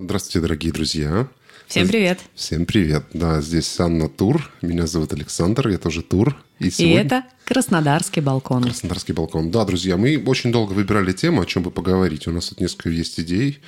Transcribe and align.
Здравствуйте, 0.00 0.40
дорогие 0.40 0.72
друзья. 0.72 1.26
Всем 1.66 1.88
привет. 1.88 2.20
Всем 2.36 2.66
привет. 2.66 3.06
Да, 3.14 3.40
здесь 3.40 3.80
Анна 3.80 4.08
Тур. 4.08 4.48
Меня 4.62 4.86
зовут 4.86 5.12
Александр, 5.12 5.66
я 5.68 5.78
тоже 5.78 6.02
Тур. 6.02 6.36
И, 6.60 6.70
сегодня... 6.70 7.02
и 7.02 7.04
это 7.04 7.24
Краснодарский 7.44 8.22
балкон. 8.22 8.62
Краснодарский 8.62 9.12
балкон. 9.12 9.50
Да, 9.50 9.64
друзья, 9.64 9.96
мы 9.96 10.22
очень 10.24 10.52
долго 10.52 10.72
выбирали 10.72 11.10
тему, 11.10 11.42
о 11.42 11.46
чем 11.46 11.64
бы 11.64 11.72
поговорить. 11.72 12.28
У 12.28 12.30
нас 12.30 12.50
тут 12.50 12.60
несколько 12.60 12.90
есть 12.90 13.18
идей. 13.18 13.58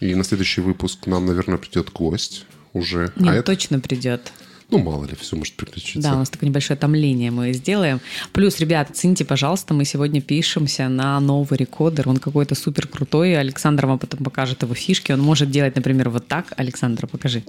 И 0.00 0.14
на 0.14 0.24
следующий 0.24 0.62
выпуск 0.62 1.06
нам, 1.06 1.26
наверное, 1.26 1.58
придет 1.58 1.92
гость 1.92 2.46
уже. 2.72 3.12
Нет, 3.16 3.28
а 3.28 3.34
это... 3.34 3.42
точно 3.42 3.78
придет. 3.78 4.32
Ну, 4.68 4.78
мало 4.78 5.04
ли, 5.04 5.14
все 5.14 5.36
может 5.36 5.54
приключиться. 5.54 6.00
Да, 6.00 6.14
у 6.14 6.18
нас 6.18 6.28
такое 6.28 6.48
небольшое 6.48 6.78
томление 6.78 7.30
мы 7.30 7.52
сделаем. 7.52 8.00
Плюс, 8.32 8.58
ребята, 8.58 8.92
цените, 8.92 9.24
пожалуйста, 9.24 9.74
мы 9.74 9.84
сегодня 9.84 10.20
пишемся 10.20 10.88
на 10.88 11.20
новый 11.20 11.56
рекордер. 11.56 12.08
Он 12.08 12.16
какой-то 12.16 12.56
супер 12.56 12.88
крутой. 12.88 13.38
Александр 13.38 13.86
вам 13.86 14.00
потом 14.00 14.24
покажет 14.24 14.62
его 14.62 14.74
фишки. 14.74 15.12
Он 15.12 15.20
может 15.20 15.50
делать, 15.50 15.76
например, 15.76 16.10
вот 16.10 16.26
так. 16.26 16.52
Александр, 16.56 17.06
покажи. 17.06 17.44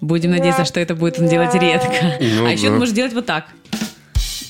Будем 0.00 0.32
надеяться, 0.32 0.64
что 0.64 0.80
это 0.80 0.96
будет 0.96 1.20
он 1.20 1.28
делать 1.28 1.54
редко. 1.54 2.16
Ну, 2.20 2.46
а 2.46 2.50
еще 2.50 2.66
да. 2.66 2.72
он 2.72 2.78
может 2.78 2.94
делать 2.94 3.12
вот 3.12 3.26
так. 3.26 3.46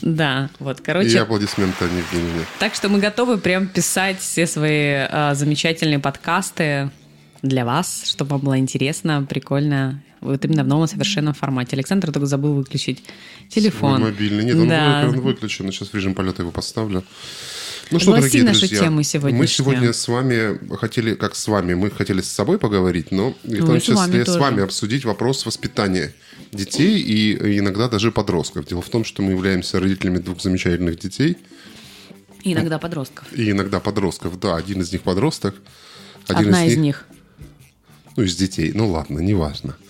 Да, 0.01 0.49
вот, 0.59 0.81
короче. 0.81 1.11
И 1.11 1.17
аплодисменты 1.17 1.85
Евгении. 1.85 2.47
Так 2.59 2.75
что 2.75 2.89
мы 2.89 2.99
готовы 2.99 3.37
прям 3.37 3.67
писать 3.67 4.21
все 4.21 4.47
свои 4.47 5.07
э, 5.07 5.35
замечательные 5.35 5.99
подкасты 5.99 6.91
для 7.43 7.67
вас, 7.67 8.05
чтобы 8.07 8.31
вам 8.31 8.41
было 8.41 8.59
интересно, 8.59 9.27
прикольно 9.29 10.03
вот 10.21 10.45
именно 10.45 10.65
в 10.65 10.67
новом 10.67 10.87
совершенном 10.87 11.35
формате. 11.35 11.77
Александр 11.77 12.13
только 12.13 12.27
забыл 12.27 12.55
выключить 12.55 13.03
телефон. 13.49 13.99
Свой 13.99 14.11
мобильный. 14.13 14.45
Нет, 14.45 14.57
он, 14.57 14.69
да. 14.69 15.07
он 15.09 15.21
выключен. 15.21 15.71
Сейчас 15.73 15.89
в 15.89 15.95
режим 15.95 16.15
полета 16.15 16.43
его 16.43 16.51
поставлю. 16.51 17.05
Ну 17.91 17.99
что, 17.99 18.13
Гласи 18.13 18.23
дорогие 18.23 18.45
нашу 18.45 18.61
друзья, 18.61 18.79
тему 18.79 19.03
сегодня. 19.03 19.39
Мы 19.39 19.47
сегодня 19.49 19.93
с 19.93 20.07
вами 20.07 20.77
хотели, 20.77 21.15
как 21.15 21.35
с 21.35 21.49
вами, 21.49 21.75
мы 21.75 21.91
хотели 21.91 22.21
с 22.21 22.29
собой 22.29 22.59
поговорить, 22.59 23.11
но 23.11 23.35
в 23.43 23.67
том 23.67 23.81
числе 23.81 24.25
с, 24.25 24.29
с 24.29 24.37
вами 24.37 24.63
обсудить 24.63 25.05
вопрос 25.05 25.45
воспитания 25.45 26.15
детей 26.53 27.01
и 27.01 27.59
иногда 27.59 27.89
даже 27.89 28.13
подростков. 28.13 28.67
Дело 28.67 28.81
в 28.81 28.89
том, 28.89 29.05
что 29.05 29.23
мы 29.23 29.33
являемся 29.33 29.81
родителями 29.81 30.19
двух 30.19 30.41
замечательных 30.41 31.01
детей. 31.01 31.37
И 32.45 32.53
иногда 32.53 32.79
подростков. 32.79 33.27
И 33.33 33.51
иногда 33.51 33.81
подростков, 33.81 34.39
да. 34.39 34.57
Один 34.57 34.81
из 34.83 34.93
них 34.93 35.03
подросток. 35.03 35.57
Один 36.29 36.47
Одна 36.47 36.67
из, 36.67 36.75
из 36.75 36.79
них. 36.79 37.07
Ну, 38.17 38.23
из 38.23 38.37
детей. 38.37 38.71
Ну 38.73 38.89
ладно, 38.89 39.19
неважно. 39.19 39.77
Но 39.81 39.90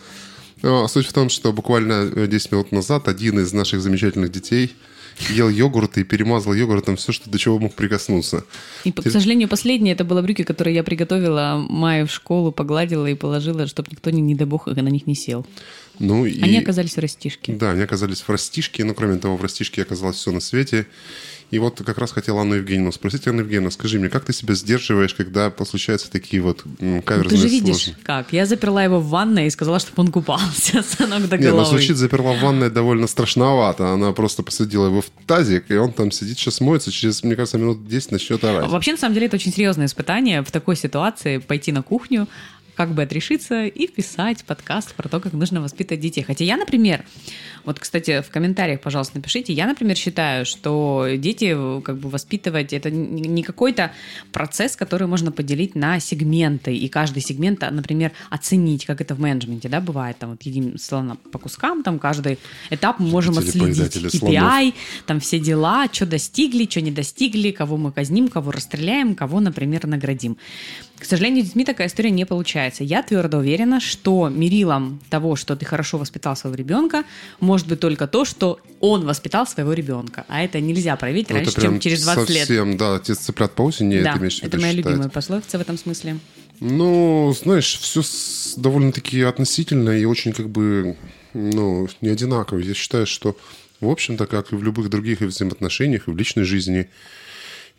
суть 0.63 1.07
в 1.07 1.13
том, 1.13 1.29
что 1.29 1.53
буквально 1.53 2.27
10 2.27 2.47
э, 2.47 2.55
минут 2.55 2.73
назад 2.73 3.09
один 3.09 3.41
из 3.41 3.53
наших 3.53 3.81
замечательных 3.81 4.31
детей 4.31 4.75
ел 5.29 5.49
йогурт 5.49 5.99
и 5.99 6.05
перемазал 6.05 6.55
йогуртом 6.55 6.97
все, 6.97 7.13
что 7.13 7.31
до 7.31 7.39
чего 7.39 7.59
мог 7.59 7.75
прикоснуться. 7.75 8.45
И, 8.85 8.93
к 8.93 9.11
сожалению, 9.11 9.49
последнее 9.49 9.95
это 9.95 10.05
было 10.05 10.23
брюки, 10.23 10.45
которые 10.45 10.75
я 10.75 10.83
приготовила 10.83 11.65
Майе 11.69 12.07
в 12.07 12.11
школу, 12.11 12.53
погладила 12.53 13.07
и 13.07 13.15
положила, 13.15 13.67
чтобы 13.67 13.89
никто, 13.91 14.11
не, 14.11 14.21
не 14.21 14.35
дай 14.35 14.47
бог, 14.47 14.67
на 14.67 14.89
них 14.89 15.07
не 15.07 15.15
сел. 15.15 15.47
Ну, 15.99 16.25
и... 16.25 16.41
Они 16.41 16.59
оказались 16.59 16.97
в 16.97 17.01
растишке. 17.01 17.53
Да, 17.53 17.73
они 17.73 17.83
оказались 17.83 18.23
в 18.23 18.29
растишке, 18.31 18.85
но 18.85 18.95
кроме 18.95 19.19
того, 19.19 19.37
в 19.37 19.43
растишке 19.43 19.83
оказалось 19.83 20.17
все 20.17 20.31
на 20.33 20.41
свете. 20.41 20.87
И 21.51 21.59
вот 21.59 21.83
как 21.85 21.99
раз 21.99 22.13
хотел 22.13 22.39
Анну 22.39 22.55
Евгеньевну 22.55 22.93
спросить. 22.93 23.27
Анна 23.27 23.41
Евгеньевна, 23.41 23.71
скажи 23.71 23.99
мне, 23.99 24.09
как 24.09 24.25
ты 24.25 24.33
себя 24.33 24.55
сдерживаешь, 24.55 25.15
когда 25.15 25.53
случаются 25.65 26.11
такие 26.11 26.43
вот 26.43 26.65
каверзные 27.05 27.29
Ты 27.29 27.37
же 27.37 27.49
видишь, 27.49 27.85
сложные... 27.85 28.05
как. 28.05 28.33
Я 28.33 28.47
заперла 28.47 28.85
его 28.85 29.01
в 29.01 29.09
ванной 29.09 29.47
и 29.47 29.51
сказала, 29.51 29.81
чтобы 29.81 30.03
он 30.03 30.13
купался 30.13 30.83
с 30.83 30.99
ног 30.99 31.29
до 31.29 31.39
головы. 31.39 31.39
Не, 31.39 31.51
ну 31.51 31.65
звучит 31.65 31.97
заперла 31.97 32.35
в 32.35 32.41
ванной 32.41 32.71
довольно 32.71 33.07
страшновато. 33.07 33.89
Она 33.89 34.13
просто 34.13 34.43
посадила 34.43 34.87
его 34.87 35.03
в 35.03 35.11
тазик, 35.27 35.71
и 35.71 35.77
он 35.77 35.93
там 35.93 36.13
сидит, 36.13 36.39
сейчас 36.39 36.61
моется, 36.61 36.93
через, 36.93 37.23
мне 37.25 37.35
кажется, 37.35 37.59
минут 37.59 37.87
10 37.87 38.13
начнет 38.13 38.43
орать. 38.45 38.69
Вообще, 38.69 38.93
на 38.93 38.99
самом 38.99 39.15
деле, 39.15 39.27
это 39.27 39.37
очень 39.37 39.53
серьезное 39.53 39.87
испытание 39.87 40.43
в 40.43 40.51
такой 40.51 40.77
ситуации 40.77 41.39
пойти 41.39 41.73
на 41.73 41.83
кухню, 41.83 42.29
как 42.81 42.95
бы 42.95 43.03
отрешиться 43.03 43.67
и 43.67 43.89
писать 43.89 44.43
подкаст 44.47 44.95
про 44.95 45.07
то, 45.07 45.21
как 45.21 45.35
нужно 45.35 45.61
воспитывать 45.61 46.01
детей. 46.01 46.23
Хотя 46.23 46.45
я, 46.45 46.57
например, 46.57 47.05
вот, 47.67 47.79
кстати, 47.79 48.23
в 48.23 48.31
комментариях, 48.31 48.81
пожалуйста, 48.81 49.19
напишите. 49.19 49.53
Я, 49.53 49.67
например, 49.67 49.97
считаю, 49.97 50.47
что 50.47 51.07
дети 51.19 51.55
как 51.83 51.99
бы 51.99 52.09
воспитывать 52.09 52.73
это 52.73 52.91
не 52.91 53.43
какой-то 53.43 53.93
процесс, 54.33 54.77
который 54.77 55.07
можно 55.07 55.31
поделить 55.31 55.75
на 55.75 56.01
сегменты, 56.01 56.75
и 56.75 56.89
каждый 56.89 57.21
сегмент, 57.21 57.61
например, 57.71 58.13
оценить, 58.31 58.87
как 58.87 59.03
это 59.03 59.15
в 59.15 59.21
менеджменте, 59.21 59.69
да, 59.69 59.83
бывает, 59.83 60.17
там 60.19 60.31
вот 60.31 60.43
едим 60.45 60.79
слона 60.79 61.19
по 61.33 61.39
кускам, 61.39 61.83
там 61.83 61.99
каждый 61.99 62.39
этап 62.71 62.99
мы 62.99 63.09
можем 63.09 63.37
отследить. 63.37 63.95
KPI, 63.95 64.19
слонов. 64.19 64.75
там 65.05 65.21
все 65.21 65.39
дела, 65.39 65.87
что 65.93 66.07
достигли, 66.07 66.67
что 66.67 66.81
не 66.81 66.91
достигли, 66.91 67.51
кого 67.51 67.77
мы 67.77 67.93
казним, 67.93 68.29
кого 68.29 68.53
расстреляем, 68.53 69.15
кого, 69.15 69.41
например, 69.41 69.87
наградим. 69.87 70.39
К 71.01 71.05
сожалению, 71.07 71.43
с 71.43 71.47
детьми 71.47 71.65
такая 71.65 71.89
история 71.89 72.11
не 72.11 72.27
получается. 72.27 72.85
Я 72.85 73.03
твердо 73.03 73.39
уверена, 73.39 73.81
что 73.81 74.29
мерилом 74.29 75.01
того, 75.09 75.35
что 75.35 75.57
ты 75.57 75.65
хорошо 75.65 75.97
воспитал 75.97 76.37
своего 76.37 76.55
ребенка, 76.55 77.05
может 77.41 77.67
быть 77.67 77.81
только 77.81 78.07
то, 78.07 78.27
что 78.27 78.61
он 78.81 79.07
воспитал 79.07 79.47
своего 79.47 79.73
ребенка. 79.73 80.27
А 80.29 80.43
это 80.43 80.61
нельзя 80.61 80.97
проверить 80.97 81.31
ну, 81.31 81.37
раньше, 81.37 81.59
чем 81.59 81.81
через 81.81 82.03
20 82.03 82.21
совсем, 82.21 82.35
лет. 82.35 82.47
Совсем, 82.47 82.77
да, 82.77 82.97
отец 82.97 83.19
цыплят 83.19 83.53
по 83.53 83.63
осени, 83.63 84.03
да, 84.03 84.11
это 84.11 84.19
имеешь 84.19 84.41
в 84.41 84.43
виду 84.43 84.49
это 84.49 84.61
моя 84.61 84.73
считать. 84.73 84.87
любимая 84.87 85.09
пословица 85.09 85.59
в 85.59 85.61
этом 85.63 85.79
смысле. 85.79 86.19
Ну, 86.61 87.35
знаешь, 87.43 87.79
все 87.81 88.03
довольно-таки 88.59 89.23
относительно 89.23 89.91
и 89.99 90.05
очень 90.05 90.35
как 90.35 90.51
бы, 90.51 90.97
ну, 91.33 91.89
не 92.03 92.11
одинаково. 92.11 92.59
Я 92.59 92.75
считаю, 92.75 93.07
что, 93.07 93.39
в 93.81 93.89
общем-то, 93.89 94.27
как 94.27 94.53
и 94.53 94.57
в 94.57 94.63
любых 94.63 94.91
других 94.91 95.21
взаимоотношениях, 95.21 96.09
и 96.09 96.11
в 96.11 96.17
личной 96.17 96.45
жизни, 96.45 96.91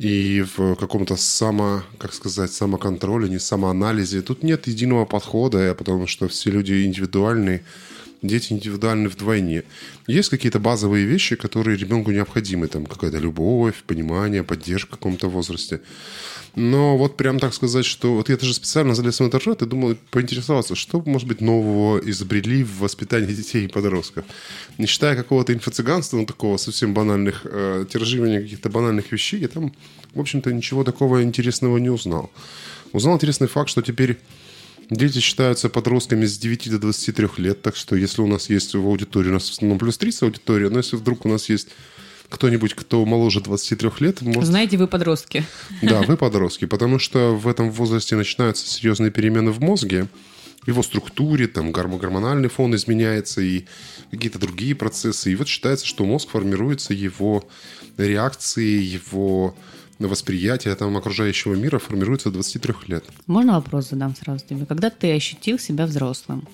и 0.02 0.42
в 0.42 0.76
каком-то 0.78 1.16
само, 1.16 1.84
как 2.00 2.14
сказать, 2.14 2.52
самоконтроле, 2.52 3.30
не 3.30 3.38
самоанализе. 3.38 4.24
Тут 4.24 4.42
нет 4.42 4.66
единого 4.66 5.06
подхода, 5.06 5.76
потому 5.76 6.08
что 6.08 6.28
все 6.28 6.50
люди 6.50 6.86
индивидуальные, 6.86 7.64
дети 8.22 8.54
индивидуальны 8.54 9.10
вдвойне. 9.10 9.64
Есть 10.08 10.30
какие-то 10.30 10.60
базовые 10.60 11.06
вещи, 11.06 11.36
которые 11.36 11.78
ребенку 11.78 12.12
необходимы, 12.12 12.68
там 12.68 12.86
какая-то 12.86 13.18
любовь, 13.18 13.84
понимание, 13.88 14.44
поддержка 14.44 14.96
в 14.96 15.00
каком-то 15.00 15.28
возрасте. 15.28 15.82
Но 16.56 16.98
вот 16.98 17.16
прям 17.18 17.40
так 17.40 17.54
сказать, 17.54 17.86
что... 17.86 18.16
Вот 18.16 18.30
я 18.30 18.38
даже 18.38 18.54
специально 18.54 18.94
залез 18.94 19.20
в 19.20 19.24
интернет 19.24 19.62
и 19.62 19.66
думал 19.66 19.96
поинтересоваться, 20.12 20.76
что, 20.76 21.02
может 21.06 21.28
быть, 21.28 21.40
нового 21.40 22.00
изобрели 22.00 22.64
в 22.64 22.80
воспитании 22.80 23.34
детей 23.34 23.66
и 23.66 23.68
подростков. 23.70 24.26
Не 24.78 24.86
считая 24.86 25.16
какого-то 25.16 25.54
инфо-цыганства, 25.54 26.18
ну, 26.18 26.26
такого 26.26 26.58
совсем 26.58 26.94
банальных, 26.94 27.42
э, 27.46 27.86
тиражирования 27.90 28.42
каких-то 28.42 28.70
банальных 28.70 29.12
вещей, 29.12 29.40
я 29.40 29.48
там, 29.48 29.74
в 30.14 30.20
общем-то, 30.20 30.52
ничего 30.52 30.84
такого 30.84 31.24
интересного 31.24 31.78
не 31.78 31.90
узнал. 31.90 32.30
Узнал 32.92 33.16
интересный 33.16 33.48
факт, 33.48 33.70
что 33.70 33.82
теперь 33.82 34.18
Дети 34.92 35.20
считаются 35.20 35.70
подростками 35.70 36.26
с 36.26 36.38
9 36.38 36.70
до 36.70 36.78
23 36.78 37.30
лет, 37.38 37.62
так 37.62 37.78
что 37.78 37.96
если 37.96 38.22
у 38.22 38.28
нас 38.28 38.50
есть 38.50 38.74
в 38.74 38.86
аудитории, 38.86 39.30
у 39.30 39.34
нас 39.34 39.48
в 39.48 39.54
основном 39.54 39.80
плюс 39.80 39.98
30 39.98 40.24
аудитория, 40.24 40.70
но 40.70 40.80
если 40.80 40.98
вдруг 40.98 41.26
у 41.26 41.30
нас 41.30 41.48
есть 41.48 41.70
кто-нибудь, 42.28 42.74
кто 42.74 43.06
моложе 43.06 43.40
23 43.40 43.90
лет... 44.02 44.22
Может... 44.22 44.50
Знаете, 44.50 44.76
вы 44.76 44.88
подростки. 44.88 45.46
Да, 45.82 46.02
вы 46.02 46.18
подростки, 46.18 46.66
потому 46.66 47.00
что 47.00 47.34
в 47.34 47.48
этом 47.48 47.72
возрасте 47.72 48.18
начинаются 48.18 48.68
серьезные 48.68 49.12
перемены 49.12 49.52
в 49.52 49.62
мозге, 49.62 50.08
его 50.68 50.84
структуре, 50.84 51.48
там 51.48 51.72
гормональный 51.72 52.50
фон 52.50 52.76
изменяется 52.76 53.40
и 53.40 53.64
какие-то 54.12 54.40
другие 54.40 54.76
процессы. 54.76 55.32
И 55.32 55.36
вот 55.36 55.48
считается, 55.48 55.86
что 55.86 56.06
мозг 56.06 56.30
формируется, 56.30 56.94
его 56.94 57.48
реакции, 57.98 58.82
его 58.82 59.56
восприятие 60.08 60.76
там, 60.76 60.96
окружающего 60.98 61.56
мира 61.56 61.80
формируется 61.80 62.30
до 62.30 62.36
23 62.36 62.74
лет. 62.88 63.06
Можно 63.28 63.54
вопрос 63.54 63.90
задам 63.90 64.16
сразу 64.16 64.46
тебе? 64.48 64.66
Когда 64.66 64.90
ты 64.90 65.14
ощутил 65.14 65.60
себя 65.60 65.86
взрослым? 65.86 66.48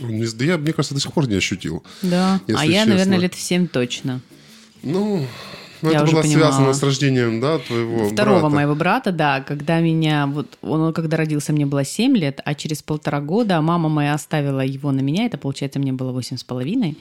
Да 0.00 0.44
я, 0.44 0.58
мне 0.58 0.72
кажется, 0.72 0.94
до 0.94 1.00
сих 1.00 1.12
пор 1.12 1.28
не 1.28 1.36
ощутил. 1.36 1.84
Да, 2.02 2.40
а 2.48 2.66
я, 2.66 2.80
честно. 2.80 2.94
наверное, 2.94 3.18
лет 3.18 3.34
в 3.34 3.40
7 3.40 3.68
точно. 3.68 4.20
Ну, 4.82 5.24
ну, 5.82 5.90
я 5.90 5.98
это 5.98 6.10
было 6.10 6.22
понимала. 6.22 6.46
связано 6.50 6.72
с 6.74 6.82
рождением, 6.82 7.40
да, 7.40 7.58
твоего 7.58 8.08
Второго 8.08 8.40
брата. 8.40 8.54
моего 8.54 8.74
брата, 8.74 9.12
да. 9.12 9.40
Когда 9.42 9.80
меня, 9.80 10.26
вот 10.26 10.58
он 10.62 10.92
когда 10.92 11.16
родился, 11.16 11.52
мне 11.52 11.66
было 11.66 11.84
7 11.84 12.16
лет, 12.16 12.40
а 12.44 12.54
через 12.54 12.82
полтора 12.82 13.20
года 13.20 13.60
мама 13.60 13.88
моя 13.88 14.14
оставила 14.14 14.60
его 14.60 14.92
на 14.92 15.00
меня, 15.00 15.26
это, 15.26 15.38
получается, 15.38 15.78
мне 15.78 15.92
было 15.92 16.10
8 16.10 16.38
с 16.38 16.44
половиной. 16.44 16.96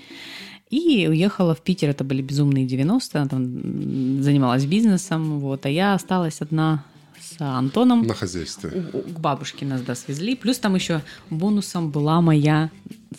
И 0.73 1.07
уехала 1.07 1.53
в 1.53 1.61
Питер, 1.61 1.89
это 1.89 2.03
были 2.03 2.23
безумные 2.23 2.65
90-е, 2.65 3.21
она 3.21 3.27
там 3.27 4.23
занималась 4.23 4.65
бизнесом, 4.65 5.39
вот, 5.39 5.67
а 5.67 5.69
я 5.69 5.93
осталась 5.93 6.41
одна 6.41 6.83
с 7.21 7.39
Антоном. 7.39 8.07
На 8.07 8.15
хозяйстве. 8.15 8.71
К 8.71 9.19
бабушке 9.19 9.67
нас, 9.67 9.81
да, 9.81 9.93
свезли. 9.93 10.35
Плюс 10.35 10.57
там 10.57 10.73
еще 10.73 11.01
бонусом 11.29 11.91
была 11.91 12.21
моя 12.21 12.71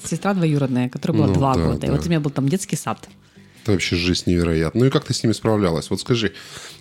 сестра 0.03 0.35
двоюродная, 0.35 0.89
которая 0.89 1.19
была 1.19 1.29
ну, 1.29 1.35
два 1.35 1.55
да, 1.55 1.65
года. 1.65 1.79
Да. 1.79 1.87
И 1.87 1.91
вот 1.91 2.05
у 2.05 2.09
меня 2.09 2.19
был 2.19 2.33
там 2.33 2.49
детский 2.49 2.75
сад. 2.75 3.09
Это 3.65 3.73
вообще 3.73 3.97
жизнь 3.97 4.25
невероятная. 4.27 4.83
Ну 4.83 4.87
и 4.89 4.91
как 4.91 5.07
ты 5.07 5.15
с 5.15 5.23
ними 5.23 5.33
справлялась? 5.33 5.89
Вот 5.89 5.99
скажи, 5.99 6.35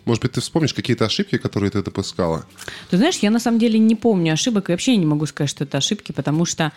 может 0.03 0.21
быть, 0.21 0.33
ты 0.33 0.41
вспомнишь 0.41 0.73
какие-то 0.73 1.05
ошибки, 1.05 1.37
которые 1.37 1.71
ты 1.71 1.81
допускала? 1.81 2.45
Ты 2.89 2.97
знаешь, 2.97 3.19
я 3.21 3.31
на 3.31 3.39
самом 3.39 3.57
деле 3.57 3.79
не 3.79 3.95
помню 3.95 4.33
ошибок, 4.33 4.69
и 4.69 4.73
вообще 4.73 4.97
не 4.97 5.05
могу 5.05 5.25
сказать, 5.25 5.49
что 5.49 5.63
это 5.63 5.77
ошибки, 5.77 6.11
потому 6.11 6.43
что, 6.43 6.73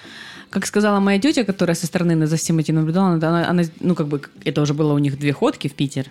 как 0.49 0.64
сказала 0.64 1.00
моя 1.00 1.19
тетя, 1.19 1.43
которая 1.43 1.75
со 1.75 1.87
стороны 1.87 2.25
за 2.25 2.37
всем 2.37 2.61
этим 2.61 2.76
наблюдала, 2.76 3.14
она, 3.14 3.50
она, 3.50 3.64
ну 3.81 3.97
как 3.97 4.06
бы, 4.06 4.23
это 4.44 4.62
уже 4.62 4.75
было 4.75 4.93
у 4.93 4.99
них 4.99 5.19
две 5.19 5.32
ходки 5.32 5.67
в 5.67 5.75
Питер, 5.75 6.06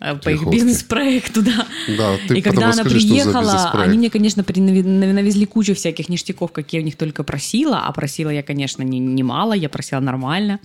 э, 0.00 0.14
по 0.16 0.28
их 0.28 0.46
бизнес-проекту, 0.46 1.40
да. 1.50 1.66
Да, 1.96 2.16
ты 2.28 2.36
И 2.36 2.42
когда 2.42 2.66
она 2.66 2.84
за 2.84 2.84
приехала, 2.84 3.70
они 3.70 3.96
мне, 3.96 4.10
конечно, 4.10 4.44
навезли 4.46 5.46
кучу 5.46 5.74
всяких 5.74 6.10
ништяков, 6.10 6.52
какие 6.52 6.80
я 6.80 6.82
у 6.82 6.84
них 6.84 6.96
только 6.96 7.24
просила, 7.24 7.86
а 7.86 7.92
просила 7.92 8.28
я, 8.28 8.42
конечно, 8.42 8.82
не, 8.82 8.98
не 8.98 9.22
мало, 9.22 9.54
я 9.54 9.70
просила 9.70 10.00
нормально. 10.00 10.60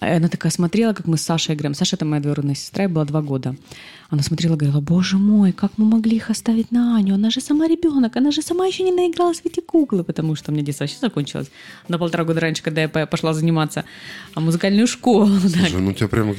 И 0.00 0.06
Она 0.06 0.28
такая 0.28 0.50
смотрела, 0.50 0.92
как 0.92 1.06
мы 1.06 1.16
с 1.16 1.22
Сашей 1.22 1.54
играем. 1.54 1.74
Саша 1.74 1.96
это 1.96 2.04
моя 2.04 2.22
двоюродная 2.22 2.54
сестра, 2.54 2.84
ей 2.84 2.90
было 2.90 3.04
два 3.04 3.20
года. 3.22 3.54
Она 4.10 4.22
смотрела, 4.22 4.56
говорила, 4.56 4.80
боже 4.80 5.18
мой, 5.18 5.52
как 5.52 5.70
мы 5.76 5.84
могли 5.84 6.16
их 6.16 6.30
оставить 6.30 6.72
на 6.72 6.96
Аню? 6.96 7.14
Она 7.14 7.30
же 7.30 7.40
сама 7.40 7.68
ребенок, 7.68 8.16
она 8.16 8.32
же 8.32 8.42
сама 8.42 8.66
еще 8.66 8.82
не 8.82 8.90
наигралась 8.90 9.40
в 9.40 9.46
эти 9.46 9.60
куклы, 9.60 10.02
потому 10.02 10.34
что 10.34 10.50
у 10.50 10.54
меня 10.54 10.64
детство 10.64 10.82
вообще 10.82 10.98
закончилось 11.00 11.46
на 11.86 11.96
полтора 11.96 12.24
года 12.24 12.40
раньше, 12.40 12.60
когда 12.60 12.82
я 12.82 12.88
по- 12.88 13.06
пошла 13.06 13.32
заниматься 13.32 13.84
а 14.34 14.40
музыкальную 14.40 14.88
школу. 14.88 15.26
Слушай, 15.40 15.80
ну 15.80 15.90
у 15.90 15.92
тебя 15.92 16.08
прямо 16.08 16.34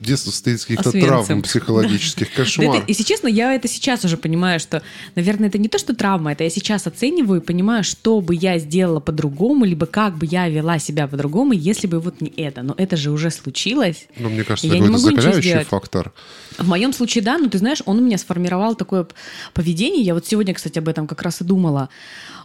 детство 0.00 0.30
состоит 0.30 0.58
из 0.58 0.66
каких-то 0.66 0.92
травм 0.92 1.42
психологических, 1.42 2.32
кошмар. 2.36 2.84
если 2.86 3.02
честно, 3.02 3.26
я 3.26 3.52
это 3.52 3.66
сейчас 3.66 4.04
уже 4.04 4.16
понимаю, 4.16 4.60
что, 4.60 4.82
наверное, 5.16 5.48
это 5.48 5.58
не 5.58 5.68
то, 5.68 5.78
что 5.78 5.96
травма, 5.96 6.32
это 6.32 6.44
я 6.44 6.50
сейчас 6.50 6.86
оцениваю 6.86 7.40
и 7.40 7.44
понимаю, 7.44 7.82
что 7.82 8.20
бы 8.20 8.36
я 8.36 8.58
сделала 8.58 9.00
по-другому, 9.00 9.64
либо 9.64 9.86
как 9.86 10.16
бы 10.18 10.26
я 10.26 10.48
вела 10.48 10.78
себя 10.78 11.08
по-другому, 11.08 11.52
если 11.52 11.88
бы 11.88 11.98
вот 11.98 12.20
не 12.20 12.28
это. 12.36 12.62
Но 12.62 12.74
это 12.76 12.96
же 12.96 13.10
уже 13.10 13.32
случилось. 13.32 14.06
Но 14.16 14.28
мне 14.28 14.44
кажется, 14.44 14.68
это 14.68 14.78
какой-то 14.78 14.98
закаляющий 14.98 15.64
фактор. 15.64 16.12
В 16.58 16.68
моем 16.68 16.92
случае, 16.92 17.07
да, 17.16 17.38
ну 17.38 17.48
ты 17.48 17.58
знаешь, 17.58 17.82
он 17.86 17.98
у 17.98 18.02
меня 18.02 18.18
сформировал 18.18 18.74
такое 18.74 19.06
поведение. 19.54 20.02
Я 20.02 20.14
вот 20.14 20.26
сегодня, 20.26 20.54
кстати, 20.54 20.78
об 20.78 20.88
этом 20.88 21.06
как 21.06 21.22
раз 21.22 21.40
и 21.40 21.44
думала. 21.44 21.88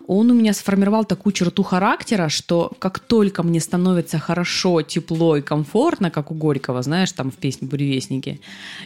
Он 0.05 0.29
у 0.31 0.33
меня 0.33 0.53
сформировал 0.53 1.05
такую 1.05 1.31
черту 1.31 1.63
характера, 1.63 2.27
что 2.27 2.71
как 2.79 2.99
только 2.99 3.41
мне 3.41 3.61
становится 3.61 4.19
хорошо, 4.19 4.81
тепло 4.81 5.37
и 5.37 5.41
комфортно, 5.41 6.11
как 6.11 6.29
у 6.29 6.33
Горького, 6.33 6.81
знаешь, 6.81 7.11
там 7.13 7.31
в 7.31 7.35
песне 7.35 7.69
«Буревестники», 7.69 8.41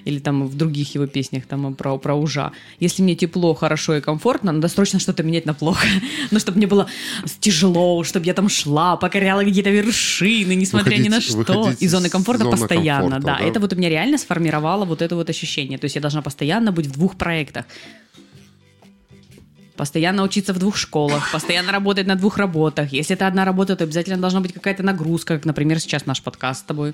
или 0.05 0.19
там 0.19 0.45
в 0.47 0.55
других 0.55 0.93
его 0.93 1.07
песнях 1.07 1.47
там 1.47 1.73
про, 1.73 1.97
про 1.97 2.13
ужа. 2.13 2.51
Если 2.79 3.01
мне 3.01 3.15
тепло, 3.15 3.55
хорошо 3.55 3.95
и 3.95 4.01
комфортно, 4.01 4.51
надо 4.51 4.67
срочно 4.67 4.99
что-то 4.99 5.23
менять 5.23 5.45
на 5.45 5.53
плохо. 5.53 5.87
Ну, 6.29 6.39
чтобы 6.39 6.57
мне 6.57 6.67
было 6.67 6.87
тяжело, 7.39 8.03
чтобы 8.03 8.25
я 8.25 8.33
там 8.33 8.49
шла, 8.49 8.95
покоряла 8.97 9.43
какие-то 9.43 9.69
вершины, 9.69 10.55
несмотря 10.55 10.97
ни 10.97 11.09
на 11.09 11.17
Выходить- 11.17 11.29
что. 11.43 11.53
выходить 11.61 11.81
Из 11.81 11.91
зоны 11.91 12.09
комфорта 12.09 12.43
зоны 12.43 12.57
постоянно, 12.57 13.11
комфорта, 13.11 13.25
да. 13.25 13.37
да. 13.39 13.45
Это 13.45 13.59
вот 13.59 13.73
у 13.73 13.75
меня 13.75 13.89
реально 13.89 14.17
сформировало 14.17 14.85
вот 14.85 15.01
это 15.01 15.15
вот 15.15 15.29
ощущение. 15.29 15.66
То 15.75 15.85
есть 15.85 15.95
я 15.95 16.01
должна 16.01 16.21
постоянно 16.21 16.71
быть 16.71 16.87
в 16.87 16.93
двух 16.93 17.17
проектах. 17.17 17.65
Постоянно 19.75 20.23
учиться 20.23 20.53
в 20.53 20.57
двух 20.59 20.75
школах, 20.75 21.31
постоянно 21.31 21.71
работать 21.71 22.07
на 22.07 22.15
двух 22.15 22.37
работах. 22.37 22.91
Если 22.91 23.15
это 23.15 23.27
одна 23.27 23.45
работа, 23.45 23.75
то 23.75 23.83
обязательно 23.83 24.17
должна 24.17 24.41
быть 24.41 24.51
какая-то 24.51 24.81
нагрузка, 24.81 25.35
как, 25.35 25.45
например, 25.45 25.79
сейчас 25.79 26.07
наш 26.07 26.23
подкаст 26.23 26.61
с 26.61 26.63
тобой. 26.63 26.93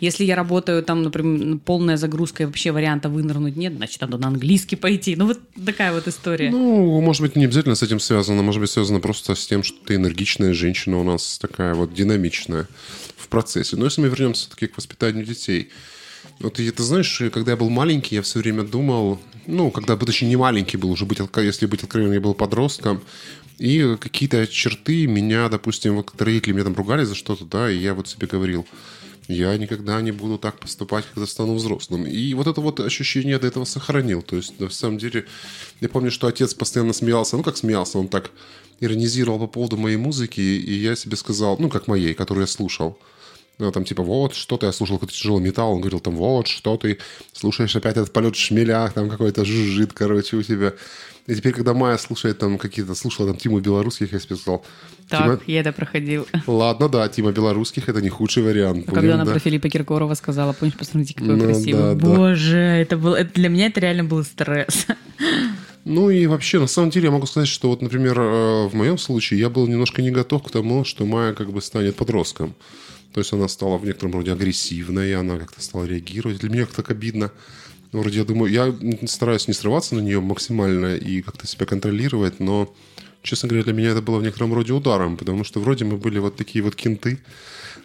Если 0.00 0.24
я 0.24 0.34
работаю, 0.34 0.82
там, 0.82 1.02
например, 1.02 1.58
полная 1.58 1.98
загрузка 1.98 2.42
и 2.42 2.46
вообще 2.46 2.72
варианта 2.72 3.10
вынырнуть 3.10 3.56
нет, 3.56 3.74
значит, 3.74 4.00
надо 4.00 4.16
на 4.16 4.28
английский 4.28 4.76
пойти. 4.76 5.16
Ну, 5.16 5.26
вот 5.26 5.40
такая 5.66 5.92
вот 5.92 6.08
история. 6.08 6.50
Ну, 6.50 6.98
может 7.02 7.20
быть, 7.20 7.36
не 7.36 7.44
обязательно 7.44 7.74
с 7.74 7.82
этим 7.82 8.00
связано, 8.00 8.42
может 8.42 8.58
быть, 8.58 8.70
связано 8.70 9.00
просто 9.00 9.34
с 9.34 9.46
тем, 9.46 9.62
что 9.62 9.76
ты 9.84 9.96
энергичная 9.96 10.54
женщина 10.54 10.98
у 10.98 11.04
нас 11.04 11.36
такая 11.38 11.74
вот 11.74 11.92
динамичная 11.92 12.66
в 13.18 13.28
процессе. 13.28 13.76
Но 13.76 13.84
если 13.84 14.00
мы 14.00 14.08
вернемся 14.08 14.46
все-таки 14.46 14.68
к 14.68 14.78
воспитанию 14.78 15.26
детей, 15.26 15.68
вот 16.44 16.54
ты 16.54 16.82
знаешь, 16.82 17.22
когда 17.32 17.52
я 17.52 17.56
был 17.56 17.70
маленький, 17.70 18.16
я 18.16 18.22
все 18.22 18.38
время 18.38 18.62
думал, 18.62 19.18
ну, 19.46 19.70
когда 19.70 19.96
точнее 19.96 20.28
не 20.28 20.36
маленький 20.36 20.76
был, 20.76 20.90
уже 20.90 21.04
быть, 21.06 21.18
если 21.36 21.66
быть 21.66 21.82
откровенным, 21.82 22.14
я 22.14 22.20
был 22.20 22.34
подростком, 22.34 23.02
и 23.58 23.96
какие-то 24.00 24.46
черты 24.46 25.06
меня, 25.06 25.48
допустим, 25.48 25.96
вот 25.96 26.12
родители 26.20 26.52
меня 26.52 26.64
там 26.64 26.74
ругали 26.74 27.04
за 27.04 27.14
что-то, 27.14 27.44
да, 27.44 27.70
и 27.70 27.76
я 27.76 27.94
вот 27.94 28.08
себе 28.08 28.26
говорил, 28.26 28.66
я 29.28 29.56
никогда 29.56 30.00
не 30.02 30.12
буду 30.12 30.38
так 30.38 30.58
поступать, 30.58 31.04
когда 31.12 31.26
стану 31.26 31.54
взрослым. 31.54 32.06
И 32.06 32.34
вот 32.34 32.46
это 32.46 32.60
вот 32.60 32.80
ощущение 32.80 33.38
до 33.38 33.46
этого 33.46 33.64
сохранил. 33.64 34.20
То 34.20 34.36
есть, 34.36 34.60
на 34.60 34.68
самом 34.68 34.98
деле, 34.98 35.24
я 35.80 35.88
помню, 35.88 36.10
что 36.10 36.26
отец 36.26 36.52
постоянно 36.52 36.92
смеялся. 36.92 37.36
Ну, 37.36 37.42
как 37.42 37.56
смеялся, 37.56 37.98
он 37.98 38.08
так 38.08 38.30
иронизировал 38.80 39.38
по 39.38 39.46
поводу 39.46 39.78
моей 39.78 39.96
музыки, 39.96 40.40
и 40.40 40.74
я 40.74 40.94
себе 40.94 41.16
сказал, 41.16 41.56
ну, 41.58 41.70
как 41.70 41.86
моей, 41.86 42.12
которую 42.12 42.42
я 42.42 42.46
слушал. 42.46 42.98
Ну, 43.58 43.70
там, 43.70 43.84
типа, 43.84 44.02
вот, 44.02 44.34
что 44.34 44.56
ты, 44.56 44.66
я 44.66 44.72
слушал 44.72 44.96
какой-то 44.96 45.14
тяжелый 45.14 45.40
металл, 45.42 45.72
он 45.74 45.80
говорил, 45.80 46.00
там, 46.00 46.16
вот, 46.16 46.48
что 46.48 46.76
ты 46.76 46.98
слушаешь 47.32 47.76
опять 47.76 47.96
этот 47.96 48.12
полет 48.12 48.34
шмеля, 48.34 48.90
там 48.92 49.08
какой-то 49.08 49.44
жужжит, 49.44 49.92
короче, 49.92 50.36
у 50.36 50.42
тебя. 50.42 50.72
И 51.26 51.34
теперь, 51.36 51.52
когда 51.54 51.72
Майя 51.72 51.96
слушает 51.96 52.38
там 52.38 52.58
какие-то, 52.58 52.94
слушала 52.94 53.28
там 53.28 53.36
Тиму 53.38 53.60
Белорусских, 53.60 54.12
я 54.12 54.18
себе 54.18 54.36
сказал, 54.36 54.64
Так, 55.08 55.22
«Тима, 55.22 55.40
я 55.46 55.60
это 55.60 55.72
проходил. 55.72 56.26
ладно, 56.46 56.88
да, 56.88 57.08
Тима 57.08 57.32
Белорусских 57.32 57.88
это 57.88 58.02
не 58.02 58.10
худший 58.10 58.42
вариант. 58.42 58.82
А 58.88 58.90
Когда 58.90 59.00
Будем, 59.00 59.14
она 59.14 59.24
да. 59.24 59.30
про 59.30 59.38
Филиппа 59.40 59.68
Киркорова 59.70 60.14
сказала, 60.14 60.52
помнишь, 60.52 60.76
посмотрите, 60.76 61.14
какой 61.14 61.36
Ну, 61.36 61.44
красивый. 61.44 61.72
да, 61.80 61.94
да. 61.94 62.06
Боже, 62.16 62.58
это 62.58 62.98
был, 62.98 63.14
это 63.14 63.32
для 63.34 63.48
меня 63.48 63.66
это 63.68 63.80
реально 63.80 64.04
был 64.04 64.22
стресс. 64.24 64.86
Ну 65.84 66.08
и 66.08 66.26
вообще, 66.26 66.60
на 66.60 66.66
самом 66.66 66.88
деле, 66.90 67.06
я 67.06 67.10
могу 67.10 67.26
сказать, 67.26 67.48
что 67.48 67.68
вот, 67.68 67.82
например, 67.82 68.18
э, 68.18 68.66
в 68.68 68.74
моем 68.74 68.96
случае 68.96 69.38
я 69.40 69.50
был 69.50 69.66
немножко 69.66 70.00
не 70.00 70.10
готов 70.10 70.42
к 70.42 70.50
тому, 70.50 70.82
что 70.84 71.04
Майя 71.04 71.34
как 71.34 71.52
бы 71.52 71.60
станет 71.60 71.96
подростком. 71.96 72.54
То 73.14 73.20
есть 73.20 73.32
она 73.32 73.46
стала 73.46 73.78
в 73.78 73.84
некотором 73.84 74.14
роде 74.14 74.32
агрессивной, 74.32 75.14
она 75.14 75.38
как-то 75.38 75.62
стала 75.62 75.84
реагировать. 75.84 76.40
Для 76.40 76.50
меня 76.50 76.66
как-то 76.66 76.82
обидно. 76.92 77.30
Вроде 77.92 78.18
я 78.18 78.24
думаю, 78.24 78.52
я 78.52 78.74
стараюсь 79.06 79.46
не 79.46 79.54
срываться 79.54 79.94
на 79.94 80.00
нее 80.00 80.20
максимально 80.20 80.96
и 80.96 81.22
как-то 81.22 81.46
себя 81.46 81.64
контролировать, 81.64 82.40
но, 82.40 82.74
честно 83.22 83.48
говоря, 83.48 83.62
для 83.62 83.72
меня 83.72 83.90
это 83.90 84.02
было 84.02 84.18
в 84.18 84.24
некотором 84.24 84.52
роде 84.52 84.72
ударом, 84.72 85.16
потому 85.16 85.44
что 85.44 85.60
вроде 85.60 85.84
мы 85.84 85.96
были 85.96 86.18
вот 86.18 86.34
такие 86.34 86.64
вот 86.64 86.74
кенты, 86.74 87.20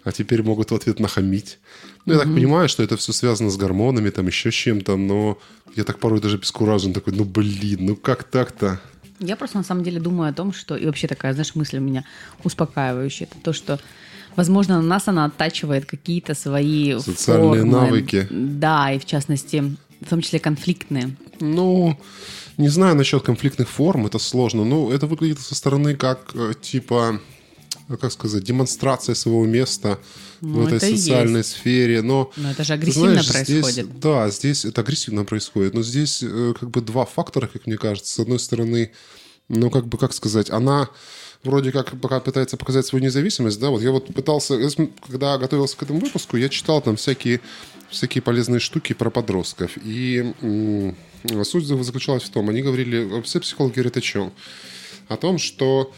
а 0.03 0.11
теперь 0.11 0.41
могут 0.41 0.71
в 0.71 0.75
ответ 0.75 0.99
нахамить. 0.99 1.59
Ну, 2.07 2.13
я 2.13 2.19
так 2.19 2.33
понимаю, 2.33 2.67
что 2.67 2.81
это 2.81 2.97
все 2.97 3.13
связано 3.13 3.51
с 3.51 3.57
гормонами, 3.57 4.09
там 4.09 4.25
еще 4.25 4.49
с 4.49 4.55
чем-то, 4.55 4.97
но 4.97 5.37
я 5.75 5.83
так 5.83 5.99
порой 5.99 6.21
даже 6.21 6.37
бескуражен, 6.37 6.91
такой, 6.91 7.13
ну, 7.13 7.23
блин, 7.23 7.85
ну 7.85 7.95
как 7.95 8.23
так-то? 8.23 8.81
Я 9.19 9.35
просто 9.35 9.57
на 9.57 9.63
самом 9.63 9.83
деле 9.83 9.99
думаю 9.99 10.31
о 10.31 10.33
том, 10.33 10.53
что... 10.53 10.75
И 10.75 10.87
вообще 10.87 11.07
такая, 11.07 11.33
знаешь, 11.33 11.53
мысль 11.53 11.77
у 11.77 11.81
меня 11.81 12.03
успокаивающая. 12.43 13.27
Это 13.27 13.35
то, 13.43 13.53
что, 13.53 13.79
возможно, 14.35 14.81
на 14.81 14.87
нас 14.87 15.07
она 15.07 15.25
оттачивает 15.25 15.85
какие-то 15.85 16.33
свои 16.35 16.99
Социальные 16.99 17.61
формы. 17.61 17.71
навыки. 17.71 18.27
Да, 18.29 18.91
и 18.93 18.99
в 18.99 19.05
частности, 19.05 19.75
в 20.01 20.09
том 20.09 20.21
числе 20.21 20.39
конфликтные. 20.39 21.15
Ну, 21.39 21.97
не 22.57 22.69
знаю 22.69 22.95
насчет 22.95 23.23
конфликтных 23.23 23.69
форм, 23.69 24.05
это 24.05 24.19
сложно. 24.19 24.65
но 24.65 24.91
это 24.93 25.07
выглядит 25.07 25.39
со 25.39 25.55
стороны 25.55 25.95
как, 25.95 26.31
э, 26.35 26.53
типа, 26.61 27.19
э, 27.87 27.97
как 27.97 28.11
сказать, 28.11 28.43
демонстрация 28.43 29.15
своего 29.15 29.45
места 29.45 29.99
Ну, 30.41 30.63
в 30.63 30.67
этой 30.67 30.77
это 30.77 30.97
социальной 30.97 31.39
есть. 31.39 31.51
сфере. 31.51 32.01
Но, 32.01 32.31
Но 32.37 32.51
это 32.51 32.63
же 32.63 32.73
агрессивно 32.73 33.21
знаешь, 33.23 33.47
здесь- 33.47 33.61
происходит. 33.63 33.99
да, 33.99 34.29
здесь 34.29 34.65
это 34.65 34.81
агрессивно 34.81 35.23
происходит. 35.25 35.73
Но 35.73 35.81
здесь 35.83 36.21
э, 36.23 36.53
как 36.59 36.69
бы 36.69 36.81
два 36.81 37.05
фактора, 37.05 37.47
как 37.47 37.65
мне 37.67 37.77
кажется. 37.77 38.13
С 38.13 38.19
одной 38.19 38.39
стороны, 38.39 38.91
ну, 39.47 39.69
как 39.69 39.87
бы, 39.87 39.97
как 39.97 40.13
сказать, 40.13 40.49
она 40.49 40.89
вроде 41.43 41.71
как 41.71 41.99
пока 41.99 42.19
пытается 42.19 42.57
показать 42.57 42.85
свою 42.85 43.03
независимость, 43.03 43.59
да, 43.59 43.69
вот 43.69 43.81
я 43.81 43.91
вот 43.91 44.13
пытался, 44.13 44.57
когда 45.07 45.37
готовился 45.37 45.77
к 45.77 45.83
этому 45.83 45.99
выпуску, 45.99 46.37
я 46.37 46.49
читал 46.49 46.81
там 46.81 46.95
всякие, 46.95 47.41
всякие 47.89 48.21
полезные 48.21 48.59
штуки 48.59 48.93
про 48.93 49.09
подростков, 49.09 49.77
и 49.83 50.33
м, 50.41 50.95
суть 51.43 51.65
заключалась 51.65 52.23
в 52.23 52.29
том, 52.29 52.49
они 52.49 52.61
говорили, 52.61 53.21
все 53.21 53.39
психологи 53.39 53.75
говорят 53.75 53.97
о 53.97 54.01
чем? 54.01 54.33
О 55.07 55.17
том, 55.17 55.37
что 55.37 55.91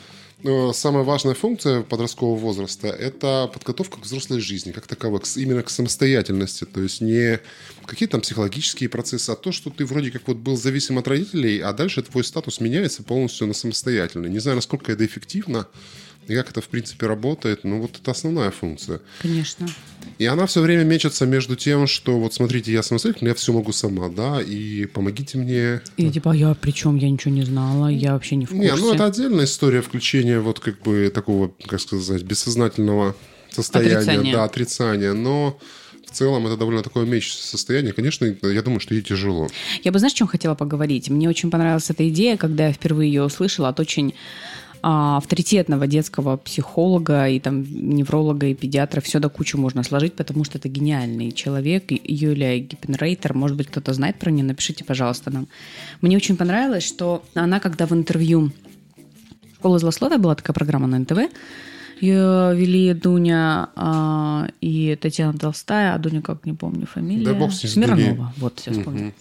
самая 0.74 1.04
важная 1.04 1.34
функция 1.34 1.84
подросткового 1.84 2.38
возраста– 2.38 2.88
это 2.90 3.50
подготовка 3.54 4.00
к 4.00 4.04
взрослой 4.04 4.40
жизни, 4.40 4.72
как 4.72 4.88
таковой, 4.88 5.22
именно 5.36 5.64
к 5.64 5.70
самостоятельности. 5.70 6.66
То 6.66 6.82
есть 6.82 7.02
не 7.02 7.40
какие-то 7.86 8.14
там 8.14 8.22
психологические 8.22 8.90
процессы, 8.90 9.30
а 9.30 9.36
то, 9.36 9.52
что 9.52 9.70
ты 9.70 9.86
вроде 9.86 10.12
как 10.12 10.28
вот 10.28 10.38
был 10.38 10.58
зависим 10.58 10.98
от 10.98 11.08
родителей, 11.08 11.60
а 11.60 11.74
дальше 11.74 12.02
твой 12.02 12.24
статус 12.24 12.60
меняется 12.60 13.04
полностью 13.04 13.48
на 13.48 13.54
самостоятельный. 13.54 14.30
Не 14.30 14.40
знаю, 14.40 14.56
насколько 14.56 14.92
это 14.92 15.06
эффективно 15.06 15.68
и 16.28 16.36
как 16.36 16.52
это, 16.52 16.62
в 16.62 16.68
принципе, 16.68 17.08
работает, 17.08 17.64
но 17.64 17.80
вот 17.82 17.98
это 18.00 18.12
основная 18.12 18.52
функция. 18.52 19.02
Конечно. 19.22 19.68
И 20.18 20.26
она 20.26 20.46
все 20.46 20.62
время 20.62 20.84
мечется 20.84 21.26
между 21.26 21.56
тем, 21.56 21.88
что 21.88 22.20
вот 22.20 22.34
смотрите, 22.34 22.72
я 22.72 22.84
самостоятельно, 22.84 23.30
я 23.30 23.36
все 23.36 23.52
могу 23.54 23.72
сама, 23.72 24.08
да, 24.10 24.42
и 24.42 24.86
помогите 24.86 25.38
мне 25.38 25.82
И 25.98 26.10
типа, 26.10 26.32
а 26.32 26.36
я 26.36 26.54
при 26.54 26.72
чем? 26.72 26.96
Я 26.96 27.10
ничего 27.10 27.34
не 27.34 27.44
знала, 27.44 27.88
я 27.88 28.14
вообще 28.14 28.36
не 28.36 28.46
в 28.46 28.50
курсе. 28.50 28.64
не, 28.64 28.76
ну 28.76 28.94
это 28.94 29.06
отдельная 29.06 29.46
история 29.46 29.82
включения 29.82 30.40
вот 30.40 30.60
как 30.60 30.80
бы 30.82 31.12
такого, 31.14 31.52
как 31.68 31.82
сказать, 31.82 32.24
бессознательного 32.24 33.16
состояния, 33.50 33.98
Отрицания. 33.98 34.34
да, 34.34 34.44
отрицания, 34.44 35.14
но 35.14 35.60
в 36.08 36.12
целом 36.12 36.46
это 36.48 36.58
довольно 36.58 36.84
такое 36.84 37.06
мечущее 37.06 37.44
состояние. 37.44 37.94
Конечно, 37.94 38.26
я 38.26 38.62
думаю, 38.62 38.80
что 38.80 38.94
ей 38.94 39.02
тяжело. 39.02 39.50
Я 39.84 39.92
бы, 39.92 40.00
знаешь, 40.00 40.14
о 40.14 40.18
чем 40.18 40.28
хотела 40.28 40.56
поговорить? 40.56 41.10
Мне 41.10 41.30
очень 41.30 41.50
понравилась 41.50 41.90
эта 41.90 42.08
идея, 42.10 42.38
когда 42.38 42.68
я 42.68 42.74
впервые 42.74 43.12
ее 43.12 43.24
услышала 43.24 43.70
от 43.70 43.80
очень 43.80 44.14
авторитетного 44.82 45.88
детского 45.88 46.38
психолога 46.38 47.28
и 47.28 47.40
там 47.40 47.64
невролога 47.64 48.48
и 48.48 48.54
педиатра. 48.54 49.02
Все 49.02 49.20
до 49.20 49.30
кучи 49.30 49.56
можно 49.56 49.84
сложить, 49.84 50.14
потому 50.14 50.44
что 50.44 50.58
это 50.58 50.70
гениальный 50.70 51.32
человек. 51.32 51.86
Юлия 51.90 52.60
Гиппенрейтер, 52.60 53.34
может 53.34 53.58
быть, 53.58 53.68
кто-то 53.68 53.94
знает 53.94 54.18
про 54.18 54.32
нее, 54.32 54.44
напишите, 54.44 54.84
пожалуйста, 54.84 55.30
нам. 55.32 55.48
Мне 56.02 56.18
очень 56.18 56.38
понравилось, 56.38 56.84
что 56.84 57.24
она, 57.36 57.60
когда 57.60 57.86
в 57.86 57.92
интервью 57.92 58.52
«Школа 59.56 59.78
злословия» 59.80 60.18
была 60.18 60.36
такая 60.36 60.54
программа 60.54 60.88
на 60.88 61.00
НТВ, 61.00 61.30
Ее 62.02 62.56
вели 62.56 62.94
Дуня 62.94 63.70
а, 63.76 64.48
и 64.60 64.98
Татьяна 65.00 65.38
Толстая, 65.38 65.94
а 65.94 66.00
Дуня 66.00 66.22
как 66.22 66.48
не 66.48 66.54
помню 66.54 66.88
фамилия. 66.88 67.26
Да 67.26 67.34
бог 67.36 67.54
Смирнова. 67.54 68.34
Вот, 68.38 68.60
все 68.60 68.72
вспомнила. 68.72 69.12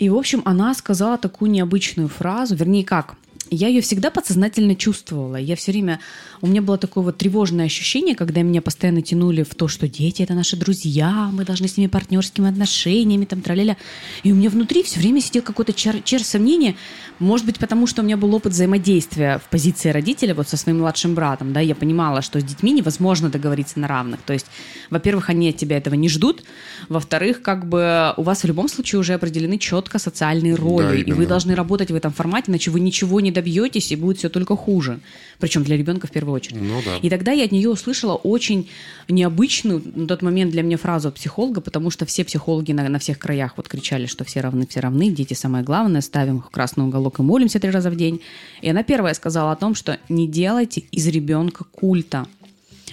И, 0.00 0.08
в 0.08 0.16
общем, 0.16 0.42
она 0.44 0.74
сказала 0.74 1.18
такую 1.18 1.52
необычную 1.52 2.08
фразу, 2.08 2.56
вернее, 2.56 2.84
как? 2.84 3.14
Я 3.50 3.68
ее 3.68 3.80
всегда 3.80 4.10
подсознательно 4.10 4.74
чувствовала. 4.74 5.36
Я 5.36 5.56
все 5.56 5.72
время... 5.72 6.00
У 6.40 6.46
меня 6.46 6.62
было 6.62 6.78
такое 6.78 7.04
вот 7.04 7.18
тревожное 7.18 7.66
ощущение, 7.66 8.14
когда 8.14 8.42
меня 8.42 8.60
постоянно 8.62 9.02
тянули 9.02 9.42
в 9.42 9.54
то, 9.54 9.68
что 9.68 9.88
дети— 9.88 10.22
это 10.24 10.34
наши 10.34 10.56
друзья, 10.56 11.30
мы 11.32 11.44
должны 11.44 11.68
с 11.68 11.76
ними 11.76 11.88
партнерскими 11.88 12.48
отношениями, 12.48 13.24
там, 13.24 13.40
траля 13.40 13.76
И 14.22 14.32
у 14.32 14.34
меня 14.34 14.50
внутри 14.50 14.82
все 14.82 15.00
время 15.00 15.20
сидел 15.20 15.42
какой-то 15.42 15.72
чер, 15.72 16.02
чер 16.02 16.22
сомнения. 16.22 16.76
Может 17.18 17.46
быть, 17.46 17.58
потому 17.58 17.86
что 17.86 18.02
у 18.02 18.04
меня 18.04 18.16
был 18.16 18.34
опыт 18.34 18.52
взаимодействия 18.52 19.38
в 19.38 19.48
позиции 19.48 19.90
родителя 19.90 20.34
вот 20.34 20.48
со 20.48 20.56
своим 20.56 20.78
младшим 20.78 21.14
братом, 21.14 21.52
да, 21.52 21.60
я 21.60 21.74
понимала, 21.74 22.22
что 22.22 22.40
с 22.40 22.44
детьми 22.44 22.72
невозможно 22.72 23.30
договориться 23.30 23.78
на 23.78 23.88
равных. 23.88 24.20
То 24.22 24.32
есть, 24.32 24.46
во-первых, 24.90 25.30
они 25.30 25.50
от 25.50 25.56
тебя 25.56 25.76
этого 25.76 25.94
не 25.94 26.08
ждут, 26.08 26.42
во-вторых, 26.88 27.42
как 27.42 27.68
бы 27.68 28.12
у 28.16 28.22
вас 28.22 28.42
в 28.42 28.46
любом 28.46 28.68
случае 28.68 29.00
уже 29.00 29.14
определены 29.14 29.58
четко 29.58 29.98
социальные 29.98 30.54
роли, 30.54 31.02
Да, 31.02 31.10
и 31.10 31.12
вы 31.12 31.26
должны 31.26 31.54
работать 31.54 31.90
в 31.90 31.94
этом 31.94 32.12
формате, 32.12 32.50
иначе 32.50 32.70
вы 32.70 32.80
ничего 32.80 33.20
не 33.20 33.30
добьетесь, 33.34 33.92
и 33.92 33.96
будет 33.96 34.18
все 34.18 34.30
только 34.30 34.56
хуже. 34.56 35.00
Причем 35.38 35.62
для 35.62 35.76
ребенка 35.76 36.06
в 36.06 36.10
первую 36.10 36.34
очередь. 36.34 36.62
Ну 36.62 36.80
да. 36.84 36.96
И 37.02 37.10
тогда 37.10 37.32
я 37.32 37.44
от 37.44 37.52
нее 37.52 37.68
услышала 37.68 38.14
очень 38.14 38.70
необычную 39.08 39.82
на 39.94 40.06
тот 40.06 40.22
момент 40.22 40.52
для 40.52 40.62
меня 40.62 40.78
фразу 40.78 41.08
от 41.08 41.16
психолога, 41.16 41.60
потому 41.60 41.90
что 41.90 42.06
все 42.06 42.24
психологи 42.24 42.72
на, 42.72 42.88
на 42.88 42.98
всех 42.98 43.18
краях 43.18 43.54
вот 43.56 43.68
кричали, 43.68 44.06
что 44.06 44.24
все 44.24 44.40
равны, 44.40 44.66
все 44.66 44.80
равны, 44.80 45.10
дети 45.10 45.34
самое 45.34 45.62
главное, 45.62 46.00
ставим 46.00 46.38
их 46.38 46.46
в 46.46 46.50
красный 46.50 46.84
уголок 46.84 47.18
и 47.18 47.22
молимся 47.22 47.60
три 47.60 47.70
раза 47.70 47.90
в 47.90 47.96
день. 47.96 48.20
И 48.62 48.70
она 48.70 48.82
первая 48.82 49.12
сказала 49.12 49.52
о 49.52 49.56
том, 49.56 49.74
что 49.74 49.98
не 50.08 50.26
делайте 50.26 50.84
из 50.90 51.06
ребенка 51.08 51.64
культа. 51.64 52.26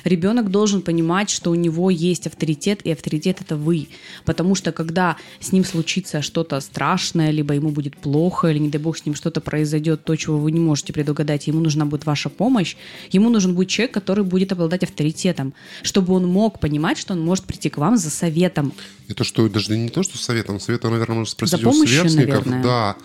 Ребенок 0.03 0.49
должен 0.49 0.81
понимать, 0.81 1.29
что 1.29 1.51
у 1.51 1.55
него 1.55 1.89
есть 1.89 2.27
авторитет, 2.27 2.81
и 2.83 2.91
авторитет 2.91 3.41
это 3.41 3.55
вы. 3.55 3.87
Потому 4.25 4.55
что 4.55 4.71
когда 4.71 5.17
с 5.39 5.51
ним 5.51 5.63
случится 5.63 6.21
что-то 6.21 6.59
страшное, 6.59 7.31
либо 7.31 7.53
ему 7.53 7.69
будет 7.69 7.97
плохо, 7.97 8.47
или, 8.47 8.59
не 8.59 8.69
дай 8.69 8.81
бог, 8.81 8.97
с 8.97 9.05
ним 9.05 9.15
что-то 9.15 9.41
произойдет, 9.41 10.03
то, 10.03 10.15
чего 10.15 10.37
вы 10.37 10.51
не 10.51 10.59
можете 10.59 10.93
предугадать, 10.93 11.47
ему 11.47 11.59
нужна 11.59 11.85
будет 11.85 12.05
ваша 12.05 12.29
помощь, 12.29 12.75
ему 13.11 13.29
нужен 13.29 13.55
будет 13.55 13.69
человек, 13.69 13.93
который 13.93 14.23
будет 14.23 14.51
обладать 14.51 14.83
авторитетом, 14.83 15.53
чтобы 15.83 16.13
он 16.13 16.27
мог 16.27 16.59
понимать, 16.59 16.97
что 16.97 17.13
он 17.13 17.21
может 17.21 17.45
прийти 17.45 17.69
к 17.69 17.77
вам 17.77 17.97
за 17.97 18.09
советом. 18.09 18.73
Это 19.07 19.23
что, 19.23 19.47
даже 19.49 19.77
не 19.77 19.89
то, 19.89 20.03
что 20.03 20.17
советом. 20.17 20.59
Совета, 20.59 20.89
наверное, 20.89 21.17
можно 21.17 21.31
спросить 21.31 21.59
За 21.59 21.67
у 21.67 21.71
помощью, 21.71 21.99
сверстников. 21.99 22.45
наверное. 22.45 22.63
Да. 22.63 22.95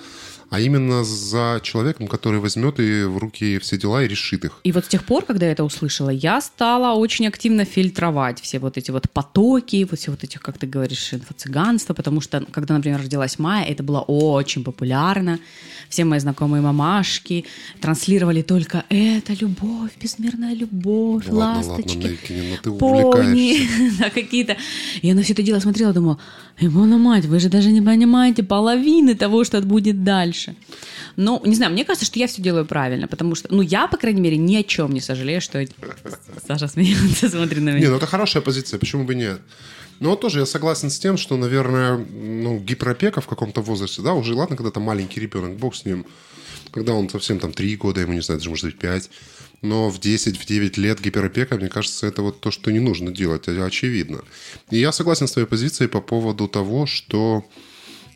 А 0.51 0.61
именно 0.61 1.05
за 1.05 1.61
человеком, 1.63 2.07
который 2.07 2.41
возьмет 2.41 2.79
и 2.79 3.05
в 3.05 3.19
руки 3.19 3.59
все 3.59 3.77
дела 3.77 4.03
и 4.05 4.09
решит 4.09 4.45
их. 4.45 4.61
И 4.65 4.73
вот 4.73 4.85
с 4.85 4.89
тех 4.89 5.05
пор, 5.05 5.25
когда 5.25 5.47
я 5.47 5.53
это 5.53 5.65
услышала, 5.65 6.11
я 6.11 6.41
стала 6.41 6.97
очень 6.97 7.27
активно 7.27 7.65
фильтровать 7.65 8.41
все 8.41 8.59
вот 8.59 8.77
эти 8.77 8.91
вот 8.91 9.11
потоки, 9.11 9.87
вот 9.91 9.99
все 9.99 10.11
вот 10.13 10.23
этих, 10.23 10.41
как 10.41 10.59
ты 10.59 10.67
говоришь, 10.67 11.13
инфо-цыганства, 11.13 11.95
потому 11.95 12.21
что, 12.21 12.45
когда, 12.53 12.75
например, 12.75 13.01
родилась 13.01 13.39
Майя, 13.39 13.65
это 13.65 13.83
было 13.83 14.01
очень 14.01 14.63
популярно. 14.63 15.39
Все 15.89 16.05
мои 16.05 16.19
знакомые 16.19 16.63
мамашки 16.63 17.45
транслировали 17.81 18.43
только 18.43 18.85
«это 18.89 19.33
любовь, 19.35 19.91
безмерная 20.01 20.55
любовь, 20.55 21.25
Ну 21.29 21.37
ласточки». 21.37 22.19
ладно, 22.33 22.59
ну 22.65 22.79
пони, 22.79 23.69
да, 23.99 24.11
какие-то. 24.11 24.57
Я 25.03 25.15
на 25.15 25.23
все 25.23 25.33
это 25.33 25.43
дело 25.43 25.61
смотрела, 25.61 25.93
думала, 25.93 26.19
Ивона 26.59 26.99
мать, 26.99 27.27
вы 27.27 27.39
же 27.39 27.49
даже 27.49 27.71
не 27.71 27.83
понимаете 27.83 28.43
половины 28.43 29.15
того, 29.15 29.45
что 29.45 29.61
будет 29.61 30.05
дальше. 30.05 30.36
Ну, 31.17 31.41
не 31.45 31.55
знаю, 31.55 31.73
мне 31.73 31.85
кажется, 31.85 32.07
что 32.07 32.19
я 32.19 32.27
все 32.27 32.43
делаю 32.43 32.67
правильно, 32.67 33.09
потому 33.09 33.35
что, 33.35 33.49
ну, 33.55 33.63
я, 33.63 33.87
по 33.89 33.97
крайней 33.97 34.21
мере, 34.21 34.37
ни 34.37 34.57
о 34.57 34.63
чем 34.63 34.93
не 34.93 35.01
сожалею, 35.01 35.41
что... 35.41 35.65
Саша 36.47 36.69
смеется, 36.69 37.29
смотри 37.29 37.61
на 37.61 37.71
Не, 37.71 37.77
меня. 37.77 37.91
ну 37.91 37.97
это 37.97 38.07
хорошая 38.07 38.43
позиция, 38.43 38.79
почему 38.79 39.05
бы 39.05 39.15
нет? 39.15 39.41
Но 40.01 40.11
вот 40.11 40.21
тоже 40.21 40.41
я 40.41 40.47
согласен 40.47 40.91
с 40.91 40.99
тем, 40.99 41.17
что, 41.17 41.37
наверное, 41.37 41.97
ну, 41.97 42.59
гиперопека 42.59 43.21
в 43.21 43.27
каком-то 43.27 43.63
возрасте, 43.63 44.03
да, 44.03 44.13
уже 44.13 44.35
ладно, 44.35 44.57
когда 44.57 44.71
там 44.71 44.83
маленький 44.83 45.21
ребенок, 45.21 45.57
бог 45.57 45.75
с 45.75 45.87
ним, 45.87 46.05
когда 46.71 46.93
он 46.93 47.09
совсем 47.09 47.39
там 47.39 47.53
3 47.53 47.77
года, 47.77 48.03
ему 48.03 48.13
не 48.13 48.21
знаю, 48.21 48.39
даже 48.39 48.51
может 48.51 48.67
быть 48.67 48.79
5, 48.79 49.11
но 49.63 49.89
в 49.89 49.99
10, 49.99 50.37
в 50.37 50.45
9 50.45 50.77
лет 50.77 51.01
гиперопека, 51.01 51.57
мне 51.57 51.69
кажется, 51.69 52.07
это 52.07 52.21
вот 52.21 52.41
то, 52.41 52.51
что 52.51 52.71
не 52.71 52.79
нужно 52.81 53.11
делать, 53.11 53.49
очевидно. 53.49 54.21
И 54.71 54.79
я 54.79 54.93
согласен 54.93 55.27
с 55.29 55.33
твоей 55.33 55.49
позицией 55.49 55.89
по 55.89 56.03
поводу 56.03 56.47
того, 56.47 56.85
что 56.85 57.45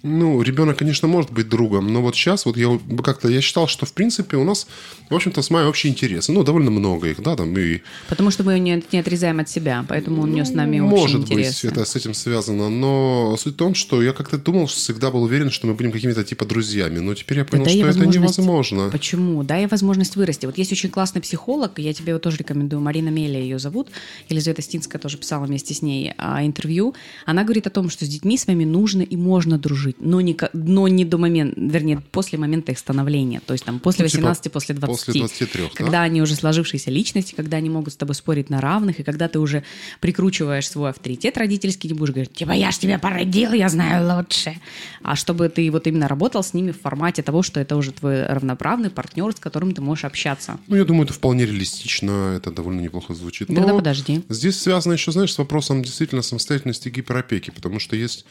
ну, 0.03 0.41
ребенок, 0.43 0.79
конечно, 0.79 1.09
может 1.09 1.31
быть 1.31 1.49
другом, 1.49 1.93
но 1.93 2.03
вот 2.03 2.17
сейчас 2.17 2.47
вот 2.47 2.57
я 2.57 2.79
как-то, 3.05 3.29
я 3.29 3.41
считал, 3.41 3.69
что, 3.69 3.87
в 3.87 3.93
принципе, 3.93 4.37
у 4.37 4.45
нас, 4.45 4.67
в 5.09 5.15
общем-то, 5.15 5.43
с 5.43 5.51
Майей 5.51 5.69
общие 5.69 5.93
интересы. 5.93 6.33
Ну, 6.33 6.43
довольно 6.43 6.71
много 6.71 7.09
их, 7.09 7.23
да, 7.23 7.37
там, 7.37 7.57
и 7.59 7.81
Потому 8.09 8.31
что 8.31 8.45
мы 8.45 8.55
ее 8.55 8.61
не, 8.61 8.83
не 8.93 8.99
отрезаем 8.99 9.41
от 9.41 9.49
себя, 9.49 9.85
поэтому 9.89 10.23
у 10.23 10.27
нее 10.27 10.45
с 10.45 10.53
нами 10.53 10.81
очень 10.81 10.91
может 10.91 11.29
быть, 11.29 11.65
это 11.65 11.85
с 11.85 11.97
этим 11.97 12.15
связано, 12.15 12.71
но 12.71 13.37
суть 13.39 13.55
в 13.55 13.57
том, 13.57 13.75
что 13.75 14.03
я 14.03 14.13
как-то 14.13 14.39
думал, 14.39 14.67
всегда 14.67 15.11
был 15.11 15.23
уверен, 15.23 15.51
что 15.51 15.67
мы 15.67 15.75
будем 15.75 15.93
какими-то 15.93 16.25
типа 16.25 16.45
друзьями, 16.45 16.99
но 16.99 17.15
теперь 17.15 17.39
я 17.39 17.45
понял, 17.45 17.67
ей 17.67 17.83
что 17.83 17.91
это 17.91 18.07
невозможно. 18.07 18.89
Почему? 18.91 19.43
Дай 19.43 19.63
ей 19.63 19.69
возможность 19.69 20.17
вырасти. 20.17 20.47
Вот 20.47 20.59
есть 20.59 20.73
очень 20.73 20.91
классный 20.91 21.21
психолог, 21.21 21.79
я 21.79 21.93
тебе 21.93 22.11
его 22.11 22.19
тоже 22.19 22.39
рекомендую, 22.39 22.81
Марина 22.81 23.09
Меля 23.09 23.41
ее 23.41 23.59
зовут, 23.59 23.89
Елизавета 24.29 24.63
Стинская 24.63 25.01
тоже 25.01 25.19
писала 25.19 25.45
вместе 25.45 25.75
с 25.75 25.83
ней 25.83 26.13
а, 26.17 26.45
интервью. 26.45 26.95
Она 27.27 27.45
говорит 27.45 27.67
о 27.67 27.71
том, 27.71 27.91
что 27.91 28.05
с 28.05 28.09
детьми 28.09 28.37
с 28.37 28.47
вами 28.47 28.65
нужно 28.65 29.03
и 29.03 29.17
можно 29.17 29.59
дружить, 29.59 29.90
но 29.99 30.21
не, 30.21 30.37
но 30.53 30.89
не 30.89 31.05
до 31.05 31.19
момента, 31.19 31.61
вернее, 31.61 32.03
после 32.13 32.39
момента 32.39 32.73
их 32.73 32.79
становления, 32.79 33.41
то 33.45 33.53
есть 33.55 33.65
там 33.65 33.81
после 33.81 34.05
Ну, 34.05 34.09
типа 34.09 34.29
18, 34.29 34.53
после 34.53 34.75
20. 34.75 35.07
после 35.07 35.21
23, 35.21 35.63
да? 35.63 35.69
Когда 35.75 36.03
они 36.03 36.23
уже 36.23 36.35
сложившиеся 36.35 36.91
личности, 36.91 37.35
когда 37.35 37.57
они 37.57 37.71
могут 37.71 37.93
с 37.93 37.97
тобой 37.97 38.15
спорить 38.15 38.51
на 38.51 38.61
равных, 38.61 39.01
и 39.01 39.03
когда 39.03 39.29
ты 39.29 39.39
уже 39.39 39.65
прикручиваешь 40.01 40.69
свой 40.69 40.91
авторитет 40.91 41.37
родительский, 41.39 41.89
не 41.89 41.95
будешь 41.95 42.13
говорить, 42.13 42.33
типа, 42.33 42.53
я 42.53 42.71
ж 42.71 42.79
тебя 42.79 42.99
породил, 42.99 43.53
я 43.53 43.69
знаю 43.69 44.17
лучше. 44.17 44.57
А 45.03 45.17
чтобы 45.17 45.49
ты 45.49 45.71
вот 45.71 45.87
именно 45.87 46.09
работал 46.09 46.43
с 46.43 46.55
ними 46.55 46.73
в 46.73 46.81
формате 46.81 47.23
того, 47.23 47.43
что 47.43 47.61
это 47.61 47.77
уже 47.77 47.93
твой 47.93 48.27
равноправный 48.27 48.91
партнер, 48.91 49.33
с 49.33 49.41
которым 49.41 49.75
ты 49.75 49.81
можешь 49.81 50.05
общаться. 50.05 50.59
Ну, 50.67 50.77
я 50.77 50.85
думаю, 50.85 51.05
это 51.05 51.13
вполне 51.13 51.47
реалистично, 51.47 52.35
это 52.37 52.51
довольно 52.51 52.81
неплохо 52.81 53.15
звучит. 53.15 53.49
Тогда 53.49 53.67
Но 53.67 53.77
подожди. 53.77 54.23
Здесь 54.29 54.59
связано 54.61 54.95
еще, 54.95 55.13
знаешь, 55.13 55.33
с 55.33 55.39
вопросом 55.39 55.83
действительно 55.83 56.23
самостоятельности 56.23 56.89
гиперопеки, 56.89 57.51
потому 57.51 57.79
что 57.79 57.97
есть 57.97 58.25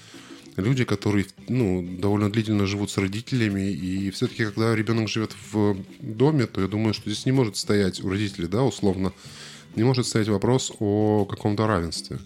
люди, 0.55 0.83
которые 0.83 1.25
ну, 1.47 1.87
довольно 1.99 2.31
длительно 2.31 2.65
живут 2.65 2.91
с 2.91 2.97
родителями, 2.97 3.71
и 3.71 4.09
все-таки, 4.11 4.45
когда 4.45 4.75
ребенок 4.75 5.09
живет 5.09 5.31
в 5.51 5.77
доме, 5.99 6.45
то 6.45 6.61
я 6.61 6.67
думаю, 6.67 6.93
что 6.93 7.09
здесь 7.09 7.25
не 7.25 7.31
может 7.31 7.57
стоять 7.57 8.03
у 8.03 8.09
родителей, 8.09 8.47
да, 8.47 8.63
условно, 8.63 9.13
не 9.75 9.83
может 9.83 10.07
стоять 10.07 10.27
вопрос 10.27 10.71
о 10.79 11.25
каком-то 11.25 11.67
равенстве. 11.67 12.19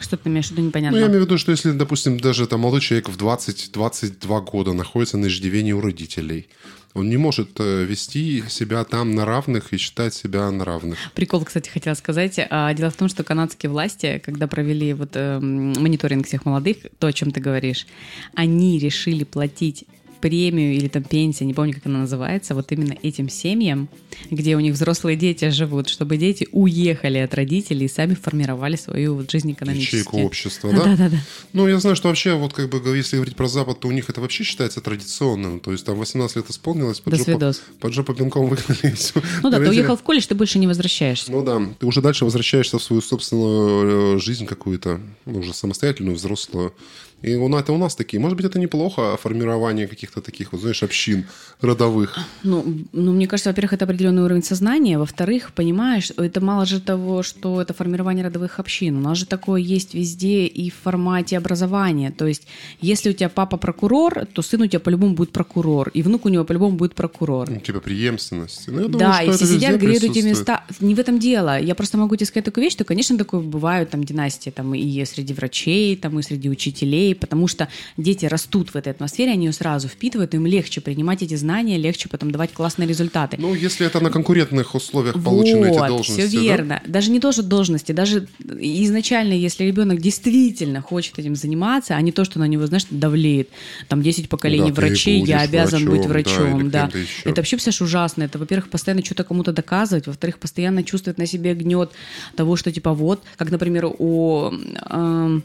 Что 0.00 0.16
ты 0.16 0.30
имеешь 0.30 0.48
в 0.48 0.52
виду, 0.52 0.62
непонятно. 0.62 0.96
Ну, 0.96 1.04
я 1.04 1.10
имею 1.10 1.22
в 1.22 1.24
виду, 1.26 1.36
что 1.36 1.50
если, 1.50 1.72
допустим, 1.72 2.18
даже 2.18 2.46
там 2.46 2.60
молодой 2.60 2.80
человек 2.80 3.08
в 3.10 3.16
20-22 3.18 4.44
года 4.50 4.72
находится 4.72 5.18
на 5.18 5.26
иждивении 5.26 5.72
у 5.72 5.80
родителей, 5.80 6.48
он 6.94 7.08
не 7.08 7.16
может 7.16 7.50
э, 7.60 7.84
вести 7.84 8.42
себя 8.48 8.84
там 8.84 9.14
на 9.14 9.24
равных 9.24 9.72
и 9.72 9.76
считать 9.76 10.12
себя 10.14 10.50
на 10.50 10.64
равных. 10.64 10.98
Прикол, 11.14 11.44
кстати, 11.44 11.68
хотела 11.68 11.94
сказать. 11.94 12.40
А, 12.50 12.72
Дело 12.74 12.90
в 12.90 12.96
том, 12.96 13.08
что 13.08 13.22
канадские 13.22 13.70
власти, 13.70 14.20
когда 14.24 14.46
провели 14.46 14.92
вот 14.92 15.10
эм, 15.14 15.72
мониторинг 15.74 16.26
всех 16.26 16.44
молодых, 16.44 16.78
то, 16.98 17.06
о 17.06 17.12
чем 17.12 17.30
ты 17.30 17.40
говоришь, 17.40 17.86
они 18.34 18.78
решили 18.78 19.24
платить 19.24 19.84
премию 20.20 20.74
или 20.74 20.88
там 20.88 21.02
пенсия, 21.02 21.44
не 21.44 21.54
помню, 21.54 21.74
как 21.74 21.86
она 21.86 22.00
называется, 22.00 22.54
вот 22.54 22.70
именно 22.72 22.94
этим 23.02 23.28
семьям, 23.28 23.88
где 24.30 24.56
у 24.56 24.60
них 24.60 24.74
взрослые 24.74 25.16
дети 25.16 25.50
живут, 25.50 25.88
чтобы 25.88 26.16
дети 26.16 26.48
уехали 26.52 27.18
от 27.18 27.34
родителей 27.34 27.86
и 27.86 27.88
сами 27.88 28.14
формировали 28.14 28.76
свою 28.76 29.16
вот 29.16 29.30
жизнь 29.30 29.52
экономически. 29.52 29.96
Ячейку 29.96 30.18
общества, 30.18 30.70
да? 30.76 30.84
Да-да-да. 30.84 31.18
Ну, 31.52 31.66
я 31.68 31.78
знаю, 31.80 31.96
что 31.96 32.08
вообще, 32.08 32.34
вот 32.34 32.52
как 32.52 32.68
бы, 32.68 32.96
если 32.96 33.16
говорить 33.16 33.36
про 33.36 33.48
Запад, 33.48 33.80
то 33.80 33.88
у 33.88 33.92
них 33.92 34.08
это 34.08 34.20
вообще 34.20 34.44
считается 34.44 34.80
традиционным. 34.80 35.60
То 35.60 35.72
есть 35.72 35.84
там 35.84 35.98
18 35.98 36.36
лет 36.36 36.50
исполнилось, 36.50 37.00
под, 37.00 37.26
До 37.38 37.52
под 37.80 37.92
жопу 37.92 38.14
пинком 38.14 38.48
выгнали 38.48 38.94
все. 38.94 39.20
Ну 39.42 39.50
да, 39.50 39.58
ты 39.58 39.68
уехал 39.68 39.96
в 39.96 40.02
колледж, 40.02 40.26
ты 40.26 40.34
больше 40.34 40.58
не 40.58 40.66
возвращаешься. 40.66 41.32
Ну 41.32 41.42
да, 41.42 41.60
ты 41.78 41.86
уже 41.86 42.00
дальше 42.00 42.24
возвращаешься 42.24 42.78
в 42.78 42.82
свою 42.82 43.02
собственную 43.02 44.16
э, 44.16 44.20
жизнь 44.20 44.46
какую-то, 44.46 45.00
ну, 45.24 45.40
уже 45.40 45.54
самостоятельную, 45.54 46.16
взрослую. 46.16 46.74
И 47.22 47.34
у 47.34 47.48
нас, 47.48 47.62
это 47.62 47.72
у 47.72 47.78
нас 47.78 47.94
такие. 47.94 48.20
Может 48.20 48.36
быть, 48.36 48.46
это 48.46 48.58
неплохо, 48.58 49.16
формирование 49.16 49.86
каких-то 49.86 50.20
таких, 50.20 50.52
вот, 50.52 50.60
знаешь, 50.60 50.82
общин 50.82 51.26
родовых. 51.60 52.18
Ну, 52.42 52.64
ну, 52.92 53.12
мне 53.12 53.26
кажется, 53.26 53.50
во-первых, 53.50 53.74
это 53.74 53.84
определенный 53.84 54.22
уровень 54.22 54.42
сознания. 54.42 54.98
Во-вторых, 54.98 55.52
понимаешь, 55.54 56.10
это 56.16 56.40
мало 56.40 56.64
же 56.64 56.80
того, 56.80 57.22
что 57.22 57.60
это 57.60 57.74
формирование 57.74 58.24
родовых 58.24 58.58
общин. 58.58 58.96
У 58.96 59.00
нас 59.00 59.18
же 59.18 59.26
такое 59.26 59.60
есть 59.60 59.94
везде 59.94 60.46
и 60.46 60.70
в 60.70 60.74
формате 60.74 61.36
образования. 61.36 62.10
То 62.10 62.26
есть, 62.26 62.46
если 62.80 63.10
у 63.10 63.12
тебя 63.12 63.28
папа 63.28 63.56
прокурор, 63.56 64.26
то 64.32 64.42
сын 64.42 64.62
у 64.62 64.66
тебя 64.66 64.80
по-любому 64.80 65.14
будет 65.14 65.32
прокурор, 65.32 65.90
и 65.90 66.02
внук 66.02 66.24
у 66.24 66.28
него 66.28 66.44
по-любому 66.44 66.76
будет 66.76 66.94
прокурор. 66.94 67.50
Ну, 67.50 67.60
типа 67.60 67.80
преемственности. 67.80 68.70
Ну, 68.70 68.80
я 68.80 68.88
думаю, 68.88 68.98
да, 68.98 69.22
и 69.22 69.30
все 69.30 69.46
сидят, 69.46 69.78
греют 69.78 70.04
эти 70.04 70.20
места. 70.20 70.64
Не 70.80 70.94
в 70.94 70.98
этом 70.98 71.18
дело. 71.18 71.60
Я 71.60 71.74
просто 71.74 71.98
могу 71.98 72.16
тебе 72.16 72.26
сказать 72.26 72.44
такую 72.44 72.64
вещь, 72.64 72.72
что, 72.72 72.84
конечно, 72.84 73.18
такое 73.18 73.40
бывают 73.40 73.90
там 73.90 74.04
династии 74.04 74.50
там, 74.50 74.74
и 74.74 75.04
среди 75.04 75.34
врачей, 75.34 75.96
там, 75.96 76.18
и 76.18 76.22
среди 76.22 76.48
учителей, 76.48 77.09
потому 77.14 77.48
что 77.48 77.68
дети 77.96 78.26
растут 78.26 78.70
в 78.70 78.76
этой 78.76 78.92
атмосфере, 78.92 79.32
они 79.32 79.46
ее 79.46 79.52
сразу 79.52 79.88
впитывают, 79.88 80.34
им 80.34 80.46
легче 80.46 80.80
принимать 80.80 81.22
эти 81.22 81.34
знания, 81.34 81.78
легче 81.78 82.08
потом 82.08 82.30
давать 82.30 82.52
классные 82.52 82.88
результаты. 82.88 83.36
Ну, 83.38 83.54
если 83.54 83.86
это 83.86 84.00
на 84.00 84.10
конкурентных 84.10 84.74
условиях 84.74 85.22
получены 85.22 85.66
эти 85.66 85.78
должности. 85.78 86.26
Все 86.26 86.40
верно. 86.40 86.80
Да? 86.84 86.92
Даже 86.92 87.10
не 87.10 87.20
то, 87.20 87.32
что 87.32 87.42
должности, 87.42 87.92
даже 87.92 88.28
изначально, 88.58 89.32
если 89.32 89.64
ребенок 89.64 90.00
действительно 90.00 90.80
хочет 90.80 91.18
этим 91.18 91.34
заниматься, 91.34 91.94
а 91.94 92.00
не 92.00 92.12
то, 92.12 92.24
что 92.24 92.38
на 92.38 92.46
него, 92.46 92.66
знаешь, 92.66 92.86
давлеет. 92.90 93.48
Там 93.88 94.02
10 94.02 94.28
поколений 94.28 94.70
да, 94.70 94.74
врачей, 94.74 95.22
я 95.24 95.40
обязан 95.40 95.84
врачом, 95.84 95.98
быть 95.98 96.06
врачом. 96.06 96.70
Да, 96.70 96.90
да. 96.92 97.00
Это 97.24 97.40
вообще, 97.40 97.56
все 97.56 97.70
ужасно. 97.80 98.24
Это, 98.24 98.38
во-первых, 98.38 98.70
постоянно 98.70 99.04
что-то 99.04 99.24
кому-то 99.24 99.52
доказывать, 99.52 100.06
во-вторых, 100.06 100.38
постоянно 100.38 100.82
чувствовать 100.82 101.18
на 101.18 101.26
себе 101.26 101.54
гнет 101.54 101.90
того, 102.36 102.56
что 102.56 102.72
типа 102.72 102.92
вот, 102.92 103.22
как, 103.36 103.50
например, 103.50 103.86
у 103.86 104.50
э, 104.52 105.40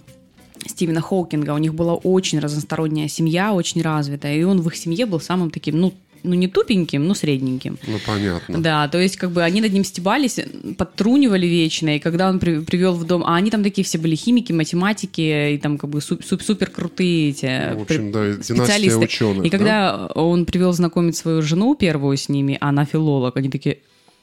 Стивена 0.67 1.01
Хоукинга, 1.01 1.51
у 1.51 1.57
них 1.57 1.74
была 1.74 1.93
очень 1.93 2.39
разносторонняя 2.39 3.07
семья, 3.07 3.53
очень 3.53 3.81
развитая, 3.81 4.36
и 4.36 4.43
он 4.43 4.62
в 4.62 4.67
их 4.67 4.75
семье 4.75 5.05
был 5.05 5.19
самым 5.19 5.51
таким, 5.51 5.79
ну, 5.79 5.93
ну, 6.25 6.34
не 6.34 6.48
тупеньким, 6.48 7.07
но 7.07 7.13
средненьким. 7.13 7.77
Ну, 7.88 8.00
понятно. 8.05 8.62
Да, 8.62 8.88
то 8.88 9.00
есть, 9.00 9.15
как 9.15 9.31
бы 9.31 9.43
они 9.43 9.62
над 9.62 9.72
ним 9.72 9.84
стебались, 9.84 10.39
подтрунивали 10.77 11.45
вечно, 11.45 11.95
и 11.95 12.00
когда 12.00 12.29
он 12.29 12.39
при, 12.39 12.60
привел 12.60 12.93
в 12.93 13.05
дом, 13.05 13.24
а 13.24 13.36
они 13.36 13.51
там 13.51 13.63
такие 13.63 13.86
все 13.86 13.98
были 13.98 14.15
химики, 14.15 14.51
математики, 14.51 15.53
и 15.53 15.57
там 15.57 15.77
как 15.77 15.89
бы 15.89 16.01
суп, 16.01 16.24
суп, 16.24 16.41
супер 16.41 16.69
крутые 16.69 17.29
эти 17.29 17.72
ну, 17.74 17.79
в 17.79 17.81
общем, 17.84 18.12
да, 18.12 18.34
специалисты. 18.43 19.05
Ученых, 19.05 19.45
и 19.45 19.50
когда 19.50 20.07
он 20.07 20.45
привел 20.45 20.74
знакомить 20.74 21.15
свою 21.15 21.41
жену 21.41 21.75
первую 21.75 22.17
с 22.17 22.29
ними, 22.29 22.57
а 22.60 22.69
она 22.69 22.86
филолог, 22.86 23.38
они 23.38 23.50
такие, 23.50 23.79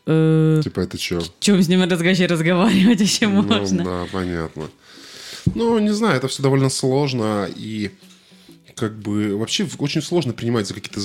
э, 0.06 0.60
Типа 0.64 0.80
это 0.80 0.98
что? 0.98 1.22
Чем 1.40 1.62
с 1.62 1.68
ним 1.68 1.82
разговаривать 1.82 3.00
вообще 3.00 3.28
ну, 3.28 3.42
можно? 3.42 3.84
Да, 3.84 4.06
понятно. 4.10 4.64
Ну, 5.54 5.78
не 5.78 5.90
знаю, 5.90 6.16
это 6.16 6.28
все 6.28 6.42
довольно 6.42 6.68
сложно, 6.68 7.48
и 7.54 7.90
как 8.74 8.98
бы 8.98 9.36
вообще 9.36 9.68
очень 9.78 10.02
сложно 10.02 10.32
принимать 10.32 10.66
за 10.66 10.74
какие-то 10.74 11.00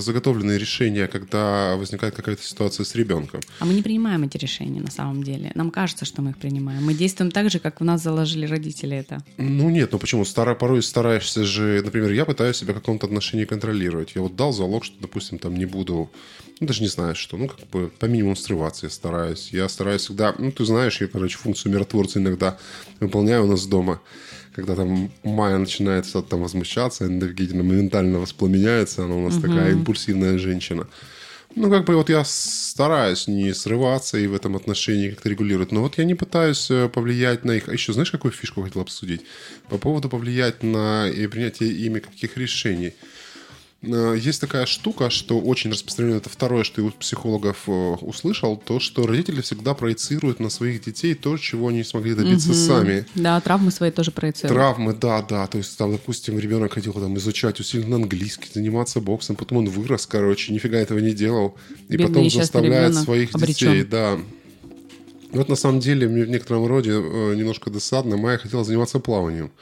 заготовленные 0.00 0.58
решения, 0.58 1.06
когда 1.06 1.76
возникает 1.76 2.14
какая-то 2.14 2.42
ситуация 2.42 2.84
с 2.84 2.94
ребенком. 2.94 3.40
А 3.60 3.64
мы 3.64 3.74
не 3.74 3.82
принимаем 3.82 4.24
эти 4.24 4.36
решения 4.36 4.80
на 4.80 4.90
самом 4.90 5.22
деле. 5.22 5.52
Нам 5.54 5.70
кажется, 5.70 6.04
что 6.04 6.22
мы 6.22 6.30
их 6.30 6.38
принимаем. 6.38 6.84
Мы 6.84 6.94
действуем 6.94 7.30
так 7.30 7.50
же, 7.50 7.58
как 7.58 7.80
в 7.80 7.84
нас 7.84 8.02
заложили 8.02 8.46
родители 8.46 8.96
это. 8.96 9.22
Ну 9.36 9.70
нет, 9.70 9.92
ну 9.92 9.98
почему? 9.98 10.24
Старо, 10.24 10.54
порой 10.54 10.82
стараешься 10.82 11.44
же, 11.44 11.82
например, 11.84 12.12
я 12.12 12.24
пытаюсь 12.24 12.56
себя 12.56 12.72
в 12.72 12.76
каком-то 12.76 13.06
отношении 13.06 13.44
контролировать. 13.44 14.12
Я 14.14 14.22
вот 14.22 14.36
дал 14.36 14.52
залог, 14.52 14.84
что, 14.84 14.96
допустим, 15.00 15.38
там 15.38 15.56
не 15.56 15.66
буду, 15.66 16.10
ну 16.60 16.66
даже 16.66 16.82
не 16.82 16.88
знаю 16.88 17.14
что, 17.14 17.36
ну 17.36 17.48
как 17.48 17.68
бы 17.68 17.88
по 17.88 18.06
минимуму 18.06 18.36
срываться 18.36 18.86
я 18.86 18.90
стараюсь. 18.90 19.50
Я 19.52 19.68
стараюсь 19.68 20.02
всегда, 20.02 20.34
ну 20.38 20.52
ты 20.52 20.64
знаешь, 20.64 21.00
я, 21.00 21.08
короче, 21.08 21.38
функцию 21.38 21.72
миротворца 21.72 22.18
иногда 22.18 22.58
выполняю 23.00 23.44
у 23.44 23.46
нас 23.46 23.66
дома 23.66 24.00
когда 24.58 24.74
там 24.74 25.08
Майя 25.22 25.56
начинает 25.56 26.04
что-то 26.04 26.30
там 26.30 26.42
возмущаться, 26.42 27.06
Эндовгидина 27.06 27.62
моментально 27.62 28.18
воспламеняется, 28.18 29.04
она 29.04 29.14
у 29.14 29.24
нас 29.24 29.36
угу. 29.36 29.42
такая 29.42 29.70
импульсивная 29.70 30.36
женщина. 30.36 30.88
Ну, 31.54 31.70
как 31.70 31.84
бы 31.84 31.94
вот 31.94 32.10
я 32.10 32.24
стараюсь 32.24 33.28
не 33.28 33.54
срываться 33.54 34.18
и 34.18 34.26
в 34.26 34.34
этом 34.34 34.56
отношении 34.56 35.10
как-то 35.10 35.28
регулировать. 35.28 35.70
Но 35.70 35.82
вот 35.82 35.96
я 35.98 36.04
не 36.04 36.14
пытаюсь 36.14 36.72
э, 36.72 36.88
повлиять 36.88 37.44
на 37.44 37.52
их... 37.52 37.68
А 37.68 37.72
еще 37.72 37.92
знаешь, 37.92 38.10
какую 38.10 38.32
фишку 38.32 38.62
хотел 38.62 38.82
обсудить? 38.82 39.22
По 39.68 39.78
поводу 39.78 40.08
повлиять 40.08 40.64
на 40.64 41.08
и 41.08 41.28
принятие 41.28 41.70
ими 41.70 42.00
каких 42.00 42.36
решений. 42.36 42.94
Э, 43.80 44.16
есть 44.18 44.40
такая 44.40 44.66
штука, 44.66 45.08
что 45.08 45.38
очень 45.40 45.70
распространено, 45.70 46.16
это 46.16 46.28
второе, 46.28 46.64
что 46.64 46.80
я 46.80 46.88
у 46.88 46.90
психологов 46.90 47.64
э, 47.68 47.70
услышал, 47.70 48.56
то, 48.56 48.80
что 48.80 49.06
родители 49.06 49.40
всегда 49.40 49.74
проецируют 49.74 50.40
на 50.40 50.50
своих 50.50 50.82
детей 50.84 51.14
то, 51.14 51.36
чего 51.36 51.68
они 51.68 51.78
не 51.78 51.84
смогли 51.84 52.14
добиться 52.14 52.50
угу. 52.50 52.56
сами. 52.56 53.06
Да, 53.14 53.40
травмы 53.40 53.70
свои 53.70 53.90
тоже 53.90 54.10
проецируют. 54.10 54.56
Травмы, 54.56 54.94
да, 54.94 55.22
да. 55.22 55.46
То 55.46 55.58
есть, 55.58 55.76
там, 55.78 55.92
допустим, 55.92 56.38
ребенок 56.38 56.72
хотел 56.72 56.92
там 56.92 57.16
изучать 57.18 57.60
усиленно 57.60 57.96
английский, 57.96 58.48
заниматься 58.52 59.00
боксом, 59.00 59.36
потом 59.36 59.58
он 59.58 59.68
вырос, 59.68 60.06
короче, 60.06 60.52
нифига 60.52 60.78
этого 60.78 60.98
не 60.98 61.12
делал. 61.12 61.56
И 61.88 61.96
Бедный 61.96 62.08
потом 62.08 62.30
заставляет 62.30 62.94
своих 62.96 63.34
обречен. 63.34 63.72
детей, 63.72 63.84
да. 63.84 64.18
Вот 65.30 65.48
на 65.48 65.56
самом 65.56 65.80
деле 65.80 66.08
мне 66.08 66.24
в 66.24 66.30
некотором 66.30 66.66
роде 66.66 66.92
э, 66.92 67.34
немножко 67.36 67.70
досадно. 67.70 68.16
Майя 68.16 68.38
хотела 68.38 68.64
заниматься 68.64 68.98
плаванием. 68.98 69.52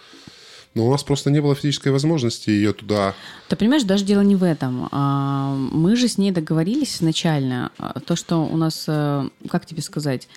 Но 0.76 0.87
у 0.87 0.90
нас 0.90 1.02
просто 1.02 1.30
не 1.30 1.40
было 1.40 1.54
физической 1.54 1.88
возможности 1.88 2.50
ее 2.50 2.75
туда... 2.75 3.14
Ты 3.49 3.56
понимаешь, 3.56 3.85
даже 3.85 4.04
дело 4.04 4.21
не 4.21 4.37
в 4.37 4.45
этом. 4.45 4.90
А, 4.92 5.54
мы 5.56 5.97
же 5.97 6.06
с 6.06 6.18
ней 6.18 6.33
договорились 6.33 6.97
изначально. 6.97 7.73
А, 7.78 7.99
то, 7.99 8.14
что 8.14 8.45
у 8.45 8.59
нас, 8.59 8.85
э, 8.87 9.26
как 9.49 9.64
тебе 9.64 9.80
сказать... 9.80 10.28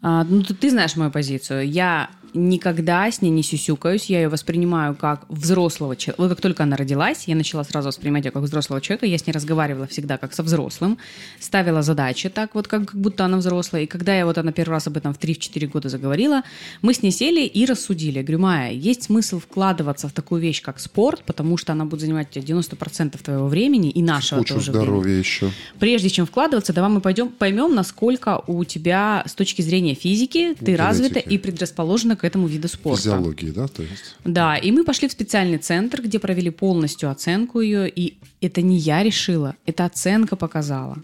А, 0.00 0.22
ну, 0.22 0.44
ты 0.44 0.70
знаешь 0.70 0.94
мою 0.94 1.10
позицию. 1.10 1.68
Я 1.68 2.08
никогда 2.34 3.10
с 3.10 3.22
ней 3.22 3.30
не 3.30 3.42
сюсюкаюсь, 3.42 4.06
я 4.06 4.22
ее 4.22 4.28
воспринимаю 4.28 4.94
как 4.94 5.24
взрослого 5.28 5.96
человека. 5.96 6.22
Вот 6.22 6.28
как 6.30 6.40
только 6.40 6.62
она 6.62 6.76
родилась, 6.76 7.24
я 7.26 7.36
начала 7.36 7.64
сразу 7.64 7.88
воспринимать 7.88 8.24
ее 8.24 8.30
как 8.30 8.42
взрослого 8.42 8.80
человека, 8.80 9.06
я 9.06 9.18
с 9.18 9.26
ней 9.26 9.32
разговаривала 9.32 9.86
всегда 9.86 10.18
как 10.18 10.34
со 10.34 10.42
взрослым, 10.42 10.98
ставила 11.40 11.82
задачи 11.82 12.28
так 12.28 12.54
вот, 12.54 12.68
как, 12.68 12.86
как 12.86 13.00
будто 13.00 13.24
она 13.24 13.38
взрослая. 13.38 13.82
И 13.82 13.86
когда 13.86 14.14
я 14.14 14.26
вот 14.26 14.38
она 14.38 14.52
первый 14.52 14.72
раз 14.72 14.86
об 14.86 14.96
этом 14.96 15.14
в 15.14 15.18
3-4 15.18 15.66
года 15.68 15.88
заговорила, 15.88 16.42
мы 16.82 16.94
с 16.94 17.02
ней 17.02 17.10
сели 17.10 17.46
и 17.46 17.64
рассудили. 17.66 18.22
Говорю, 18.22 18.40
Майя, 18.40 18.72
есть 18.72 19.04
смысл 19.04 19.38
вкладываться 19.38 20.08
в 20.08 20.12
такую 20.12 20.40
вещь, 20.40 20.62
как 20.62 20.80
спорт, 20.80 21.22
потому 21.24 21.56
что 21.56 21.72
она 21.72 21.84
будет 21.84 22.00
занимать 22.00 22.36
90% 22.36 23.22
твоего 23.22 23.46
времени 23.46 23.90
и 23.90 24.02
нашего 24.02 24.40
Кучу 24.40 24.54
тоже 24.54 24.72
здоровья 24.72 25.02
времени. 25.02 25.18
еще. 25.18 25.50
Прежде 25.78 26.10
чем 26.10 26.26
вкладываться, 26.26 26.72
давай 26.72 26.90
мы 26.90 27.00
пойдем 27.00 27.28
поймем, 27.28 27.74
насколько 27.74 28.42
у 28.46 28.64
тебя 28.64 29.22
с 29.26 29.34
точки 29.34 29.62
зрения 29.62 29.94
физики 29.94 30.54
ты 30.54 30.76
развита 30.76 31.18
и 31.18 31.38
предрасположена 31.38 32.16
к 32.16 32.23
к 32.24 32.26
этому 32.26 32.46
виду 32.46 32.68
спорта. 32.68 33.02
Физиологии, 33.02 33.50
да, 33.50 33.68
то 33.68 33.82
есть? 33.82 34.16
Да, 34.24 34.56
и 34.56 34.72
мы 34.72 34.82
пошли 34.84 35.08
в 35.08 35.12
специальный 35.12 35.58
центр, 35.58 36.00
где 36.00 36.18
провели 36.18 36.48
полностью 36.48 37.10
оценку 37.10 37.60
ее, 37.60 37.86
и 37.86 38.16
это 38.40 38.62
не 38.62 38.78
я 38.78 39.02
решила, 39.02 39.56
это 39.66 39.84
оценка 39.84 40.34
показала. 40.34 40.96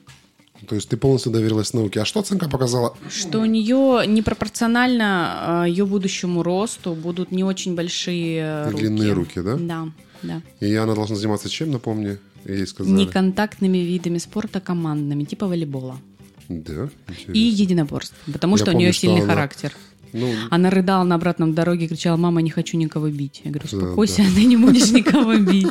То 0.66 0.76
есть 0.76 0.88
ты 0.88 0.96
полностью 0.96 1.30
доверилась 1.30 1.74
науке. 1.74 2.00
А 2.00 2.06
что 2.06 2.20
оценка 2.20 2.48
показала? 2.48 2.96
Что 3.10 3.40
у 3.40 3.44
нее 3.44 4.06
непропорционально 4.06 5.62
а, 5.62 5.64
ее 5.68 5.84
будущему 5.84 6.42
росту 6.42 6.94
будут 6.94 7.32
не 7.32 7.44
очень 7.44 7.74
большие 7.74 8.70
руки. 8.70 8.80
Длинные 8.80 9.12
руки, 9.12 9.40
да? 9.42 9.56
Да, 9.56 9.88
да. 10.22 10.42
И 10.60 10.74
она 10.74 10.94
должна 10.94 11.16
заниматься 11.16 11.50
чем, 11.50 11.70
напомни? 11.70 12.16
Ей 12.46 12.66
сказали. 12.66 12.94
Неконтактными 12.94 13.76
видами 13.76 14.16
спорта 14.16 14.60
командными, 14.60 15.24
типа 15.24 15.46
волейбола. 15.46 15.98
Да, 16.48 16.88
интересно. 17.08 17.32
И 17.32 17.38
единоборств, 17.38 18.16
потому 18.32 18.56
что 18.56 18.70
Я 18.70 18.76
у 18.76 18.80
нее 18.80 18.92
сильный 18.92 19.20
она... 19.20 19.34
характер. 19.34 19.72
Ну, 20.12 20.32
Она 20.50 20.70
рыдала 20.70 21.04
на 21.04 21.14
обратном 21.14 21.54
дороге, 21.54 21.88
кричала, 21.88 22.16
мама, 22.16 22.42
не 22.42 22.50
хочу 22.50 22.76
никого 22.76 23.08
бить. 23.08 23.42
Я 23.44 23.50
говорю, 23.50 23.66
успокойся, 23.66 24.18
да, 24.18 24.28
да. 24.28 24.34
ты 24.34 24.44
не 24.44 24.56
будешь 24.56 24.90
никого 24.90 25.36
бить. 25.36 25.68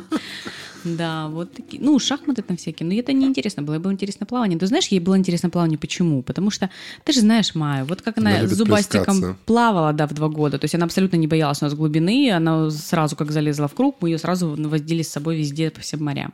Да, 0.83 1.27
вот 1.27 1.51
такие. 1.53 1.81
Ну, 1.81 1.99
шахматы 1.99 2.41
там 2.41 2.57
всякие. 2.57 2.87
Но 2.87 2.93
это 2.93 3.13
не 3.13 3.25
интересно 3.25 3.63
было. 3.63 3.75
Ей 3.75 3.79
было 3.79 3.91
интересно 3.91 4.25
плавание. 4.25 4.57
Ты 4.57 4.67
знаешь, 4.67 4.87
ей 4.87 4.99
было 4.99 5.17
интересно 5.17 5.49
плавание 5.49 5.77
почему? 5.77 6.21
Потому 6.21 6.51
что 6.51 6.69
ты 7.03 7.13
же 7.13 7.19
знаешь 7.19 7.55
Майю. 7.55 7.85
Вот 7.85 8.01
как 8.01 8.17
она, 8.17 8.39
она 8.39 8.47
с 8.47 8.51
зубастиком 8.51 9.37
плавала, 9.45 9.93
да, 9.93 10.07
в 10.07 10.13
два 10.13 10.29
года. 10.29 10.57
То 10.57 10.65
есть 10.65 10.75
она 10.75 10.85
абсолютно 10.85 11.17
не 11.17 11.27
боялась 11.27 11.61
у 11.61 11.65
нас 11.65 11.73
глубины. 11.73 12.31
Она 12.31 12.69
сразу, 12.69 13.15
как 13.15 13.31
залезла 13.31 13.67
в 13.67 13.73
круг, 13.73 13.97
мы 14.01 14.09
ее 14.09 14.17
сразу 14.17 14.55
возили 14.57 15.01
с 15.01 15.09
собой 15.09 15.37
везде 15.37 15.69
по 15.69 15.81
всем 15.81 16.03
морям. 16.03 16.33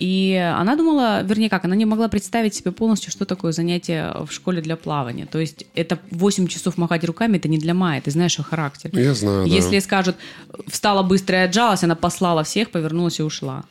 И 0.00 0.34
она 0.56 0.76
думала, 0.76 1.22
вернее 1.22 1.50
как, 1.50 1.66
она 1.66 1.76
не 1.76 1.84
могла 1.84 2.08
представить 2.08 2.54
себе 2.54 2.72
полностью, 2.72 3.12
что 3.12 3.26
такое 3.26 3.52
занятие 3.52 4.14
в 4.24 4.32
школе 4.32 4.62
для 4.62 4.76
плавания. 4.76 5.26
То 5.26 5.38
есть 5.38 5.66
это 5.74 5.98
8 6.10 6.46
часов 6.46 6.78
махать 6.78 7.04
руками, 7.04 7.36
это 7.36 7.48
не 7.48 7.58
для 7.58 7.74
Майи, 7.74 8.00
ты 8.00 8.10
знаешь 8.10 8.38
ее 8.38 8.44
характер. 8.44 8.88
Я 8.94 9.12
знаю, 9.12 9.44
Если 9.44 9.78
да. 9.78 9.84
скажут, 9.84 10.16
встала 10.66 11.02
быстро 11.02 11.36
и 11.36 11.42
отжалась, 11.42 11.84
она 11.84 11.96
послала 11.96 12.44
всех, 12.44 12.70
повернулась 12.70 13.20
и 13.20 13.22
ушла. 13.22 13.64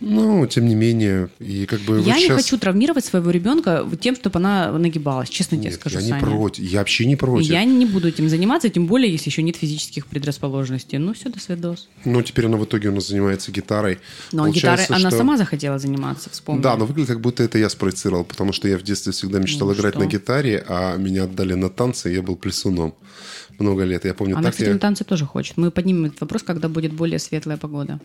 Ну, 0.00 0.46
тем 0.46 0.66
не 0.66 0.74
менее, 0.74 1.28
и 1.38 1.66
как 1.66 1.80
бы... 1.80 1.96
Я 1.96 2.00
вот 2.00 2.06
не 2.06 2.22
сейчас... 2.22 2.36
хочу 2.36 2.58
травмировать 2.58 3.04
своего 3.04 3.30
ребенка 3.30 3.86
тем, 4.00 4.16
чтобы 4.16 4.38
она 4.38 4.72
нагибалась, 4.72 5.28
честно 5.28 5.56
Нет, 5.56 5.64
тебе 5.64 5.74
скажу, 5.74 5.98
я 5.98 6.02
не 6.02 6.10
Саня. 6.10 6.22
против, 6.22 6.64
я 6.64 6.78
вообще 6.78 7.04
не 7.04 7.16
против. 7.16 7.50
Я 7.50 7.64
не 7.64 7.84
буду 7.84 8.08
этим 8.08 8.28
заниматься, 8.28 8.70
тем 8.70 8.86
более, 8.86 9.12
если 9.12 9.28
еще 9.28 9.42
нет 9.42 9.56
физических 9.56 10.06
предрасположенностей. 10.06 10.98
Ну, 10.98 11.12
все, 11.12 11.28
до 11.28 11.38
свидос. 11.38 11.88
Ну, 12.06 12.22
теперь 12.22 12.46
она 12.46 12.56
в 12.56 12.64
итоге 12.64 12.88
у 12.88 12.92
нас 12.92 13.08
занимается 13.08 13.52
гитарой. 13.52 13.98
Но 14.32 14.48
гитарой 14.48 14.84
что... 14.84 14.96
она 14.96 15.10
сама 15.10 15.36
захотела 15.36 15.78
заниматься, 15.78 16.30
вспомни. 16.30 16.62
Да, 16.62 16.76
но 16.76 16.86
выглядит, 16.86 17.08
как 17.08 17.20
будто 17.20 17.42
это 17.42 17.58
я 17.58 17.68
спроецировал, 17.68 18.24
потому 18.24 18.52
что 18.52 18.68
я 18.68 18.78
в 18.78 18.82
детстве 18.82 19.12
всегда 19.12 19.38
мечтал 19.38 19.68
ну, 19.68 19.74
играть 19.74 19.94
что? 19.94 20.02
на 20.02 20.06
гитаре, 20.06 20.64
а 20.66 20.96
меня 20.96 21.24
отдали 21.24 21.54
на 21.54 21.68
танцы, 21.68 22.10
и 22.10 22.14
я 22.14 22.22
был 22.22 22.36
плесуном 22.36 22.94
много 23.58 23.84
лет. 23.84 24.04
Я 24.04 24.14
помню, 24.14 24.34
она, 24.34 24.44
так 24.44 24.52
кстати, 24.52 24.68
я... 24.68 24.74
на 24.74 24.80
танцы 24.80 25.04
тоже 25.04 25.26
хочет. 25.26 25.56
Мы 25.56 25.70
поднимем 25.70 26.06
этот 26.06 26.20
вопрос, 26.22 26.42
когда 26.42 26.68
будет 26.68 26.92
более 26.92 27.18
светлая 27.18 27.58
погода. 27.58 28.00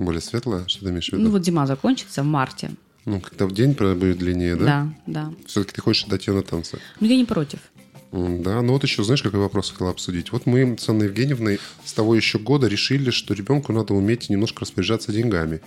Более 0.00 0.22
светлая? 0.22 0.66
Что 0.66 0.86
ты 0.86 0.90
имеешь 0.90 1.10
в 1.10 1.12
виду? 1.12 1.22
Ну 1.24 1.30
вот 1.30 1.44
зима 1.44 1.66
закончится 1.66 2.22
в 2.22 2.26
марте. 2.26 2.70
Ну, 3.04 3.20
когда 3.20 3.46
в 3.46 3.52
день 3.52 3.72
будет 3.72 4.18
длиннее, 4.18 4.56
да? 4.56 4.64
Да, 4.64 4.94
да. 5.06 5.34
Все-таки 5.46 5.74
ты 5.74 5.82
хочешь 5.82 6.04
отдать 6.04 6.26
ее 6.26 6.34
на 6.34 6.42
танцы? 6.42 6.78
Ну, 7.00 7.06
я 7.06 7.16
не 7.16 7.24
против. 7.24 7.58
Да, 8.12 8.60
ну 8.60 8.72
вот 8.72 8.82
еще, 8.82 9.04
знаешь, 9.04 9.22
какой 9.22 9.38
вопрос 9.38 9.70
хотела 9.70 9.90
обсудить? 9.90 10.32
Вот 10.32 10.44
мы 10.44 10.76
с 10.78 10.88
Анной 10.88 11.06
Евгеньевной 11.06 11.60
с 11.84 11.92
того 11.92 12.16
еще 12.16 12.38
года 12.38 12.66
решили, 12.66 13.10
что 13.10 13.34
ребенку 13.34 13.72
надо 13.72 13.94
уметь 13.94 14.28
немножко 14.30 14.62
распоряжаться 14.62 15.12
деньгами. 15.12 15.60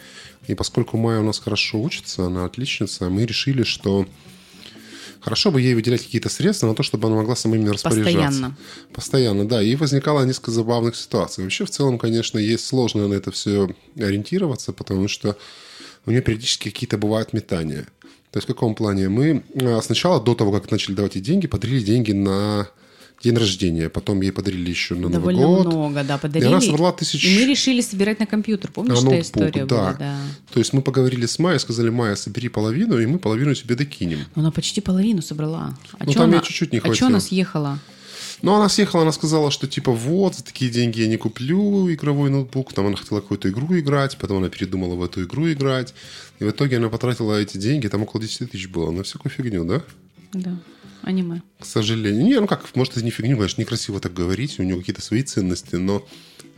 И 0.47 0.55
поскольку 0.55 0.97
Майя 0.97 1.21
у 1.21 1.23
нас 1.23 1.39
хорошо 1.39 1.81
учится, 1.81 2.25
она 2.25 2.43
отличница, 2.43 3.09
мы 3.09 3.25
решили, 3.25 3.63
что 3.63 4.07
Хорошо 5.23 5.51
бы 5.51 5.61
ей 5.61 5.73
выделять 5.73 6.03
какие-то 6.03 6.27
средства 6.27 6.67
на 6.67 6.75
то, 6.75 6.83
чтобы 6.83 7.07
она 7.07 7.15
могла 7.15 7.35
самим 7.37 7.71
распоряжаться. 7.71 8.11
Постоянно. 8.11 8.57
Постоянно, 8.93 9.47
да. 9.47 9.63
И 9.63 9.75
возникало 9.75 10.25
несколько 10.25 10.51
забавных 10.51 10.97
ситуаций. 10.97 11.43
Вообще, 11.43 11.63
в 11.63 11.69
целом, 11.69 11.97
конечно, 11.97 12.37
есть 12.37 12.65
сложно 12.65 13.07
на 13.07 13.13
это 13.13 13.31
все 13.31 13.73
ориентироваться, 13.97 14.73
потому 14.73 15.07
что 15.07 15.37
у 16.05 16.11
нее 16.11 16.21
периодически 16.21 16.69
какие-то 16.69 16.97
бывают 16.97 17.31
метания. 17.31 17.87
То 18.31 18.37
есть 18.37 18.49
в 18.49 18.51
каком 18.51 18.75
плане? 18.75 19.07
Мы 19.07 19.43
а, 19.61 19.79
сначала, 19.81 20.21
до 20.21 20.35
того, 20.35 20.51
как 20.51 20.69
начали 20.71 20.93
давать 20.93 21.15
ей 21.15 21.21
деньги, 21.21 21.47
подарили 21.47 21.79
деньги 21.79 22.11
на 22.11 22.67
день 23.23 23.35
рождения. 23.37 23.89
Потом 23.89 24.21
ей 24.21 24.31
подарили 24.31 24.69
еще 24.69 24.95
на 24.95 25.09
Довольно 25.09 25.41
Новый 25.41 25.63
год. 25.63 25.73
много, 25.73 26.03
да, 26.03 26.17
подарили. 26.17 26.49
И 26.49 26.51
она 26.51 26.61
собрала 26.61 26.91
тысяч... 26.91 27.23
И 27.25 27.39
мы 27.39 27.45
решили 27.45 27.81
собирать 27.81 28.19
на 28.19 28.25
компьютер. 28.25 28.71
Помнишь, 28.71 28.95
на 28.95 28.97
что 28.97 29.05
ноутбук, 29.05 29.25
история 29.25 29.65
да. 29.65 29.75
была? 29.75 29.93
Да. 29.93 30.17
То 30.53 30.59
есть 30.59 30.73
мы 30.73 30.81
поговорили 30.81 31.25
с 31.25 31.39
Майей, 31.39 31.59
сказали, 31.59 31.89
Майя, 31.89 32.15
собери 32.15 32.49
половину, 32.49 32.99
и 32.99 33.05
мы 33.05 33.19
половину 33.19 33.55
тебе 33.55 33.75
докинем. 33.75 34.19
Но 34.35 34.41
она 34.41 34.51
почти 34.51 34.81
половину 34.81 35.21
собрала. 35.21 35.77
А 35.97 36.05
Ну, 36.05 36.13
там 36.13 36.23
она... 36.23 36.35
ей 36.35 36.43
чуть-чуть 36.43 36.73
не 36.73 36.79
А 36.79 36.81
что 36.81 36.87
хватило. 36.89 37.09
она 37.09 37.19
съехала? 37.21 37.79
Но 38.41 38.57
она 38.57 38.67
съехала, 38.67 39.03
она 39.03 39.13
сказала, 39.13 39.51
что 39.51 39.67
типа 39.67 39.93
вот, 39.93 40.35
за 40.35 40.43
такие 40.43 40.69
деньги 40.69 40.99
я 40.99 41.07
не 41.07 41.15
куплю 41.15 41.89
игровой 41.93 42.29
ноутбук. 42.29 42.73
Там 42.73 42.87
она 42.87 42.97
хотела 42.97 43.21
какую-то 43.21 43.49
игру 43.49 43.79
играть, 43.79 44.17
потом 44.17 44.39
она 44.39 44.49
передумала 44.49 44.95
в 44.95 45.03
эту 45.03 45.23
игру 45.23 45.49
играть. 45.49 45.93
И 46.39 46.43
в 46.43 46.49
итоге 46.49 46.77
она 46.77 46.89
потратила 46.89 47.39
эти 47.39 47.57
деньги, 47.57 47.87
там 47.87 48.03
около 48.03 48.21
10 48.21 48.51
тысяч 48.51 48.67
было, 48.67 48.91
на 48.91 49.03
всякую 49.03 49.31
фигню, 49.31 49.63
да? 49.63 49.81
Да, 50.33 50.57
аниме. 51.03 51.41
К 51.59 51.65
сожалению. 51.65 52.25
Не, 52.25 52.39
ну 52.39 52.47
как, 52.47 52.75
может, 52.75 52.93
это 52.93 53.05
не 53.05 53.11
фигню, 53.11 53.37
конечно, 53.37 53.61
некрасиво 53.61 53.99
так 53.99 54.13
говорить, 54.13 54.59
у 54.59 54.63
него 54.63 54.79
какие-то 54.79 55.01
свои 55.01 55.23
ценности, 55.23 55.75
но 55.75 56.05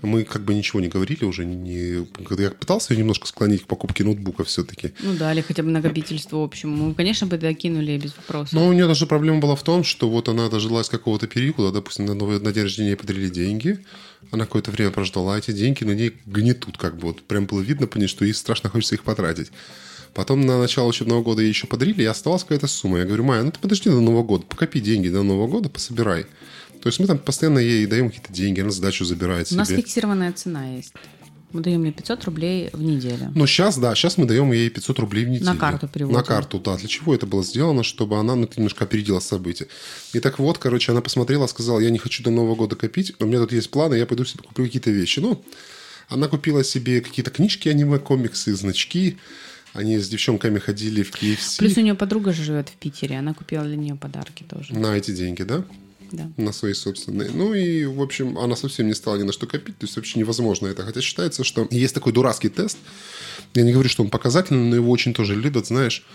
мы 0.01 0.23
как 0.23 0.43
бы 0.43 0.53
ничего 0.53 0.79
не 0.79 0.87
говорили 0.87 1.25
уже. 1.25 1.45
Не... 1.45 2.05
Когда 2.25 2.43
я 2.43 2.51
пытался 2.51 2.93
ее 2.93 2.99
немножко 2.99 3.27
склонить 3.27 3.63
к 3.63 3.67
покупке 3.67 4.03
ноутбука 4.03 4.43
все-таки. 4.43 4.93
Ну 4.99 5.15
да, 5.15 5.33
или 5.33 5.41
хотя 5.41 5.63
бы 5.63 5.69
накопительство 5.69 6.37
в 6.37 6.43
общем. 6.43 6.69
Мы, 6.69 6.93
конечно, 6.93 7.27
бы 7.27 7.37
докинули 7.37 7.97
без 7.97 8.15
вопросов. 8.15 8.53
Но 8.53 8.67
у 8.67 8.73
нее 8.73 8.87
даже 8.87 9.07
проблема 9.07 9.39
была 9.39 9.55
в 9.55 9.63
том, 9.63 9.83
что 9.83 10.09
вот 10.09 10.29
она 10.29 10.49
дожилась 10.49 10.89
какого-то 10.89 11.27
периода, 11.27 11.71
допустим, 11.71 12.05
на, 12.05 12.13
новый, 12.13 12.39
на 12.39 12.51
день 12.51 12.63
рождения 12.63 12.89
ей 12.89 12.95
подарили 12.95 13.29
деньги, 13.29 13.83
она 14.31 14.45
какое-то 14.45 14.71
время 14.71 14.91
прождала 14.91 15.37
эти 15.37 15.51
деньги, 15.51 15.83
на 15.83 15.91
ней 15.91 16.13
гнетут 16.25 16.77
как 16.77 16.97
бы. 16.97 17.07
Вот 17.07 17.23
прям 17.23 17.45
было 17.45 17.61
видно 17.61 17.87
по 17.87 17.97
ней, 17.97 18.07
что 18.07 18.25
ей 18.25 18.33
страшно 18.33 18.69
хочется 18.69 18.95
их 18.95 19.03
потратить. 19.03 19.51
Потом 20.15 20.45
на 20.45 20.57
начало 20.57 20.87
учебного 20.87 21.21
года 21.21 21.41
ей 21.41 21.49
еще 21.49 21.67
подарили, 21.67 22.01
и 22.01 22.05
оставалась 22.05 22.43
какая-то 22.43 22.67
сумма. 22.67 22.99
Я 22.99 23.05
говорю, 23.05 23.25
Майя, 23.25 23.43
ну 23.43 23.51
ты 23.51 23.59
подожди 23.59 23.89
до 23.89 23.99
Нового 23.99 24.23
года, 24.23 24.45
покопи 24.45 24.79
деньги 24.79 25.09
до 25.09 25.23
Нового 25.23 25.47
года, 25.47 25.67
пособирай. 25.69 26.25
То 26.81 26.87
есть 26.87 26.99
мы 27.01 27.05
там 27.07 27.17
постоянно 27.19 27.59
ей 27.59 27.85
даем 27.85 28.09
какие-то 28.09 28.31
деньги, 28.31 28.61
она 28.61 28.71
сдачу 28.71 29.03
забирает 29.03 29.51
У 29.51 29.55
нас 29.55 29.67
себе. 29.67 29.81
фиксированная 29.81 30.31
цена 30.31 30.77
есть. 30.77 30.93
Мы 31.51 31.61
даем 31.61 31.83
ей 31.83 31.91
500 31.91 32.23
рублей 32.25 32.69
в 32.71 32.81
неделю. 32.81 33.31
Ну, 33.35 33.45
сейчас, 33.45 33.77
да, 33.77 33.93
сейчас 33.93 34.17
мы 34.17 34.25
даем 34.25 34.51
ей 34.53 34.69
500 34.69 34.99
рублей 34.99 35.25
в 35.25 35.29
неделю. 35.29 35.45
На 35.45 35.57
карту 35.57 35.87
переводим. 35.89 36.17
На 36.17 36.23
карту, 36.23 36.59
да. 36.59 36.77
Для 36.77 36.87
чего 36.87 37.13
это 37.13 37.25
было 37.25 37.43
сделано? 37.43 37.83
Чтобы 37.83 38.17
она, 38.17 38.35
ну, 38.35 38.49
немножко 38.55 38.85
опередила 38.85 39.19
события. 39.19 39.67
И 40.13 40.21
так 40.21 40.39
вот, 40.39 40.57
короче, 40.59 40.93
она 40.93 41.01
посмотрела, 41.01 41.47
сказала, 41.47 41.79
я 41.79 41.89
не 41.89 41.97
хочу 41.97 42.23
до 42.23 42.29
Нового 42.29 42.55
года 42.55 42.77
копить, 42.77 43.13
у 43.19 43.25
меня 43.25 43.39
тут 43.39 43.51
есть 43.51 43.69
планы, 43.69 43.95
я 43.95 44.05
пойду 44.05 44.23
себе 44.23 44.43
куплю 44.43 44.65
какие-то 44.65 44.91
вещи. 44.91 45.19
Ну, 45.19 45.43
она 46.07 46.27
купила 46.27 46.63
себе 46.63 47.01
какие-то 47.01 47.31
книжки, 47.31 47.67
аниме, 47.67 47.99
комиксы, 47.99 48.55
значки. 48.55 49.17
Они 49.75 49.97
с 49.97 50.07
девчонками 50.07 50.57
ходили 50.57 51.03
в 51.03 51.11
KFC 51.11 51.59
Плюс 51.59 51.77
у 51.77 51.81
нее 51.81 51.95
подруга 51.95 52.31
живет 52.31 52.69
в 52.69 52.73
Питере, 52.73 53.17
она 53.19 53.33
купила 53.33 53.65
для 53.65 53.75
нее 53.75 53.95
подарки 53.95 54.43
тоже. 54.43 54.73
на 54.73 54.95
эти 54.95 55.11
деньги, 55.11 55.43
да? 55.43 55.65
Да. 56.11 56.31
на 56.37 56.53
свои 56.53 56.73
собственные. 56.73 57.31
Ну 57.31 57.53
и, 57.53 57.83
в 57.85 58.01
общем, 58.01 58.37
она 58.37 58.55
совсем 58.55 58.87
не 58.87 58.93
стала 58.93 59.17
ни 59.17 59.23
на 59.23 59.33
что 59.33 59.47
копить, 59.47 59.77
то 59.79 59.85
есть 59.85 59.95
вообще 59.97 60.19
невозможно 60.19 60.67
это. 60.67 60.83
Хотя 60.83 61.01
считается, 61.01 61.43
что 61.43 61.67
есть 61.71 61.93
такой 61.93 62.13
дурацкий 62.13 62.47
тест. 62.47 62.77
Я 63.53 63.63
не 63.63 63.73
говорю, 63.73 63.89
что 63.89 64.03
он 64.03 64.09
показательный, 64.09 64.69
но 64.69 64.75
его 64.75 64.91
очень 64.91 65.13
тоже 65.13 65.35
любят, 65.35 65.67
знаешь. 65.67 66.05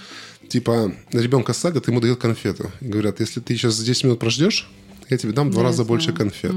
Типа, 0.49 0.95
ребенка 1.13 1.53
садят, 1.53 1.89
ему 1.89 2.01
дают 2.01 2.21
конфету. 2.21 2.71
И 2.81 2.87
говорят, 2.87 3.21
если 3.21 3.41
ты 3.41 3.55
сейчас 3.57 3.79
10 3.83 4.05
минут 4.05 4.21
прождешь, 4.21 4.71
я 5.11 5.19
тебе 5.19 5.33
дам 5.33 5.51
два 5.51 5.61
Да, 5.61 5.63
я 5.63 5.67
раза 5.69 5.77
знаю. 5.85 5.89
больше 5.89 6.13
конфет. 6.13 6.55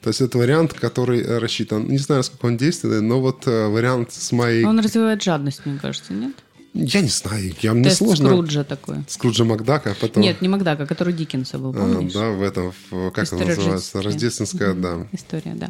То 0.00 0.08
есть 0.08 0.20
это 0.20 0.38
вариант, 0.38 0.72
который 0.74 1.20
э, 1.20 1.38
рассчитан. 1.38 1.86
Не 1.88 1.98
знаю, 1.98 2.22
сколько 2.22 2.46
он 2.46 2.56
действенный, 2.56 3.00
но 3.00 3.20
вот 3.20 3.46
э, 3.46 3.66
вариант 3.68 4.12
с 4.12 4.32
моей... 4.32 4.64
Он 4.64 4.78
развивает 4.80 5.22
жадность, 5.22 5.64
мне 5.66 5.78
кажется, 5.78 6.12
нет? 6.12 6.32
Я 6.74 7.02
не 7.02 7.08
знаю, 7.08 7.52
я, 7.60 7.74
мне 7.74 7.84
Тест 7.84 7.98
сложно... 7.98 8.30
Скруджа 8.30 8.64
такой. 8.64 8.96
Скруджа 9.06 9.44
Макдака, 9.44 9.90
а 9.90 9.94
потом... 9.94 10.22
Нет, 10.22 10.40
не 10.40 10.48
Макдака, 10.48 10.86
который 10.86 11.12
Диккенса 11.12 11.58
был, 11.58 11.68
А, 11.70 11.74
помнишь? 11.74 12.14
да, 12.14 12.30
в 12.30 12.40
этом, 12.40 12.72
в- 12.90 13.10
как 13.10 13.24
это 13.26 13.36
История 13.36 13.56
называется, 13.56 14.02
рождественская. 14.02 14.68
рождественская, 14.68 14.74
да. 14.74 15.06
История, 15.12 15.54
да. 15.54 15.68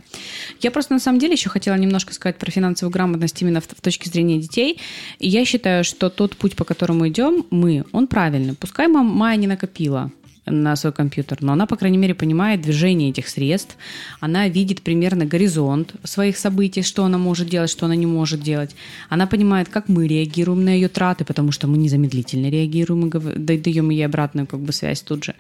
Я 0.61 0.71
просто 0.71 0.95
на 0.95 1.01
самом 1.01 1.19
деле 1.19 1.33
еще 1.33 1.49
хотела 1.51 1.75
немножко 1.75 2.15
сказать 2.15 2.39
про 2.39 2.53
финансовую 2.53 2.93
грамотность 2.93 3.43
именно 3.43 3.61
в, 3.61 3.65
в 3.67 3.81
точке 3.81 4.11
зрения 4.11 4.39
детей. 4.39 4.79
И 5.19 5.29
я 5.29 5.45
считаю, 5.45 5.83
что 5.83 6.09
тот 6.09 6.37
путь, 6.37 6.55
по 6.55 6.65
которому 6.65 7.09
идем 7.09 7.47
мы, 7.51 7.85
он 7.91 8.07
правильный. 8.07 8.55
Пускай 8.55 8.87
мам, 8.87 9.07
Майя 9.07 9.37
не 9.37 9.49
накопила 9.49 10.13
на 10.47 10.75
свой 10.77 10.93
компьютер, 10.93 11.39
но 11.41 11.53
она, 11.53 11.67
по 11.67 11.77
крайней 11.77 11.99
мере, 11.99 12.15
понимает 12.15 12.63
движение 12.63 13.11
этих 13.11 13.29
средств, 13.29 13.77
она 14.21 14.49
видит 14.49 14.83
примерно 14.83 15.25
горизонт 15.25 15.95
своих 16.05 16.37
событий, 16.37 16.83
что 16.83 17.05
она 17.05 17.19
может 17.19 17.49
делать, 17.49 17.71
что 17.71 17.87
она 17.87 17.95
не 17.95 18.07
может 18.07 18.41
делать. 18.41 18.75
Она 19.09 19.27
понимает, 19.27 19.69
как 19.69 19.89
мы 19.89 20.09
реагируем 20.09 20.65
на 20.65 20.71
ее 20.71 20.89
траты, 20.89 21.25
потому 21.25 21.53
что 21.53 21.69
мы 21.69 21.79
незамедлительно 21.79 22.49
реагируем 22.51 23.09
и 23.09 23.57
даем 23.57 23.91
ей 23.91 24.05
обратную 24.05 24.47
как 24.47 24.61
бы, 24.61 24.73
связь 24.73 25.03
тут 25.03 25.25
же. 25.25 25.35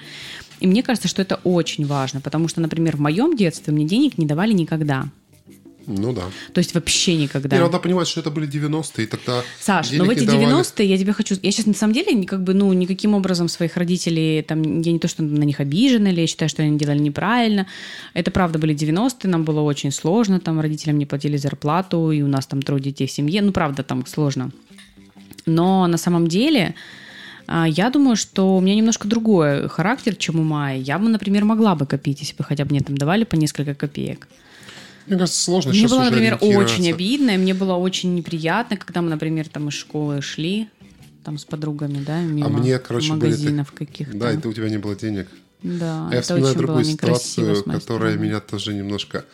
И 0.60 0.66
мне 0.66 0.82
кажется, 0.82 1.08
что 1.08 1.22
это 1.22 1.40
очень 1.42 1.84
важно, 1.86 2.20
потому 2.20 2.46
что, 2.46 2.60
например, 2.60 2.96
в 2.96 3.00
моем 3.00 3.36
детстве 3.36 3.72
мне 3.72 3.84
денег 3.84 4.18
не 4.18 4.26
давали 4.26 4.52
никогда. 4.52 5.08
Ну 5.86 6.12
да. 6.12 6.22
То 6.52 6.58
есть 6.58 6.74
вообще 6.74 7.16
никогда. 7.16 7.56
Не, 7.56 7.62
надо 7.62 7.78
понимать, 7.78 8.08
что 8.08 8.20
это 8.20 8.30
были 8.30 8.48
90-е, 8.48 9.04
и 9.04 9.06
тогда 9.06 9.42
Саш, 9.60 9.92
но 9.92 10.04
в 10.04 10.10
эти 10.10 10.20
не 10.20 10.26
давали. 10.26 10.60
90-е 10.60 10.86
я 10.86 10.98
тебе 10.98 11.12
хочу... 11.12 11.36
Я 11.42 11.50
сейчас 11.50 11.66
на 11.66 11.74
самом 11.74 11.94
деле 11.94 12.24
как 12.24 12.42
бы, 12.42 12.54
ну, 12.54 12.72
никаким 12.72 13.14
образом 13.14 13.48
своих 13.48 13.76
родителей, 13.76 14.42
там, 14.42 14.80
я 14.80 14.92
не 14.92 14.98
то, 14.98 15.08
что 15.08 15.22
на 15.22 15.44
них 15.44 15.60
обижена, 15.60 16.10
или 16.10 16.20
я 16.20 16.26
считаю, 16.26 16.48
что 16.48 16.62
они 16.62 16.78
делали 16.78 16.98
неправильно. 16.98 17.66
Это 18.14 18.30
правда 18.30 18.58
были 18.58 18.74
90-е, 18.74 19.30
нам 19.30 19.44
было 19.44 19.60
очень 19.60 19.92
сложно, 19.92 20.40
там 20.40 20.60
родителям 20.60 20.98
не 20.98 21.06
платили 21.06 21.36
зарплату, 21.36 22.10
и 22.10 22.22
у 22.22 22.28
нас 22.28 22.46
там 22.46 22.62
трое 22.62 22.82
детей 22.82 23.06
в 23.06 23.10
семье. 23.10 23.42
Ну, 23.42 23.52
правда, 23.52 23.82
там 23.82 24.06
сложно. 24.06 24.50
Но 25.46 25.86
на 25.86 25.98
самом 25.98 26.28
деле 26.28 26.74
а, 27.46 27.66
я 27.68 27.90
думаю, 27.90 28.16
что 28.16 28.56
у 28.56 28.60
меня 28.60 28.74
немножко 28.74 29.08
другой 29.08 29.68
характер, 29.68 30.14
чем 30.16 30.40
у 30.40 30.42
Майи. 30.42 30.82
Я 30.82 30.98
бы, 30.98 31.08
например, 31.08 31.44
могла 31.44 31.74
бы 31.74 31.86
копить, 31.86 32.20
если 32.20 32.36
бы 32.36 32.44
хотя 32.44 32.64
бы 32.64 32.70
мне 32.70 32.80
там 32.80 32.96
давали 32.96 33.24
по 33.24 33.36
несколько 33.36 33.74
копеек. 33.74 34.28
Мне 35.06 35.16
кажется, 35.18 35.40
сложно 35.42 35.72
Мне 35.72 35.88
было, 35.88 36.04
например, 36.04 36.38
очень 36.40 36.90
обидно, 36.90 37.30
и 37.32 37.36
мне 37.38 37.54
было 37.54 37.74
очень 37.74 38.14
неприятно, 38.14 38.76
когда 38.76 39.02
мы, 39.02 39.10
например, 39.10 39.48
там 39.48 39.68
из 39.68 39.74
школы 39.74 40.22
шли, 40.22 40.68
там 41.24 41.38
с 41.38 41.44
подругами, 41.44 42.02
да, 42.04 42.20
мимо 42.20 42.46
А 42.46 42.50
мне, 42.50 42.78
короче, 42.78 43.12
были 43.12 43.30
магазинов 43.30 43.68
так- 43.70 43.78
каких-то. 43.88 44.16
Да, 44.16 44.32
и 44.32 44.36
ты, 44.36 44.48
у 44.48 44.52
тебя 44.52 44.68
не 44.68 44.78
было 44.78 44.94
денег. 44.96 45.28
Да, 45.62 46.08
А 46.08 46.12
я 46.12 46.18
это 46.18 46.22
вспоминаю 46.22 46.50
очень 46.52 46.58
было 46.58 46.66
другую 46.66 46.86
некрасиво 46.92 47.54
ситуацию, 47.54 47.72
которая 47.80 48.16
меня 48.16 48.40
тоже 48.40 48.74
немножко, 48.74 49.24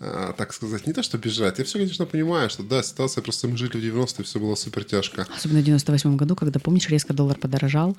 а, 0.00 0.32
так 0.32 0.52
сказать, 0.52 0.86
не 0.86 0.92
то 0.92 1.02
что 1.02 1.16
обижает. 1.16 1.58
Я 1.58 1.64
все, 1.64 1.78
конечно, 1.78 2.06
понимаю, 2.06 2.48
что 2.50 2.62
да, 2.62 2.82
ситуация, 2.84 3.22
просто 3.22 3.48
мы 3.48 3.56
жили 3.56 3.70
в 3.76 3.80
90-е, 3.82 4.24
все 4.24 4.38
было 4.38 4.54
супер 4.54 4.84
тяжко. 4.84 5.26
Особенно 5.36 5.60
в 5.60 5.64
98 5.64 6.16
году, 6.16 6.36
когда, 6.36 6.60
помнишь, 6.60 6.88
резко 6.88 7.12
доллар 7.12 7.36
подорожал. 7.36 7.96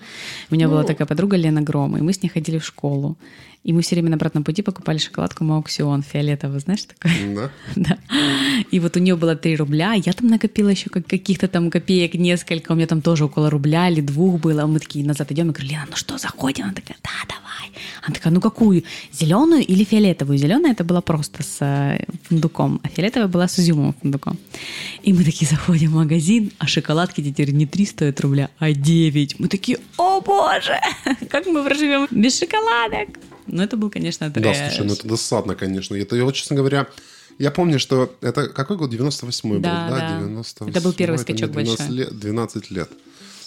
У 0.50 0.56
меня 0.56 0.70
была 0.70 0.82
Ну. 0.82 0.88
такая 0.88 1.06
подруга 1.08 1.36
Лена 1.36 1.62
Гром, 1.62 1.98
и 1.98 2.02
мы 2.02 2.14
с 2.14 2.22
ней 2.24 2.30
ходили 2.30 2.58
в 2.60 2.66
школу. 2.66 3.18
И 3.64 3.72
мы 3.72 3.82
все 3.82 3.96
время 3.96 4.10
на 4.10 4.16
обратном 4.16 4.44
пути 4.44 4.62
покупали 4.62 4.98
шоколадку 4.98 5.46
Мауксион 5.46 6.04
фиолетовую, 6.04 6.60
знаешь, 6.60 6.84
такое? 6.84 7.36
Да? 7.36 7.52
Да. 7.76 7.98
И 8.72 8.80
вот 8.80 8.98
у 8.98 9.00
нее 9.00 9.16
было 9.16 9.36
3 9.36 9.56
рубля, 9.56 9.94
я 9.94 10.14
там 10.14 10.28
накопила 10.28 10.70
еще 10.70 10.90
как 10.90 11.08
каких-то 11.08 11.48
там 11.48 11.72
копеек 11.72 12.16
несколько, 12.16 12.74
у 12.74 12.76
меня 12.76 12.88
там 12.88 13.02
тоже 13.02 13.26
около 13.26 13.50
рубля 13.50 13.90
или 13.90 14.02
двух 14.02 14.40
было. 14.40 14.66
Мы 14.66 14.80
такие 14.80 15.06
назад 15.06 15.32
идем, 15.32 15.48
я 15.48 15.54
говорю, 15.54 15.70
Лена, 15.70 15.86
ну 15.90 15.96
что, 15.96 16.18
заходим? 16.18 16.66
Она 16.66 16.74
такая, 16.74 16.98
да, 17.04 17.10
давай. 17.28 17.72
Она 18.04 18.14
такая, 18.14 18.34
ну 18.34 18.42
какую? 18.42 18.84
Зеленую 19.12 19.66
или 19.66 19.84
фиолетовую? 19.84 20.38
Зеленая 20.38 20.74
это 20.74 20.84
была 20.84 21.02
просто 21.02 21.44
с 21.44 21.58
э, 21.62 22.06
фундуком, 22.24 22.82
а 22.84 22.90
фиолетовая 22.90 23.28
была 23.28 23.48
с 23.48 23.60
изюмом 23.60 23.96
фундуком. 24.02 24.38
И 25.04 25.14
мы 25.14 25.24
такие 25.24 25.50
заходим 25.50 25.92
в 25.92 25.96
магазин, 25.96 26.52
а 26.58 26.68
шоколадки 26.68 27.22
теперь 27.22 27.52
не 27.52 27.66
3 27.66 27.86
стоят 27.86 28.20
рубля, 28.22 28.50
а 28.60 28.72
9. 28.72 29.40
Мы 29.40 29.48
такие, 29.48 29.78
о 29.98 30.20
боже, 30.22 30.80
как 31.30 31.46
мы 31.46 31.64
проживем 31.64 32.08
без 32.12 32.38
шоколадок? 32.40 33.10
Ну 33.48 33.62
это 33.64 33.78
был, 33.78 33.90
конечно, 33.90 34.30
Да, 34.30 34.42
трэш. 34.42 34.58
слушай, 34.58 34.86
ну 34.88 34.94
это 34.94 35.08
досадно, 35.08 35.56
конечно. 35.56 35.96
Это, 35.96 36.16
я 36.16 36.32
честно 36.32 36.56
говоря, 36.56 36.88
я 37.40 37.52
помню, 37.52 37.80
что 37.80 38.16
это 38.22 38.48
какой 38.48 38.78
год? 38.78 38.94
98-й 38.94 39.60
Да, 39.60 39.88
был, 39.90 39.96
да? 39.96 40.10
да. 40.10 40.20
98 40.20 40.70
Это 40.70 40.82
был 40.82 40.94
первый 40.94 41.18
скачок 41.18 41.52
12 41.52 41.80
большой. 41.80 41.96
Лет, 41.96 42.20
12 42.20 42.72
лет. 42.72 42.90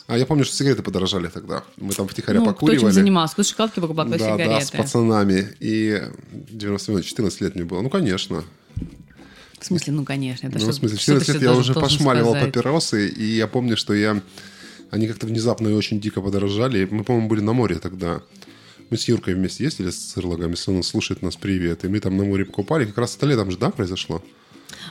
А 0.08 0.16
я 0.16 0.24
помню, 0.26 0.44
что 0.44 0.54
сигареты 0.54 0.82
подорожали 0.82 1.26
тогда. 1.28 1.64
Мы 1.78 1.92
там 1.92 2.06
втихаря 2.06 2.38
Ну, 2.38 2.44
кто 2.46 2.54
покуривали. 2.54 2.86
этим 2.86 2.92
занимался? 2.92 3.34
Кто 3.34 3.42
шоколадки 3.42 3.80
покупал, 3.80 4.06
кто 4.06 4.18
да, 4.18 4.24
сигареты? 4.24 4.50
да, 4.50 4.60
с 4.60 4.70
пацанами. 4.70 5.48
И 5.58 6.00
90 6.32 7.02
14 7.02 7.40
лет 7.40 7.54
мне 7.56 7.64
было. 7.64 7.80
Ну, 7.82 7.90
конечно. 7.90 8.44
В 9.58 9.64
смысле, 9.66 9.94
ну, 9.94 10.04
конечно. 10.04 10.46
Это 10.46 10.58
ну, 10.58 10.62
что- 10.64 10.70
в 10.72 10.74
смысле, 10.74 10.96
в 10.98 11.00
что 11.00 11.12
ты 11.18 11.24
14 11.26 11.34
лет 11.34 11.42
я 11.42 11.56
уже 11.58 11.74
пошмаливал 11.74 12.32
сказать? 12.34 12.52
папиросы, 12.52 13.08
и 13.08 13.24
я 13.36 13.46
помню, 13.48 13.76
что 13.76 13.94
я... 13.94 14.20
Они 14.92 15.08
как-то 15.08 15.26
внезапно 15.26 15.68
и 15.68 15.72
очень 15.72 16.00
дико 16.00 16.20
подорожали. 16.20 16.86
Мы, 16.88 17.02
по-моему, 17.02 17.28
были 17.28 17.40
на 17.40 17.52
море 17.52 17.76
тогда. 17.76 18.22
Мы 18.88 18.96
с 18.96 19.08
Юркой 19.08 19.34
вместе 19.34 19.64
ездили 19.64 19.90
с 19.90 20.16
Ирлогом, 20.16 20.52
если 20.52 20.70
он 20.70 20.82
слушает 20.84 21.20
нас, 21.20 21.34
привет. 21.36 21.84
И 21.84 21.88
мы 21.88 21.98
там 21.98 22.16
на 22.16 22.24
море 22.24 22.44
покупали. 22.44 22.84
Как 22.86 22.98
раз 22.98 23.16
это 23.16 23.26
летом 23.26 23.50
же, 23.50 23.58
да, 23.58 23.70
произошло? 23.70 24.22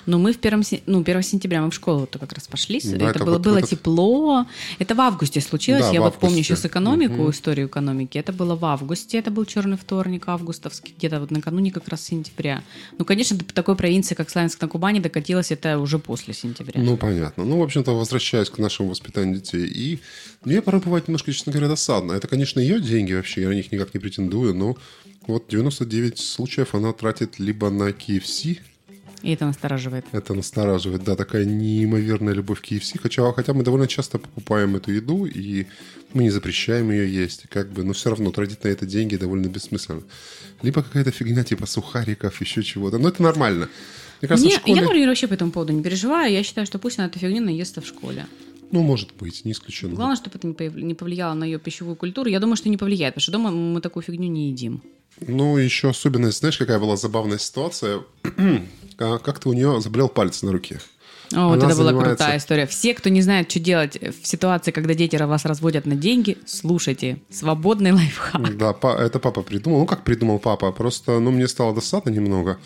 Ну, 0.06 0.18
мы 0.20 0.34
в 0.34 0.38
первом, 0.38 0.64
ну, 0.86 1.02
1 1.02 1.22
сентября 1.24 1.62
мы 1.62 1.72
в 1.72 1.74
школу-то 1.74 2.20
как 2.20 2.34
раз 2.34 2.48
пошли. 2.48 2.80
Да, 2.84 2.96
это, 2.96 3.06
это 3.06 3.20
было, 3.26 3.34
вот- 3.34 3.42
было 3.42 3.60
вот 3.60 3.70
тепло. 3.70 4.46
Это 4.80 4.96
в 4.96 5.02
августе 5.02 5.42
случилось. 5.42 5.84
Да, 5.86 5.92
Я 5.92 6.02
вот 6.02 6.16
помню 6.16 6.36
августе. 6.36 6.56
сейчас 6.56 6.66
экономику, 6.66 7.30
историю 7.30 7.68
экономики. 7.68 8.18
Это 8.18 8.34
было 8.34 8.56
в 8.56 8.64
августе. 8.66 9.18
Это 9.18 9.32
был 9.32 9.46
черный 9.46 9.78
вторник 9.78 10.28
августовский, 10.28 10.94
где-то 10.98 11.20
вот 11.20 11.32
накануне 11.32 11.72
как 11.72 11.88
раз 11.88 12.02
сентября. 12.04 12.64
Ну, 12.98 13.06
конечно, 13.06 13.38
до 13.38 13.46
такой 13.46 13.76
провинции, 13.76 14.16
как 14.16 14.30
Славянск 14.30 14.62
на 14.62 14.68
Кубани, 14.68 15.00
докатилось 15.00 15.52
это 15.52 15.80
уже 15.80 16.00
после 16.00 16.34
сентября. 16.34 16.80
Ну, 16.82 16.98
понятно. 16.98 17.44
Ну, 17.46 17.60
в 17.60 17.64
общем-то, 17.64 17.92
возвращаясь 17.92 18.50
к 18.50 18.58
нашему 18.60 18.90
воспитанию 18.90 19.36
детей. 19.38 19.66
И 19.66 20.00
мне 20.44 20.62
порой 20.62 20.82
бывает 20.82 21.08
немножко, 21.08 21.32
честно 21.32 21.52
говоря, 21.52 21.68
досадно. 21.70 22.14
Это, 22.14 22.28
конечно, 22.28 22.60
ее 22.60 22.80
деньги 22.80 23.14
вообще, 23.14 23.42
я 23.42 23.50
на 23.50 23.54
них 23.54 23.72
никак 23.72 23.94
не 23.94 24.00
претендую, 24.00 24.54
но 24.56 24.78
вот 25.28 25.46
99 25.50 26.20
случаев 26.20 26.76
она 26.76 26.94
тратит 26.94 27.40
либо 27.40 27.70
на 27.70 27.90
KFC, 27.90 28.60
И 29.26 29.32
это 29.32 29.48
настораживает. 29.48 30.06
это 30.12 30.36
настораживает, 30.36 31.04
да, 31.04 31.16
такая 31.16 31.46
неимоверная 31.46 32.34
любовь 32.34 32.62
к 32.62 32.72
KFC, 32.72 33.00
хотя, 33.02 33.32
хотя 33.34 33.54
мы 33.54 33.64
довольно 33.64 33.88
часто 33.88 34.20
покупаем 34.20 34.76
эту 34.76 34.92
еду, 34.92 35.26
и 35.26 35.66
мы 36.14 36.24
не 36.24 36.30
запрещаем 36.30 36.92
ее 36.92 37.12
есть, 37.12 37.46
как 37.50 37.72
бы, 37.72 37.84
но 37.84 37.94
все 37.94 38.12
равно 38.12 38.30
тратить 38.30 38.64
на 38.64 38.68
это 38.68 38.86
деньги 38.86 39.16
довольно 39.16 39.48
бессмысленно. 39.48 40.04
Либо 40.62 40.84
какая-то 40.84 41.10
фигня 41.10 41.44
типа 41.44 41.66
сухариков, 41.66 42.40
еще 42.40 42.62
чего-то, 42.62 43.00
но 43.00 43.10
это 43.10 43.24
нормально. 43.24 43.68
Мне 44.22 44.30
кажется, 44.30 44.48
Не, 44.48 44.58
школе... 44.58 44.76
Я, 44.76 44.82
например, 44.84 45.08
вообще 45.08 45.28
по 45.28 45.34
этому 45.34 45.52
поводу 45.52 45.74
не 45.74 45.82
переживаю. 45.82 46.32
Я 46.32 46.44
считаю, 46.44 46.68
что 46.68 46.78
пусть 46.78 47.00
она 47.00 47.08
эту 47.08 47.18
фигню 47.18 47.42
наестся 47.42 47.82
в 47.82 47.88
школе. 47.88 48.28
Ну, 48.72 48.84
может 48.84 49.16
быть, 49.16 49.44
не 49.44 49.54
исключено. 49.54 49.96
Главное, 49.96 50.18
чтобы 50.18 50.38
это 50.38 50.48
не 50.70 50.94
повлияло 50.94 51.34
на 51.34 51.46
ее 51.46 51.58
пищевую 51.58 51.96
культуру. 51.96 52.30
Я 52.30 52.40
думаю, 52.40 52.58
что 52.58 52.70
не 52.70 52.78
повлияет, 52.78 53.16
потому 53.16 53.24
что 53.24 53.32
дома 53.32 53.50
мы 53.50 53.82
такую 53.82 54.04
фигню 54.04 54.30
не 54.30 54.50
едим. 54.50 54.82
Ну, 55.22 55.58
еще 55.58 55.90
особенность, 55.90 56.40
знаешь, 56.40 56.58
какая 56.58 56.80
была 56.80 56.96
забавная 56.98 57.38
ситуация? 57.38 58.02
А, 58.98 59.18
Как-то 59.18 59.50
у 59.50 59.54
нее 59.54 59.82
заболел 59.82 60.08
палец 60.08 60.42
на 60.42 60.54
руке. 60.54 60.80
О, 61.34 61.50
вот 61.50 61.58
это 61.58 61.76
была 61.76 61.90
занимается- 61.92 62.16
крутая 62.16 62.38
история. 62.38 62.66
Все, 62.66 62.94
кто 62.94 63.10
не 63.10 63.22
знает, 63.22 63.52
что 63.52 63.60
делать 63.60 63.98
в 64.02 64.26
ситуации, 64.26 64.72
когда 64.72 64.94
дети 64.94 65.18
вас 65.18 65.44
разводят 65.44 65.86
на 65.86 65.96
деньги, 65.96 66.38
слушайте. 66.46 67.18
Свободный 67.30 67.92
лайфхак. 67.92 68.56
Да, 68.58 68.72
па- 68.72 68.96
это 68.98 69.20
папа 69.20 69.42
придумал. 69.42 69.80
Ну, 69.80 69.86
как 69.86 70.06
придумал 70.06 70.40
папа? 70.40 70.72
Просто, 70.72 71.20
ну, 71.20 71.32
мне 71.32 71.50
стало 71.50 71.76
досадно 71.76 72.10
немного. 72.10 72.58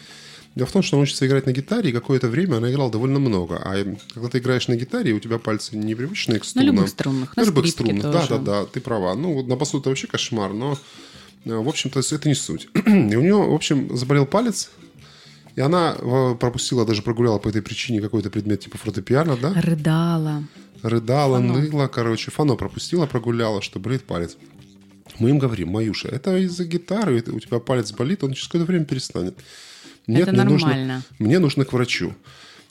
Дело 0.54 0.68
в 0.68 0.72
том, 0.72 0.84
что 0.84 0.98
он 0.98 1.04
учится 1.04 1.26
играть 1.26 1.48
на 1.48 1.52
гитаре, 1.52 1.90
и 1.90 1.94
какое-то 1.94 2.28
время 2.28 2.58
она 2.58 2.70
играла 2.72 2.92
довольно 2.92 3.18
много. 3.18 3.56
А 3.64 3.74
когда 4.14 4.30
ты 4.30 4.38
играешь 4.38 4.68
на 4.68 4.76
гитаре, 4.76 5.14
у 5.14 5.20
тебя 5.20 5.40
пальцы 5.40 5.78
непривычные 5.78 6.38
к 6.40 6.44
На 6.44 6.48
струнам. 6.50 6.76
любых 6.76 6.90
струнах, 6.90 7.38
на 7.38 7.42
На 7.44 7.46
любых 7.48 7.68
струнах, 7.68 8.02
да, 8.04 8.12
тоже. 8.12 8.28
да, 8.30 8.38
да, 8.38 8.66
ты 8.66 8.82
права. 8.82 9.16
Ну, 9.16 9.34
вот 9.34 9.48
на 9.48 9.56
басу 9.56 9.80
это 9.80 9.90
вообще 9.90 10.06
кошмар, 10.06 10.54
но, 10.54 10.78
в 11.46 11.68
общем-то, 11.68 12.00
это 12.00 12.28
не 12.28 12.36
суть. 12.36 12.70
И 12.86 12.90
у 13.16 13.22
нее, 13.22 13.36
в 13.36 13.54
общем, 13.54 13.96
заболел 13.96 14.26
палец, 14.26 14.70
и 15.56 15.62
она 15.62 15.96
э, 15.98 16.36
пропустила, 16.40 16.86
даже 16.86 17.02
прогуляла 17.02 17.38
по 17.40 17.50
этой 17.50 17.62
причине 17.62 18.02
какой-то 18.02 18.30
предмет 18.30 18.62
типа 18.62 18.78
фортепиано, 18.78 19.36
да? 19.36 19.54
Рыдала. 19.60 20.44
Рыдала, 20.84 21.38
Фано. 21.38 21.54
ныла, 21.60 21.88
короче, 21.88 22.32
фано 22.32 22.56
пропустила, 22.56 23.06
прогуляла, 23.08 23.62
что 23.62 23.80
болит 23.80 24.04
палец. 24.04 24.38
Мы 25.18 25.32
им 25.32 25.40
говорим, 25.40 25.70
Маюша, 25.70 26.08
это 26.08 26.38
из-за 26.38 26.64
гитары, 26.66 27.18
это 27.20 27.34
у 27.34 27.40
тебя 27.40 27.60
палец 27.60 27.92
болит, 27.92 28.24
он 28.24 28.34
через 28.34 28.48
какое-то 28.48 28.68
время 28.68 28.86
перестанет. 28.86 29.38
Нет, 30.08 30.22
Это 30.22 30.32
мне 30.32 30.44
нужно, 30.44 30.68
нормально. 30.70 31.04
мне 31.18 31.40
нужно 31.40 31.66
к 31.66 31.74
врачу. 31.74 32.14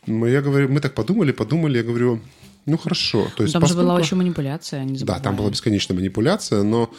Мы, 0.07 0.31
я 0.31 0.41
говорю, 0.41 0.69
мы 0.71 0.81
так 0.81 0.95
подумали, 0.95 1.33
подумали, 1.33 1.79
я 1.79 1.83
говорю, 1.85 2.21
ну 2.65 2.79
хорошо. 2.79 3.29
То 3.37 3.43
есть, 3.43 3.53
Там 3.53 3.67
же 3.67 3.75
была 3.75 3.83
поскольку- 3.97 4.05
еще 4.07 4.15
манипуляция, 4.17 4.85
не 4.85 4.93
Да, 4.95 4.99
забываем. 5.01 5.23
там 5.25 5.37
была 5.37 5.51
бесконечная 5.51 5.97
манипуляция, 5.97 6.63
но 6.63 6.91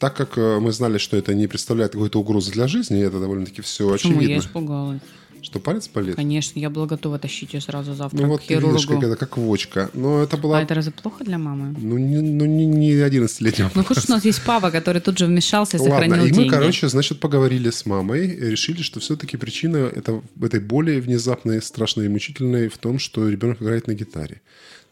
так 0.00 0.16
как 0.16 0.36
э, 0.38 0.58
мы 0.58 0.72
знали, 0.72 0.98
что 0.98 1.16
это 1.16 1.34
не 1.34 1.46
представляет 1.46 1.92
какой-то 1.92 2.18
угрозы 2.18 2.50
для 2.50 2.66
жизни, 2.66 3.00
это 3.00 3.20
довольно-таки 3.20 3.62
все 3.62 3.88
Почему? 3.92 4.14
Я 4.14 4.18
очевидно, 4.20 4.40
испугалась. 4.40 5.00
что 5.42 5.60
палец 5.60 5.88
болит. 5.88 6.16
Конечно, 6.16 6.58
я 6.58 6.68
была 6.70 6.86
готова 6.86 7.18
тащить 7.18 7.54
ее 7.54 7.60
сразу 7.60 7.94
завтра 7.94 8.16
Ну 8.18 8.24
к 8.24 8.28
вот 8.28 8.40
видишь, 8.48 8.62
хирургу. 8.62 8.94
как 8.94 9.02
это, 9.04 9.16
как 9.16 9.36
вочка. 9.36 9.90
Но 9.94 10.22
это 10.22 10.36
была, 10.36 10.58
А 10.58 10.62
это 10.62 10.74
разве 10.74 10.92
плохо 10.92 11.22
для 11.24 11.38
мамы? 11.38 11.74
ну, 11.78 11.98
не, 11.98 12.16
ну, 12.16 12.44
не, 12.46 12.66
не 12.66 12.92
11-летнего 12.92 13.70
Ну, 13.74 13.84
хоть 13.84 14.08
у 14.08 14.12
нас 14.12 14.24
есть 14.24 14.42
папа, 14.44 14.70
который 14.70 15.00
тут 15.00 15.18
же 15.18 15.26
вмешался 15.26 15.76
и 15.76 15.80
сохранил 15.80 16.10
Ладно, 16.16 16.26
и 16.26 16.30
мы, 16.30 16.36
деньги. 16.36 16.48
короче, 16.50 16.88
значит, 16.88 17.20
поговорили 17.20 17.70
с 17.70 17.86
мамой, 17.86 18.26
и 18.28 18.50
решили, 18.50 18.82
что 18.82 19.00
все-таки 19.00 19.36
причина 19.36 19.76
это, 19.76 20.22
этой 20.42 20.60
боли 20.60 20.98
внезапной, 21.00 21.60
страшной 21.62 22.06
и 22.06 22.08
мучительной 22.08 22.68
в 22.68 22.78
том, 22.78 22.98
что 22.98 23.28
ребенок 23.28 23.60
играет 23.62 23.86
на 23.86 23.94
гитаре. 23.94 24.40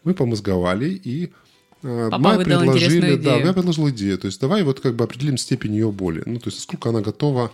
Мы 0.03 0.13
помозговали 0.13 0.89
и 0.89 1.31
Папа 1.81 2.17
мы 2.17 2.43
предложили, 2.43 3.15
да, 3.15 3.37
я 3.37 3.53
предложил 3.53 3.89
идею. 3.89 4.17
То 4.17 4.27
есть 4.27 4.39
давай 4.41 4.63
вот 4.63 4.79
как 4.79 4.95
бы 4.95 5.03
определим 5.03 5.37
степень 5.37 5.73
ее 5.73 5.91
боли. 5.91 6.23
Ну, 6.25 6.39
то 6.39 6.49
есть 6.49 6.61
сколько 6.61 6.89
она 6.89 7.01
готова 7.01 7.51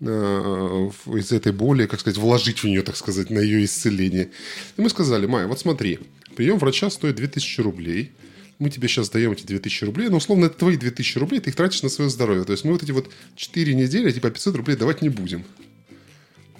э, 0.00 0.90
из 1.06 1.32
этой 1.32 1.52
боли, 1.52 1.86
как 1.86 2.00
сказать, 2.00 2.18
вложить 2.18 2.60
в 2.60 2.64
нее, 2.64 2.82
так 2.82 2.96
сказать, 2.96 3.30
на 3.30 3.40
ее 3.40 3.64
исцеление. 3.64 4.30
И 4.76 4.80
мы 4.80 4.88
сказали, 4.90 5.26
Майя, 5.26 5.48
вот 5.48 5.58
смотри, 5.58 5.98
прием 6.36 6.58
врача 6.58 6.88
стоит 6.90 7.16
2000 7.16 7.60
рублей. 7.60 8.12
Мы 8.60 8.70
тебе 8.70 8.88
сейчас 8.88 9.10
даем 9.10 9.32
эти 9.32 9.44
2000 9.44 9.84
рублей, 9.84 10.08
но 10.08 10.16
условно 10.16 10.46
это 10.46 10.58
твои 10.58 10.76
2000 10.76 11.18
рублей, 11.18 11.40
ты 11.40 11.50
их 11.50 11.56
тратишь 11.56 11.82
на 11.82 11.88
свое 11.88 12.10
здоровье. 12.10 12.44
То 12.44 12.52
есть 12.52 12.64
мы 12.64 12.72
вот 12.72 12.82
эти 12.82 12.90
вот 12.90 13.08
4 13.36 13.74
недели, 13.74 14.10
типа 14.10 14.30
500 14.30 14.56
рублей 14.56 14.76
давать 14.76 15.02
не 15.02 15.08
будем. 15.08 15.44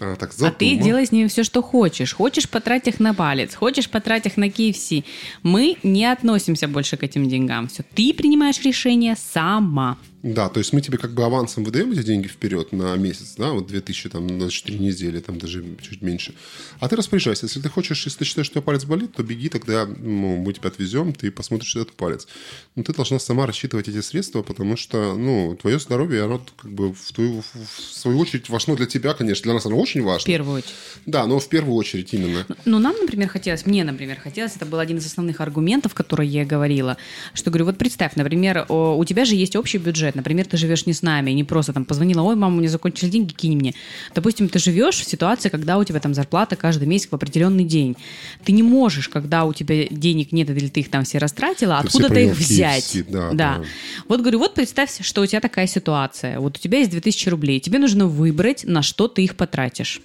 А, 0.01 0.17
так, 0.17 0.31
А 0.31 0.51
ты 0.51 0.67
задумал. 0.67 0.85
делай 0.85 1.07
с 1.07 1.13
ними 1.13 1.29
все, 1.29 1.43
что 1.45 1.63
хочешь. 1.63 2.13
Хочешь 2.15 2.49
потрать 2.49 2.87
их 2.89 3.01
на 3.01 3.15
палец, 3.15 3.55
хочешь 3.55 3.89
потрать 3.89 4.27
их 4.27 4.37
на 4.37 4.49
KFC. 4.49 5.05
Мы 5.43 5.77
не 5.83 6.05
относимся 6.07 6.69
больше 6.69 6.97
к 6.97 7.03
этим 7.03 7.29
деньгам. 7.29 7.69
Все, 7.69 7.83
ты 7.95 8.13
принимаешь 8.15 8.61
решение 8.63 9.17
сама. 9.17 9.99
Да, 10.23 10.49
то 10.49 10.59
есть 10.59 10.73
мы 10.73 10.81
тебе 10.81 10.99
как 10.99 11.13
бы 11.13 11.25
авансом 11.25 11.63
выдаем 11.63 11.93
эти 11.93 12.03
деньги 12.03 12.27
вперед 12.27 12.73
на 12.73 12.97
месяц, 12.97 13.35
да, 13.37 13.51
вот 13.51 13.69
2000 13.69 14.09
там 14.11 14.27
на 14.27 14.51
4 14.51 14.77
недели, 14.79 15.21
там 15.21 15.39
даже 15.39 15.65
чуть 15.81 16.03
меньше. 16.03 16.35
А 16.81 16.89
ты 16.89 16.97
распоряжайся. 16.97 17.47
Если 17.47 17.61
ты 17.61 17.69
хочешь, 17.69 18.05
если 18.05 18.19
ты 18.19 18.25
считаешь, 18.25 18.47
что 18.47 18.61
палец 18.61 18.85
болит, 18.85 19.15
то 19.15 19.23
беги, 19.23 19.49
тогда 19.49 19.87
ну, 19.87 20.37
мы 20.37 20.53
тебя 20.53 20.69
отвезем, 20.69 21.13
ты 21.13 21.31
посмотришь 21.31 21.77
этот 21.77 21.93
палец. 21.93 22.27
Но 22.75 22.83
ты 22.83 22.93
должна 22.93 23.19
сама 23.21 23.47
рассчитывать 23.47 23.87
эти 23.89 24.01
средства, 24.01 24.43
потому 24.43 24.77
что, 24.77 25.15
ну, 25.15 25.57
твое 25.61 25.79
здоровье, 25.79 26.25
оно 26.25 26.41
как 26.57 26.71
бы 26.73 26.93
в, 26.93 27.13
твою, 27.13 27.43
в 27.43 27.81
свою 27.81 28.19
очередь 28.19 28.49
важно 28.49 28.75
для 28.75 28.87
тебя, 28.87 29.15
конечно. 29.15 29.45
Для 29.45 29.55
нас 29.55 29.67
оно 29.67 29.79
очень 29.79 30.03
В 30.03 30.07
важно. 30.07 30.27
первую 30.27 30.59
очередь. 30.59 30.75
Да, 31.07 31.27
но 31.27 31.39
в 31.39 31.49
первую 31.49 31.77
очередь 31.77 32.13
именно. 32.13 32.45
Ну, 32.65 32.79
нам, 32.81 32.97
например, 33.01 33.29
хотелось, 33.29 33.67
мне, 33.67 33.85
например, 33.85 34.19
хотелось, 34.19 34.57
это 34.57 34.67
был 34.67 34.81
один 34.81 34.99
из 34.99 35.07
основных 35.07 35.41
аргументов, 35.41 35.95
которые 35.95 36.29
я 36.29 36.45
говорила, 36.45 36.97
что 37.35 37.51
говорю, 37.51 37.67
вот 37.67 37.79
представь, 37.79 38.17
например, 38.17 38.67
у 38.69 39.05
тебя 39.05 39.25
же 39.25 39.37
есть 39.37 39.55
общий 39.55 39.79
бюджет, 39.79 40.08
например, 40.15 40.47
ты 40.47 40.57
живешь 40.57 40.87
не 40.87 40.93
с 40.93 41.03
нами, 41.03 41.31
не 41.33 41.45
просто 41.45 41.73
там 41.73 41.85
позвонила, 41.85 42.23
ой, 42.23 42.37
мама, 42.37 42.57
у 42.57 42.59
меня 42.59 42.69
закончились 42.69 43.11
деньги, 43.11 43.33
кинь 43.33 43.57
мне. 43.57 43.75
Допустим, 44.15 44.49
ты 44.49 44.59
живешь 44.59 44.97
в 45.01 45.09
ситуации, 45.09 45.49
когда 45.49 45.79
у 45.79 45.85
тебя 45.85 46.01
там 46.01 46.15
зарплата 46.15 46.57
каждый 46.57 46.87
месяц 46.89 47.09
в 47.11 47.15
определенный 47.15 47.65
день. 47.65 47.97
Ты 48.45 48.53
не 48.53 48.63
можешь, 48.63 49.09
когда 49.09 49.45
у 49.45 49.53
тебя 49.53 49.87
денег 49.91 50.33
нет, 50.33 50.51
или 50.51 50.69
ты 50.69 50.81
их 50.81 50.91
там 50.91 51.05
все 51.05 51.19
растратила, 51.19 51.79
Ты 51.81 51.87
откуда-то 51.87 52.15
провел 52.15 52.31
их 52.31 52.37
в 52.37 52.41
KFC, 52.41 52.45
взять. 52.45 53.05
да, 53.09 53.31
да. 53.33 53.63
Вот 54.09 54.21
говорю, 54.21 54.39
вот 54.39 54.55
представь, 54.55 54.99
что 55.05 55.23
у 55.23 55.27
тебя 55.27 55.41
такая 55.41 55.67
ситуация. 55.67 56.39
Вот 56.41 56.57
у 56.57 56.61
тебя 56.61 56.79
есть 56.79 56.91
2000 56.91 57.29
рублей, 57.29 57.61
тебе 57.61 57.79
нужно 57.79 58.07
выбрать, 58.07 58.65
на 58.65 58.83
что 58.83 59.09
ты 59.09 59.23
их 59.25 59.37
потратишь. 59.37 60.01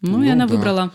Ну, 0.00 0.22
и 0.22 0.26
Ну, 0.26 0.32
она 0.32 0.46
да. 0.46 0.54
выбрала 0.54 0.92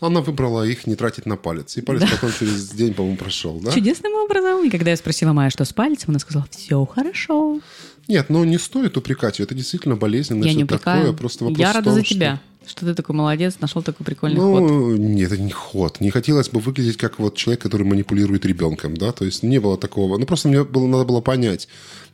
Она 0.00 0.20
выбрала 0.20 0.64
их 0.64 0.86
не 0.86 0.96
тратить 0.96 1.24
на 1.26 1.36
палец. 1.36 1.76
И 1.76 1.80
палец 1.80 2.02
потом 2.10 2.30
через 2.38 2.68
день, 2.70 2.92
по-моему, 2.94 3.16
прошел, 3.16 3.58
да? 3.60 3.72
Чудесным 3.72 4.12
образом. 4.14 4.64
И 4.64 4.70
когда 4.70 4.90
я 4.90 4.96
спросила 4.96 5.32
Майя, 5.32 5.50
что 5.50 5.64
с 5.64 5.72
пальцем, 5.72 6.10
она 6.10 6.18
сказала, 6.18 6.46
все 6.50 6.84
хорошо. 6.84 7.60
Нет, 8.08 8.26
ну 8.28 8.44
не 8.44 8.58
стоит 8.58 8.96
упрекать 8.96 9.38
ее. 9.38 9.44
Это 9.44 9.54
действительно 9.54 9.96
болезненно. 9.96 10.44
я 10.44 10.52
не 10.54 10.64
такое. 10.64 10.94
упрекаю. 10.94 11.14
Просто 11.14 11.44
вопрос 11.44 11.58
я 11.60 11.72
рада 11.72 11.84
том, 11.84 11.94
за 11.94 12.04
что- 12.04 12.14
тебя, 12.14 12.40
что 12.66 12.86
ты 12.86 12.94
такой 12.94 13.14
молодец, 13.14 13.56
нашел 13.60 13.82
такой 13.82 14.04
прикольный 14.04 14.40
ход. 14.40 14.60
Ну, 14.60 14.96
нет, 14.96 15.32
это 15.32 15.40
не 15.40 15.50
ход. 15.52 16.00
Не 16.00 16.10
хотелось 16.10 16.48
бы 16.48 16.60
выглядеть 16.60 16.96
как 16.96 17.18
вот 17.18 17.36
человек, 17.36 17.62
который 17.62 17.86
манипулирует 17.86 18.44
ребенком, 18.44 18.96
да, 18.96 19.12
то 19.12 19.24
есть 19.24 19.42
не 19.42 19.58
было 19.58 19.78
такого. 19.78 20.18
Ну, 20.18 20.26
просто 20.26 20.48
мне 20.48 20.64
было, 20.64 20.86
надо 20.86 21.04
было 21.04 21.20
понять, 21.20 21.68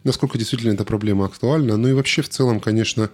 насколько 0.05 0.38
действительно 0.38 0.72
эта 0.72 0.85
проблема 0.85 1.26
актуальна. 1.26 1.76
Ну 1.76 1.88
и 1.88 1.92
вообще 1.92 2.22
в 2.22 2.29
целом, 2.29 2.61
конечно, 2.61 3.11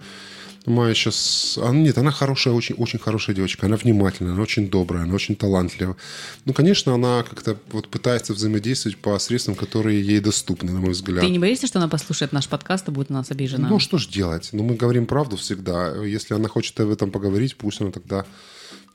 Майя 0.67 0.93
сейчас... 0.93 1.57
а, 1.61 1.71
нет, 1.71 1.97
она 1.97 2.11
хорошая, 2.11 2.53
очень, 2.53 2.75
очень 2.75 2.99
хорошая 2.99 3.33
девочка. 3.33 3.67
Она 3.67 3.77
внимательная, 3.77 4.33
она 4.33 4.41
очень 4.41 4.69
добрая, 4.69 5.03
она 5.03 5.15
очень 5.15 5.37
талантлива. 5.37 5.95
Ну, 6.43 6.53
конечно, 6.53 6.93
она 6.93 7.23
как-то 7.23 7.57
вот 7.71 7.87
пытается 7.87 8.33
взаимодействовать 8.33 8.97
по 8.97 9.17
средствам, 9.17 9.55
которые 9.55 10.01
ей 10.01 10.19
доступны, 10.19 10.73
на 10.73 10.81
мой 10.81 10.91
взгляд. 10.91 11.21
Ты 11.21 11.29
не 11.29 11.39
боишься, 11.39 11.67
что 11.67 11.79
она 11.79 11.87
послушает 11.87 12.33
наш 12.33 12.49
подкаст 12.49 12.89
и 12.89 12.91
будет 12.91 13.09
на 13.09 13.19
нас 13.19 13.31
обижена? 13.31 13.69
Ну, 13.69 13.79
что 13.79 13.97
ж 13.97 14.07
делать? 14.07 14.49
Ну, 14.51 14.63
мы 14.63 14.75
говорим 14.75 15.05
правду 15.05 15.37
всегда. 15.37 15.95
Если 16.03 16.33
она 16.33 16.49
хочет 16.49 16.77
об 16.81 16.89
этом 16.89 17.11
поговорить, 17.11 17.55
пусть 17.55 17.79
она 17.79 17.91
тогда 17.91 18.25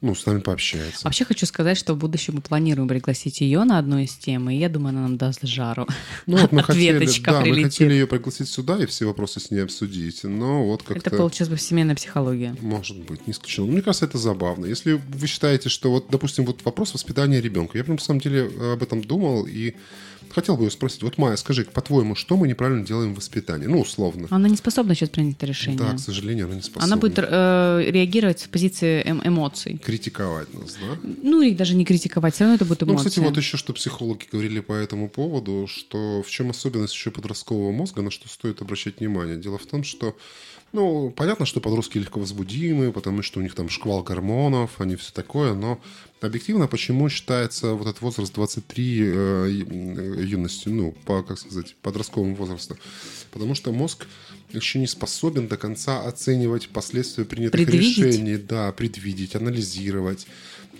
ну, 0.03 0.17
с 0.17 0.27
нами 0.27 0.41
пообщается. 0.41 1.05
Вообще 1.05 1.25
хочу 1.25 1.47
сказать, 1.47 1.79
что 1.79 1.95
в 1.95 1.97
будущем 1.97 2.35
мы 2.35 2.41
планируем 2.43 2.89
пригласить 2.89 3.41
ее 3.41 3.63
на 3.63 3.79
одну 3.79 3.99
из 3.99 4.13
тем, 4.15 4.51
и 4.51 4.57
я 4.57 4.69
думаю, 4.69 4.91
она 4.91 5.03
нам 5.03 5.17
даст 5.17 5.45
жару. 5.45 5.87
Ну, 6.27 6.39
вот 6.39 6.51
мы 6.51 6.63
хотели, 6.65 6.97
Ответочка 6.97 7.31
да, 7.31 7.39
мы 7.39 7.45
прилетит. 7.45 7.65
хотели 7.73 7.93
ее 7.95 8.07
пригласить 8.09 8.49
сюда 8.49 8.83
и 8.83 8.87
все 8.87 9.07
вопросы 9.07 9.39
с 9.39 9.53
ней 9.53 9.61
обсудить. 9.61 10.25
Но 10.25 10.67
вот 10.67 10.83
как-то... 10.83 11.09
Это 11.09 11.17
получилось 11.17 11.51
бы 11.51 11.57
семейная 11.57 11.95
психология. 11.95 12.57
Может 12.61 12.99
быть, 12.99 13.27
не 13.29 13.33
исключено. 13.33 13.67
Но 13.67 13.73
Мне 13.73 13.83
кажется, 13.83 14.07
это 14.07 14.19
забавно. 14.19 14.67
Если 14.67 15.01
вы 15.09 15.27
считаете, 15.29 15.69
что 15.69 15.91
вот, 15.93 16.09
допустим, 16.11 16.45
вот 16.47 16.65
вопрос 16.65 16.95
воспитания 16.95 17.41
ребенка. 17.41 17.79
Я 17.79 17.85
прям 17.85 17.97
на 17.97 18.03
самом 18.03 18.21
деле 18.21 18.51
об 18.73 18.83
этом 18.83 19.03
думал, 19.03 19.47
и 19.47 19.75
хотел 20.31 20.57
бы 20.57 20.65
ее 20.65 20.71
спросить. 20.71 21.03
Вот, 21.03 21.19
Майя, 21.19 21.37
скажи, 21.37 21.65
по-твоему, 21.65 22.15
что 22.15 22.37
мы 22.37 22.49
неправильно 22.49 22.85
делаем 22.85 23.15
в 23.15 23.17
воспитании? 23.17 23.67
Ну, 23.67 23.81
условно. 23.81 24.29
Она 24.31 24.49
не 24.49 24.57
способна 24.57 24.95
сейчас 24.95 25.11
принять 25.11 25.37
это 25.37 25.47
решение. 25.47 25.79
Да, 25.79 25.95
к 25.95 25.99
сожалению, 25.99 26.47
она 26.47 26.57
не 26.57 26.63
способна. 26.63 26.87
Она 26.87 27.01
будет 27.01 27.19
э, 27.19 27.91
реагировать 27.91 28.41
с 28.41 28.49
позиции 28.49 29.03
эм- 29.05 29.23
эмоций. 29.25 29.79
Критиковать 29.79 30.53
нас, 30.55 30.75
да? 30.75 30.99
Ну, 31.23 31.43
и 31.43 31.53
даже 31.55 31.75
не 31.75 31.85
критиковать, 31.85 32.35
все 32.35 32.45
равно 32.45 32.57
это 32.57 32.65
будет 32.65 32.83
эмоции. 32.83 33.05
Ну, 33.05 33.09
кстати, 33.09 33.25
вот 33.25 33.37
еще 33.37 33.57
что 33.57 33.73
психологи 33.73 34.27
говорили 34.31 34.61
по 34.61 34.73
этому 34.73 35.09
поводу, 35.09 35.67
что 35.69 36.23
в 36.23 36.31
чем 36.31 36.51
особенность 36.51 36.95
еще 36.95 37.11
подросткового 37.11 37.73
мозга, 37.73 38.03
на 38.03 38.11
что 38.11 38.29
стоит 38.29 38.63
обращать 38.63 39.01
внимание. 39.01 39.37
Дело 39.37 39.59
в 39.59 39.67
том, 39.67 39.85
что 39.85 40.17
ну, 40.73 41.11
понятно, 41.11 41.47
что 41.47 41.61
подростки 41.61 41.99
легко 41.99 42.21
возбудимы, 42.21 42.93
потому 42.93 43.23
что 43.23 43.41
у 43.41 43.43
них 43.43 43.55
там 43.55 43.69
шквал 43.69 44.03
гормонов, 44.03 44.81
они 44.81 44.97
все 44.97 45.13
такое, 45.13 45.55
но 45.55 45.81
объективно 46.21 46.67
почему 46.67 47.09
считается 47.09 47.75
вот 47.75 47.87
этот 47.87 48.01
возраст 48.01 48.33
23 48.35 49.01
э, 49.01 49.49
юностью, 50.25 50.73
ну, 50.73 50.93
по, 51.05 51.23
как 51.23 51.39
сказать, 51.39 51.77
подростковому 51.83 52.35
возрасту? 52.35 52.79
Потому 53.33 53.55
что 53.55 53.73
мозг 53.73 54.07
еще 54.51 54.79
не 54.79 54.87
способен 54.87 55.49
до 55.49 55.57
конца 55.57 56.03
оценивать 56.03 56.69
последствия 56.69 57.25
принятых 57.25 57.59
Предвидеть? 57.59 57.99
решений, 57.99 58.37
да, 58.37 58.73
предвидеть, 58.73 59.35
анализировать. 59.35 60.27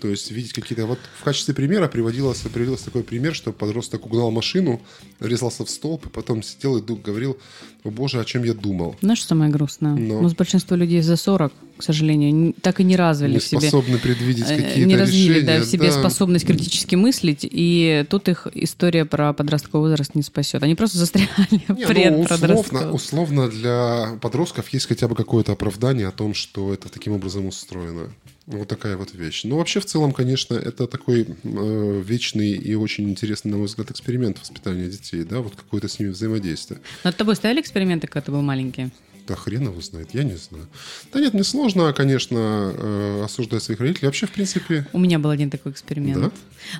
То 0.03 0.09
есть 0.09 0.31
видеть 0.31 0.51
какие-то... 0.51 0.85
Вот 0.85 0.99
в 1.17 1.23
качестве 1.23 1.53
примера 1.53 1.87
приводилось, 1.87 2.39
приводился 2.39 2.83
такой 2.83 3.03
пример, 3.03 3.33
что 3.33 3.53
подросток 3.53 4.05
угнал 4.05 4.31
машину, 4.31 4.81
врезался 5.21 5.63
в 5.63 5.69
столб, 5.69 6.07
и 6.07 6.09
потом 6.09 6.43
сидел 6.43 6.75
и 6.75 6.81
говорил, 6.81 7.37
о 7.85 7.89
боже, 7.89 8.19
о 8.19 8.25
чем 8.25 8.43
я 8.43 8.53
думал. 8.53 8.97
Знаешь, 8.99 9.19
что 9.19 9.29
самое 9.29 9.49
грустное? 9.49 9.95
Но. 9.95 10.19
У 10.19 10.21
нас 10.21 10.35
большинство 10.35 10.75
людей 10.75 11.01
за 11.01 11.15
40, 11.15 11.53
к 11.77 11.83
сожалению, 11.83 12.53
так 12.61 12.81
и 12.81 12.83
не 12.83 12.97
развили 12.97 13.35
Не 13.35 13.39
в 13.39 13.43
себе. 13.45 13.61
способны 13.61 13.97
предвидеть 13.97 14.43
э, 14.49 14.57
какие-то 14.57 14.89
не 14.89 14.97
развили 14.97 15.39
решения. 15.39 15.59
да, 15.59 15.63
в 15.63 15.67
себе 15.69 15.87
да. 15.87 15.93
способность 15.93 16.45
критически 16.45 16.95
мыслить, 16.95 17.47
и 17.49 18.05
тут 18.09 18.27
их 18.27 18.47
история 18.53 19.05
про 19.05 19.31
подростковый 19.31 19.89
возраст 19.89 20.15
не 20.15 20.21
спасет. 20.21 20.63
Они 20.63 20.75
просто 20.75 20.97
застряли 20.97 21.29
Не, 21.49 21.59
в 21.59 22.11
ну, 22.11 22.21
условно, 22.23 22.91
условно 22.91 23.47
для 23.47 24.17
подростков 24.21 24.67
есть 24.73 24.85
хотя 24.85 25.07
бы 25.07 25.15
какое-то 25.15 25.53
оправдание 25.53 26.09
о 26.09 26.11
том, 26.11 26.33
что 26.33 26.73
это 26.73 26.89
таким 26.89 27.13
образом 27.13 27.47
устроено. 27.47 28.09
Вот 28.45 28.67
такая 28.67 28.97
вот 28.97 29.13
вещь. 29.13 29.45
Но 29.45 29.57
вообще, 29.57 29.79
в 29.79 29.85
целом, 29.85 30.11
конечно, 30.11 30.55
это 30.55 30.85
такой 30.85 31.21
э, 31.21 32.03
вечный 32.05 32.51
и 32.51 32.75
очень 32.75 33.09
интересный, 33.09 33.51
на 33.51 33.57
мой 33.57 33.67
взгляд, 33.67 33.89
эксперимент 33.89 34.39
воспитания 34.39 34.89
детей, 34.89 35.23
да, 35.23 35.39
вот 35.39 35.55
какое-то 35.55 35.87
с 35.87 35.97
ними 35.97 36.09
взаимодействие. 36.09 36.81
Над 37.05 37.15
тобой 37.15 37.37
ставили 37.37 37.61
эксперименты, 37.61 38.07
когда 38.07 38.25
ты 38.25 38.31
был 38.31 38.41
маленький? 38.41 38.91
Да 39.27 39.35
хрен 39.35 39.63
его 39.63 39.79
знает, 39.79 40.09
я 40.13 40.23
не 40.23 40.35
знаю. 40.35 40.67
Да 41.13 41.19
нет, 41.19 41.33
мне 41.33 41.43
сложно, 41.43 41.93
конечно, 41.93 42.73
э, 42.75 43.23
осуждать 43.23 43.63
своих 43.63 43.79
родителей. 43.79 44.07
Вообще, 44.07 44.27
в 44.27 44.31
принципе, 44.31 44.85
У 44.91 44.99
меня 44.99 45.17
был 45.17 45.29
один 45.29 45.49
такой 45.49 45.71
эксперимент. 45.71 46.21
Да? 46.21 46.31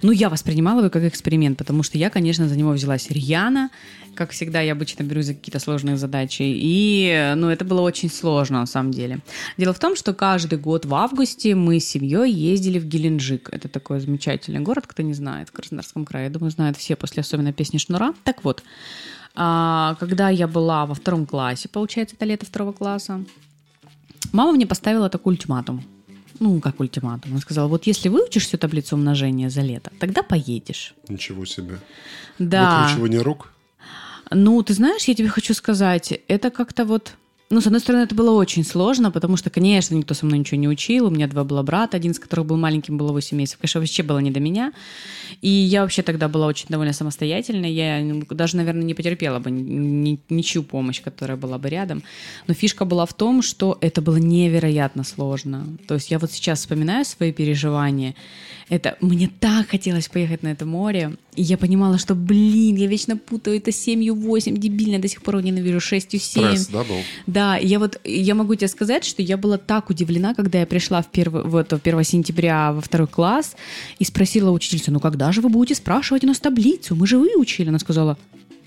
Ну, 0.02 0.12
я 0.12 0.30
воспринимала 0.30 0.80
его 0.80 0.90
как 0.90 1.04
эксперимент, 1.04 1.58
потому 1.58 1.84
что 1.84 1.98
я, 1.98 2.10
конечно, 2.10 2.50
за 2.50 2.58
него 2.58 2.72
взялась 2.72 3.10
рьяно. 3.10 3.70
Как 4.16 4.32
всегда, 4.32 4.62
я 4.62 4.74
обычно 4.74 5.04
берусь 5.04 5.26
за 5.28 5.34
какие-то 5.34 5.60
сложные 5.60 5.98
задачи. 5.98 6.44
И, 6.44 7.34
ну, 7.36 7.50
это 7.50 7.66
было 7.66 7.82
очень 7.82 8.12
сложно, 8.12 8.60
на 8.60 8.66
самом 8.66 8.92
деле. 8.92 9.20
Дело 9.58 9.74
в 9.74 9.80
том, 9.80 9.96
что 9.96 10.14
каждый 10.14 10.60
год 10.60 10.86
в 10.86 10.94
августе 10.94 11.56
мы 11.56 11.80
с 11.80 11.86
семьей 11.86 12.32
ездили 12.32 12.78
в 12.78 12.86
Геленджик. 12.86 13.50
Это 13.52 13.70
такой 13.70 14.02
замечательный 14.02 14.60
город, 14.60 14.86
кто 14.86 15.02
не 15.02 15.14
знает, 15.14 15.50
в 15.50 15.52
Краснодарском 15.54 16.06
крае. 16.06 16.26
Я 16.26 16.30
думаю, 16.30 16.52
знают 16.52 16.78
все 16.78 16.96
после 16.96 17.22
особенно 17.22 17.54
песни 17.54 17.78
Шнура. 17.78 18.14
Так 18.24 18.44
вот, 18.44 18.64
когда 19.34 20.30
я 20.30 20.48
была 20.48 20.86
во 20.86 20.94
втором 20.94 21.26
классе, 21.26 21.70
получается, 21.70 22.16
это 22.16 22.26
лето 22.26 22.46
второго 22.46 22.72
класса, 22.72 23.24
мама 24.32 24.52
мне 24.52 24.66
поставила 24.68 25.10
такой 25.10 25.34
ультиматум. 25.34 25.84
Ну, 26.40 26.60
как 26.60 26.80
ультиматум. 26.80 27.32
Она 27.32 27.42
сказала, 27.42 27.68
вот 27.68 27.88
если 27.88 28.10
выучишь 28.10 28.48
всю 28.48 28.58
таблицу 28.58 28.96
умножения 28.96 29.50
за 29.50 29.62
лето, 29.62 29.92
тогда 30.00 30.24
поедешь. 30.24 30.94
ничего 31.08 31.46
себе. 31.46 31.80
Да. 32.40 32.82
Выкручивание 32.82 33.22
рук. 33.22 33.54
Ну, 34.32 34.62
ты 34.64 34.74
знаешь, 34.74 35.04
я 35.06 35.16
тебе 35.16 35.30
хочу 35.30 35.54
сказать, 35.54 36.20
это 36.28 36.50
как-то 36.50 36.86
вот... 36.86 37.14
Ну, 37.50 37.62
с 37.62 37.68
одной 37.68 37.82
стороны, 37.82 38.04
это 38.04 38.16
было 38.16 38.32
очень 38.32 38.64
сложно, 38.66 39.12
потому 39.12 39.38
что, 39.38 39.52
конечно, 39.52 39.94
никто 39.94 40.16
со 40.16 40.26
мной 40.26 40.40
ничего 40.40 40.60
не 40.60 40.68
учил. 40.68 41.06
У 41.06 41.10
меня 41.12 41.28
два 41.28 41.44
было 41.44 41.62
брата, 41.62 41.98
один 41.98 42.12
из 42.12 42.20
которых 42.20 42.48
был 42.48 42.58
маленьким, 42.58 42.98
было 42.98 43.12
8 43.12 43.38
месяцев. 43.38 43.60
Конечно, 43.60 43.80
вообще 43.80 44.02
было 44.02 44.18
не 44.20 44.32
до 44.32 44.40
меня. 44.40 44.74
И 45.42 45.50
я 45.50 45.82
вообще 45.82 46.02
тогда 46.02 46.28
была 46.28 46.48
очень 46.48 46.68
довольно 46.70 46.94
самостоятельной. 46.94 47.72
Я 47.72 48.02
даже, 48.30 48.58
наверное, 48.58 48.84
не 48.84 48.96
потерпела 48.96 49.38
бы 49.40 49.52
ни- 49.52 50.20
ничью 50.30 50.64
помощь, 50.64 51.02
которая 51.02 51.38
была 51.38 51.60
бы 51.60 51.70
рядом. 51.70 52.02
Но 52.48 52.56
фишка 52.56 52.86
была 52.86 53.06
в 53.06 53.14
том, 53.14 53.44
что 53.44 53.78
это 53.82 54.02
было 54.02 54.18
невероятно 54.18 55.04
сложно. 55.04 55.68
То 55.88 55.94
есть 55.96 56.10
я 56.10 56.18
вот 56.18 56.32
сейчас 56.32 56.60
вспоминаю 56.60 57.06
свои 57.06 57.32
переживания. 57.32 58.16
Это 58.70 58.98
мне 59.00 59.30
так 59.40 59.70
хотелось 59.70 60.08
поехать 60.08 60.42
на 60.42 60.48
это 60.48 60.66
море. 60.66 61.18
И 61.36 61.42
я 61.42 61.58
понимала, 61.58 61.98
что, 61.98 62.16
блин, 62.16 62.76
я 62.76 62.88
вечно 62.88 63.18
путаю 63.18 63.58
это 63.58 63.72
7 63.72 64.12
8, 64.12 64.58
дебильно, 64.58 65.00
до 65.00 65.08
сих 65.08 65.22
пор 65.22 65.42
ненавижу 65.42 65.80
6 65.80 66.12
7. 66.12 66.20
Стресс, 66.20 66.68
да, 66.68 66.84
был? 66.84 66.96
Да, 67.28 67.58
и 67.58 67.68
я 67.68 67.80
вот 67.80 68.00
я 68.04 68.36
могу 68.36 68.56
тебе 68.56 68.68
сказать, 68.68 69.04
что 69.06 69.22
я 69.22 69.38
была 69.38 69.58
так 69.58 69.90
удивлена, 69.90 70.34
когда 70.34 70.60
я 70.60 70.66
пришла 70.66 71.02
в 71.02 71.08
первый, 71.08 71.44
вот, 71.44 71.74
1 71.74 72.04
сентября 72.04 72.74
во 72.74 72.82
второй 72.82 73.08
класс 73.08 73.56
и 74.00 74.06
спросила 74.06 74.52
учительницу, 74.52 74.92
ну 74.92 75.00
когда 75.00 75.32
же 75.32 75.42
вы 75.42 75.50
будете 75.50 75.76
спрашивать 75.76 76.24
у 76.24 76.28
нас 76.28 76.40
таблицу? 76.40 76.96
Мы 76.96 77.08
же 77.08 77.18
выучили. 77.18 77.70
Она 77.70 77.80
сказала, 77.80 78.18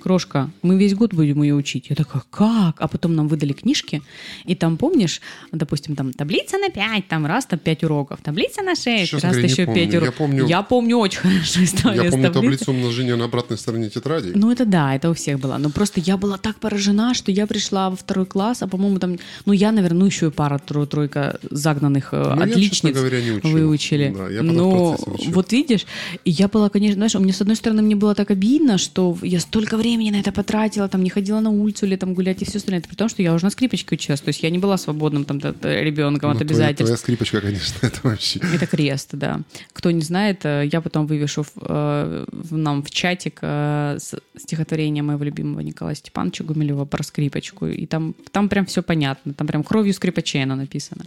крошка, 0.06 0.50
мы 0.62 0.78
весь 0.78 0.94
год 0.94 1.14
будем 1.14 1.42
ее 1.42 1.54
учить. 1.54 1.86
Я 1.90 1.96
такая, 1.96 2.22
как? 2.30 2.76
А 2.78 2.86
потом 2.86 3.16
нам 3.16 3.26
выдали 3.26 3.52
книжки, 3.52 4.02
и 4.44 4.54
там, 4.54 4.76
помнишь, 4.76 5.20
допустим, 5.52 5.96
там 5.96 6.12
таблица 6.12 6.58
на 6.58 6.68
5, 6.68 7.08
там 7.08 7.26
раз, 7.26 7.46
там 7.46 7.58
5 7.58 7.82
уроков, 7.84 8.20
таблица 8.22 8.62
на 8.62 8.76
6, 8.76 9.10
Честно 9.10 9.28
раз 9.28 9.36
говоря, 9.36 9.48
еще 9.52 9.64
помню. 9.66 9.80
5 9.82 9.92
Я 9.92 9.98
уроков. 9.98 10.14
помню- 10.18 10.46
я 10.46 10.62
помню 10.62 10.96
очень 10.98 11.18
хорошо 11.20 11.64
историю 11.64 12.04
Я 12.04 12.10
помню 12.10 12.30
таблицу 12.32 12.70
умножения 12.70 13.16
на 13.16 13.24
обратной 13.24 13.58
стороне 13.58 13.88
тетради. 13.90 14.30
Ну, 14.36 14.52
это 14.52 14.64
да, 14.64 14.94
это 14.94 15.10
у 15.10 15.14
всех 15.14 15.40
было. 15.40 15.58
Но 15.58 15.70
просто 15.70 16.00
я 16.00 16.16
была 16.16 16.38
так 16.38 16.56
поражена, 16.60 17.12
что 17.14 17.32
я 17.32 17.46
пришла 17.48 17.90
во 17.90 17.96
второй 17.96 18.26
класс, 18.26 18.62
а, 18.62 18.68
по-моему, 18.68 18.98
там, 19.00 19.16
ну, 19.44 19.52
я, 19.52 19.72
наверное, 19.72 19.98
ну, 20.00 20.06
еще 20.06 20.26
и 20.28 20.30
пара, 20.30 20.58
тройка 20.58 21.38
загнанных 21.50 22.10
э, 22.12 22.16
Ну, 22.36 22.36
я, 22.36 22.42
отличниц 22.44 22.70
честно 22.70 22.92
говоря, 22.92 23.20
не 23.20 23.30
учил. 23.32 23.50
выучили. 23.50 24.14
Да, 24.16 24.28
я 24.28 24.42
Но 24.42 24.92
учил. 24.92 25.32
вот 25.32 25.52
видишь, 25.52 25.84
и 26.24 26.30
я 26.30 26.46
была, 26.46 26.68
конечно, 26.68 26.94
знаешь, 26.94 27.14
у 27.16 27.18
меня, 27.18 27.32
с 27.32 27.40
одной 27.40 27.56
стороны, 27.56 27.82
мне 27.82 27.96
было 27.96 28.14
так 28.14 28.30
обидно, 28.30 28.78
что 28.78 29.16
я 29.22 29.40
столько 29.40 29.76
времени 29.76 29.95
на 29.96 30.16
это 30.20 30.32
потратила, 30.32 30.88
там, 30.88 31.02
не 31.02 31.10
ходила 31.10 31.40
на 31.40 31.50
улицу 31.50 31.86
или 31.86 31.96
там 31.96 32.14
гулять 32.14 32.42
и 32.42 32.44
все 32.44 32.58
остальное. 32.58 32.80
Это 32.80 32.88
при 32.88 32.96
том, 32.96 33.08
что 33.08 33.22
я 33.22 33.34
уже 33.34 33.44
на 33.44 33.50
скрипочке 33.50 33.94
училась, 33.94 34.20
то 34.20 34.28
есть 34.28 34.42
я 34.42 34.50
не 34.50 34.58
была 34.58 34.76
свободным 34.78 35.24
там 35.24 35.38
ребенком 35.38 36.30
от 36.30 36.38
Ну, 36.40 36.44
твоя, 36.46 36.50
обязательств. 36.68 36.84
твоя 36.84 36.96
скрипочка, 36.96 37.40
конечно, 37.40 37.78
это 37.86 38.00
вообще. 38.02 38.40
Это 38.54 38.66
крест, 38.66 39.10
да. 39.12 39.40
Кто 39.72 39.90
не 39.90 40.02
знает, 40.02 40.44
э, 40.44 40.68
я 40.72 40.80
потом 40.80 41.06
вывешу 41.06 41.42
в, 41.42 41.50
э, 41.60 42.26
в 42.30 42.56
нам 42.56 42.82
в 42.82 42.90
чатик 42.90 43.38
э, 43.42 43.98
стихотворение 44.36 45.02
моего 45.02 45.24
любимого 45.24 45.60
Николая 45.60 45.94
Степановича 45.94 46.44
Гумилева 46.44 46.84
про 46.84 47.02
скрипочку. 47.02 47.66
И 47.66 47.86
там, 47.86 48.14
там 48.32 48.48
прям 48.48 48.66
все 48.66 48.82
понятно. 48.82 49.34
Там 49.34 49.46
прям 49.46 49.62
кровью 49.64 49.94
скрипачей 49.94 50.42
оно 50.42 50.56
написано. 50.56 51.04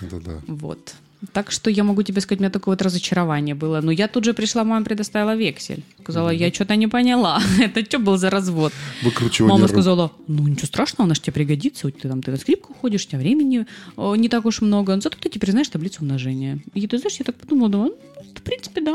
Да-да. 0.00 0.40
Вот. 0.46 0.94
Так 1.32 1.50
что 1.50 1.70
я 1.70 1.84
могу 1.84 2.02
тебе 2.02 2.20
сказать, 2.20 2.40
у 2.40 2.42
меня 2.42 2.50
такое 2.50 2.72
вот 2.72 2.82
разочарование 2.82 3.54
было. 3.54 3.80
Но 3.80 3.90
я 3.90 4.08
тут 4.08 4.24
же 4.24 4.34
пришла, 4.34 4.64
мама 4.64 4.84
предоставила 4.84 5.34
вексель. 5.34 5.82
Сказала, 6.02 6.30
я 6.30 6.52
что-то 6.52 6.76
не 6.76 6.86
поняла. 6.86 7.40
Это 7.60 7.84
что 7.84 7.98
был 7.98 8.16
за 8.16 8.30
развод? 8.30 8.72
Выкручивание 9.02 9.54
Мама 9.54 9.68
сказала, 9.68 10.12
ну 10.28 10.46
ничего 10.46 10.66
страшного, 10.66 11.04
она 11.06 11.14
же 11.14 11.20
тебе 11.20 11.32
пригодится, 11.32 11.90
ты 11.90 12.08
там 12.08 12.22
ты 12.22 12.30
на 12.30 12.36
скрипку 12.36 12.74
ходишь, 12.74 13.04
у 13.06 13.08
тебя 13.08 13.18
времени 13.18 13.66
э, 13.96 14.14
не 14.16 14.28
так 14.28 14.44
уж 14.44 14.60
много, 14.60 14.94
но 14.94 15.00
зато 15.00 15.16
ты 15.20 15.28
теперь 15.28 15.50
знаешь 15.50 15.68
таблицу 15.68 16.02
умножения. 16.02 16.60
И 16.74 16.86
ты 16.86 16.98
знаешь, 16.98 17.16
я 17.18 17.24
так 17.24 17.36
подумала, 17.36 17.68
думаю, 17.70 17.94
ну, 18.16 18.22
в 18.34 18.42
принципе, 18.42 18.80
да. 18.80 18.94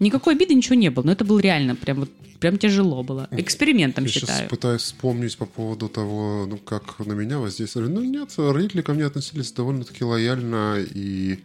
Никакой 0.00 0.34
обиды, 0.34 0.54
ничего 0.54 0.74
не 0.74 0.90
было, 0.90 1.04
но 1.04 1.12
это 1.12 1.24
было 1.24 1.38
реально 1.38 1.76
прям 1.76 2.00
вот 2.00 2.10
прям 2.40 2.58
тяжело 2.58 3.02
было. 3.02 3.26
Экспериментом 3.30 4.04
Я 4.04 4.10
считаю. 4.10 4.38
сейчас 4.40 4.50
пытаюсь 4.50 4.82
вспомнить 4.82 5.36
по 5.38 5.46
поводу 5.46 5.88
того, 5.88 6.46
ну, 6.46 6.58
как 6.58 6.98
на 6.98 7.14
меня 7.14 7.38
воздействовали. 7.38 7.88
Ну, 7.88 8.02
нет, 8.02 8.34
родители 8.36 8.82
ко 8.82 8.92
мне 8.92 9.06
относились 9.06 9.50
довольно-таки 9.52 10.04
лояльно 10.04 10.78
и... 10.78 11.38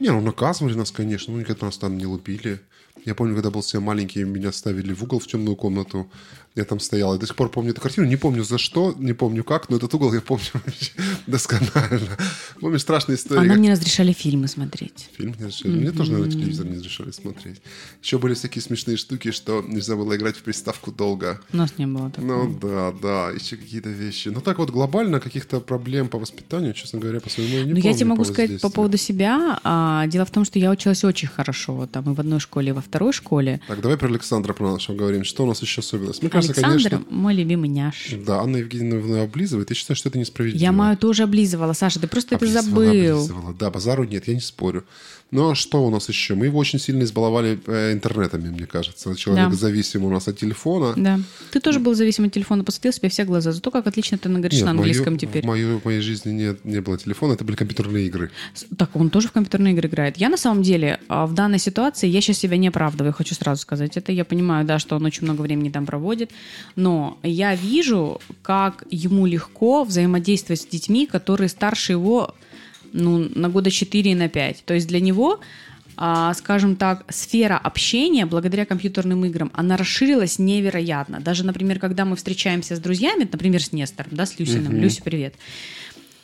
Не, 0.00 0.10
ну, 0.10 0.20
наказывали 0.22 0.74
нас, 0.74 0.90
конечно, 0.90 1.34
ну, 1.34 1.40
никогда 1.40 1.66
нас 1.66 1.76
там 1.76 1.98
не 1.98 2.06
лупили. 2.06 2.60
Я 3.04 3.14
помню, 3.14 3.34
когда 3.34 3.50
был 3.50 3.62
совсем 3.62 3.82
маленький, 3.82 4.24
меня 4.24 4.50
ставили 4.50 4.94
в 4.94 5.02
угол 5.02 5.18
в 5.18 5.26
темную 5.26 5.56
комнату. 5.56 6.10
Я 6.56 6.64
там 6.64 6.78
стоял. 6.78 7.12
Я 7.14 7.18
до 7.18 7.26
сих 7.26 7.34
пор 7.34 7.50
помню 7.50 7.72
эту 7.72 7.80
картину. 7.80 8.06
Не 8.06 8.16
помню 8.16 8.44
за 8.44 8.58
что, 8.58 8.94
не 8.96 9.12
помню 9.12 9.42
как, 9.42 9.70
но 9.70 9.76
этот 9.76 9.92
угол 9.92 10.14
я 10.14 10.20
помню 10.20 10.44
вообще 10.54 10.92
досконально. 11.26 12.16
Помню 12.60 12.78
страшные 12.78 13.16
истории. 13.16 13.40
А 13.40 13.42
нам 13.44 13.60
не 13.60 13.72
разрешали 13.72 14.12
фильмы 14.12 14.46
смотреть. 14.46 15.10
Фильм 15.16 15.34
не 15.36 15.46
разрешали. 15.46 15.72
Мне 15.72 15.90
тоже, 15.90 16.12
наверное, 16.12 16.32
телевизор 16.32 16.66
не 16.66 16.76
разрешали 16.76 17.10
смотреть. 17.10 17.60
Еще 18.00 18.18
были 18.18 18.34
всякие 18.34 18.62
смешные 18.62 18.96
штуки, 18.96 19.32
что 19.32 19.64
нельзя 19.66 19.96
было 19.96 20.14
играть 20.14 20.36
в 20.36 20.42
приставку 20.42 20.92
долго. 20.92 21.40
У 21.52 21.56
нас 21.56 21.76
не 21.76 21.88
было 21.88 22.10
такого. 22.10 22.44
Ну 22.44 22.58
да, 22.60 22.92
да, 23.02 23.30
еще 23.30 23.56
какие-то 23.56 23.88
вещи. 23.88 24.28
Но 24.28 24.40
так 24.40 24.58
вот 24.58 24.70
глобально 24.70 25.18
каких-то 25.18 25.58
проблем 25.58 26.08
по 26.08 26.20
воспитанию, 26.20 26.72
честно 26.72 27.00
говоря, 27.00 27.18
по 27.18 27.30
своему 27.30 27.56
я 27.56 27.64
не 27.64 27.70
Ну, 27.72 27.76
я 27.78 27.82
помню 27.82 27.98
тебе 27.98 28.06
могу 28.06 28.22
по 28.24 28.32
сказать 28.32 28.60
по 28.60 28.70
поводу 28.70 28.96
себя. 28.96 29.58
А, 29.64 30.06
дело 30.06 30.24
в 30.24 30.30
том, 30.30 30.44
что 30.44 30.60
я 30.60 30.70
училась 30.70 31.02
очень 31.02 31.26
хорошо. 31.26 31.88
Там 31.90 32.12
и 32.12 32.14
в 32.14 32.20
одной 32.20 32.38
школе, 32.38 32.68
и 32.68 32.72
во 32.72 32.80
второй 32.80 33.12
школе. 33.12 33.60
Так, 33.66 33.80
давай 33.80 33.98
про 33.98 34.06
Александра 34.06 34.52
про 34.52 34.70
нашего 34.70 34.96
говорим. 34.96 35.24
Что 35.24 35.42
у 35.42 35.46
нас 35.46 35.60
еще 35.60 35.80
особенность? 35.80 36.22
Мне 36.22 36.30
кажется, 36.30 36.43
Александр, 36.46 36.90
конечно, 36.90 37.04
мой 37.14 37.34
любимый 37.34 37.68
няш. 37.68 38.14
да, 38.26 38.40
Анна 38.40 38.58
Евгеньевна 38.58 39.22
облизывает. 39.22 39.70
Я 39.70 39.76
считаю, 39.76 39.96
что 39.96 40.08
это 40.08 40.18
несправедливо. 40.18 40.62
Я 40.62 40.72
мою 40.72 40.96
тоже 40.96 41.22
облизывала, 41.24 41.72
Саша, 41.72 42.00
ты 42.00 42.06
просто 42.06 42.34
это 42.36 42.44
Облизывала, 42.44 42.84
забыл. 42.84 42.88
облизывала. 43.16 43.54
Да, 43.54 43.70
базару 43.70 44.04
нет, 44.04 44.28
я 44.28 44.34
не 44.34 44.40
спорю. 44.40 44.84
Но 45.34 45.54
что 45.54 45.84
у 45.84 45.90
нас 45.90 46.08
еще? 46.08 46.34
Мы 46.36 46.46
его 46.46 46.58
очень 46.58 46.78
сильно 46.78 47.02
избаловали 47.02 47.58
э, 47.66 47.92
интернетами, 47.92 48.48
мне 48.50 48.66
кажется. 48.66 49.14
Человек 49.16 49.50
Да. 49.50 49.56
зависим 49.56 50.04
у 50.04 50.10
нас 50.10 50.28
от 50.28 50.38
телефона. 50.38 50.94
Да. 50.96 51.18
Ты 51.50 51.58
тоже 51.60 51.80
был 51.80 51.94
зависим 51.94 52.24
от 52.24 52.32
телефона, 52.32 52.62
посмотрел 52.62 52.92
себе 52.92 53.08
все 53.08 53.24
глаза. 53.24 53.50
Зато 53.52 53.70
как 53.72 53.86
отлично 53.88 54.16
ты 54.16 54.28
говоришь 54.28 54.52
Нет, 54.60 54.64
на 54.66 54.72
в 54.72 54.74
мою- 54.76 54.82
английском 54.86 55.18
теперь. 55.18 55.42
В, 55.42 55.46
мою, 55.46 55.80
в 55.80 55.84
моей 55.84 56.00
жизни 56.00 56.30
не, 56.32 56.56
не 56.62 56.80
было 56.80 56.96
телефона, 56.98 57.32
это 57.32 57.44
были 57.44 57.56
компьютерные 57.56 58.06
игры. 58.06 58.30
Так, 58.78 58.94
он 58.94 59.10
тоже 59.10 59.26
в 59.28 59.32
компьютерные 59.32 59.74
игры 59.74 59.88
играет. 59.88 60.16
Я 60.18 60.28
на 60.28 60.36
самом 60.36 60.62
деле 60.62 61.00
а, 61.08 61.26
в 61.26 61.34
данной 61.34 61.58
ситуации, 61.58 62.06
я 62.08 62.20
сейчас 62.20 62.38
себя 62.38 62.56
не 62.56 62.68
оправдываю, 62.68 63.12
хочу 63.12 63.34
сразу 63.34 63.60
сказать 63.60 63.96
это. 63.96 64.12
Я 64.12 64.24
понимаю, 64.24 64.64
да, 64.64 64.78
что 64.78 64.94
он 64.96 65.04
очень 65.04 65.24
много 65.24 65.42
времени 65.42 65.70
там 65.70 65.84
проводит, 65.84 66.30
но 66.76 67.18
я 67.24 67.56
вижу, 67.56 68.20
как 68.42 68.84
ему 68.90 69.26
легко 69.26 69.82
взаимодействовать 69.82 70.60
с 70.60 70.66
детьми, 70.66 71.06
которые 71.06 71.48
старше 71.48 71.92
его 71.92 72.34
ну, 72.94 73.28
на 73.34 73.48
года 73.50 73.70
4 73.70 74.10
и 74.10 74.14
на 74.14 74.28
5. 74.28 74.64
То 74.64 74.74
есть 74.74 74.88
для 74.88 75.00
него 75.00 75.40
а, 75.96 76.34
скажем 76.34 76.74
так, 76.76 77.04
сфера 77.08 77.56
общения 77.56 78.26
благодаря 78.26 78.66
компьютерным 78.66 79.24
играм, 79.26 79.50
она 79.54 79.76
расширилась 79.76 80.38
невероятно. 80.38 81.20
Даже, 81.20 81.44
например, 81.44 81.78
когда 81.78 82.04
мы 82.04 82.16
встречаемся 82.16 82.74
с 82.74 82.80
друзьями, 82.80 83.28
например, 83.30 83.62
с 83.62 83.72
Нестором, 83.72 84.10
да, 84.16 84.26
с 84.26 84.38
Люсиным, 84.38 84.76
Люся, 84.76 85.02
привет, 85.02 85.34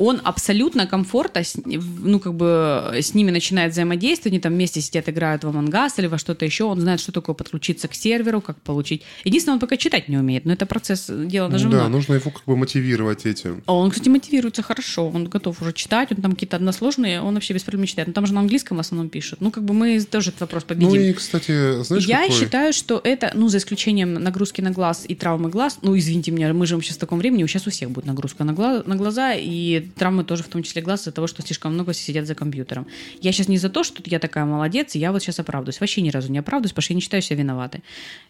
он 0.01 0.21
абсолютно 0.25 0.87
комфортно, 0.87 1.45
с- 1.45 1.57
ну, 1.65 2.19
как 2.19 2.35
бы 2.35 2.91
с 2.95 3.15
ними 3.15 3.31
начинает 3.31 3.73
взаимодействовать, 3.73 4.33
они 4.33 4.41
там 4.41 4.55
вместе 4.55 4.81
сидят, 4.81 5.09
играют 5.09 5.45
в 5.45 5.49
Us 5.51 5.91
или 5.99 6.07
во 6.07 6.17
что-то 6.19 6.45
еще, 6.47 6.65
он 6.65 6.81
знает, 6.81 7.01
что 7.01 7.13
такое 7.13 7.35
подключиться 7.35 7.87
к 7.87 7.95
серверу, 7.95 8.41
как 8.41 8.57
получить. 8.63 9.03
Единственное, 9.25 9.55
он 9.55 9.61
пока 9.61 9.77
читать 9.77 10.09
не 10.09 10.17
умеет, 10.17 10.47
но 10.47 10.53
это 10.55 10.65
процесс, 10.65 11.07
дело 11.09 11.49
да, 11.49 11.53
наживное. 11.53 11.89
нужно 11.89 12.15
его 12.15 12.31
как 12.31 12.43
бы 12.47 12.57
мотивировать 12.57 13.27
этим. 13.27 13.63
А 13.67 13.75
Он, 13.75 13.91
кстати, 13.91 14.09
мотивируется 14.09 14.63
хорошо, 14.63 15.09
он 15.11 15.27
готов 15.27 15.61
уже 15.61 15.73
читать, 15.75 16.11
он 16.13 16.23
там 16.23 16.33
какие-то 16.33 16.57
односложные, 16.57 17.21
он 17.21 17.35
вообще 17.35 17.53
без 17.55 17.63
проблем 17.63 17.87
читает. 17.87 18.09
Но 18.09 18.15
там 18.15 18.27
же 18.27 18.33
на 18.33 18.41
английском 18.41 18.79
в 18.79 18.81
основном 18.81 19.11
пишет. 19.11 19.41
Ну, 19.43 19.51
как 19.51 19.65
бы 19.65 19.75
мы 19.75 20.01
тоже 20.01 20.31
этот 20.31 20.41
вопрос 20.41 20.65
победим. 20.65 20.89
Ну 20.89 20.95
и, 20.97 21.13
кстати, 21.13 21.83
знаешь, 21.83 22.07
Я 22.07 22.23
какой? 22.23 22.37
считаю, 22.39 22.73
что 22.73 23.01
это, 23.05 23.33
ну, 23.35 23.49
за 23.49 23.59
исключением 23.59 24.15
нагрузки 24.15 24.63
на 24.63 24.71
глаз 24.71 25.05
и 25.07 25.15
травмы 25.15 25.51
глаз, 25.51 25.79
ну, 25.83 25.97
извините 25.99 26.31
меня, 26.31 26.53
мы 26.55 26.67
живем 26.67 26.83
сейчас 26.83 26.97
в 26.97 27.01
таком 27.01 27.19
времени, 27.19 27.47
сейчас 27.47 27.67
у 27.67 27.71
всех 27.71 27.91
будет 27.91 28.07
нагрузка 28.07 28.45
на, 28.45 28.53
гла- 28.55 28.83
на 28.87 28.97
глаза, 28.97 29.35
и 29.35 29.89
травмы 29.95 30.25
тоже 30.25 30.43
в 30.43 30.49
том 30.49 30.63
числе 30.63 30.83
глаз 30.83 31.03
из-за 31.03 31.13
того, 31.13 31.27
что 31.27 31.43
слишком 31.43 31.75
много 31.75 31.93
сидят 31.95 32.27
за 32.27 32.35
компьютером. 32.35 32.87
Я 33.21 33.33
сейчас 33.33 33.49
не 33.49 33.59
за 33.59 33.69
то, 33.69 33.85
что 33.85 34.03
я 34.07 34.19
такая 34.19 34.45
молодец, 34.45 34.95
и 34.95 34.99
я 34.99 35.13
вот 35.13 35.23
сейчас 35.23 35.39
оправдываюсь. 35.39 35.81
Вообще 35.81 36.01
ни 36.01 36.11
разу 36.11 36.31
не 36.31 36.39
оправдываюсь, 36.39 36.73
потому 36.73 36.83
что 36.83 36.93
я 36.93 36.97
не 36.97 37.01
считаю 37.01 37.23
себя 37.23 37.37
виноватой. 37.37 37.83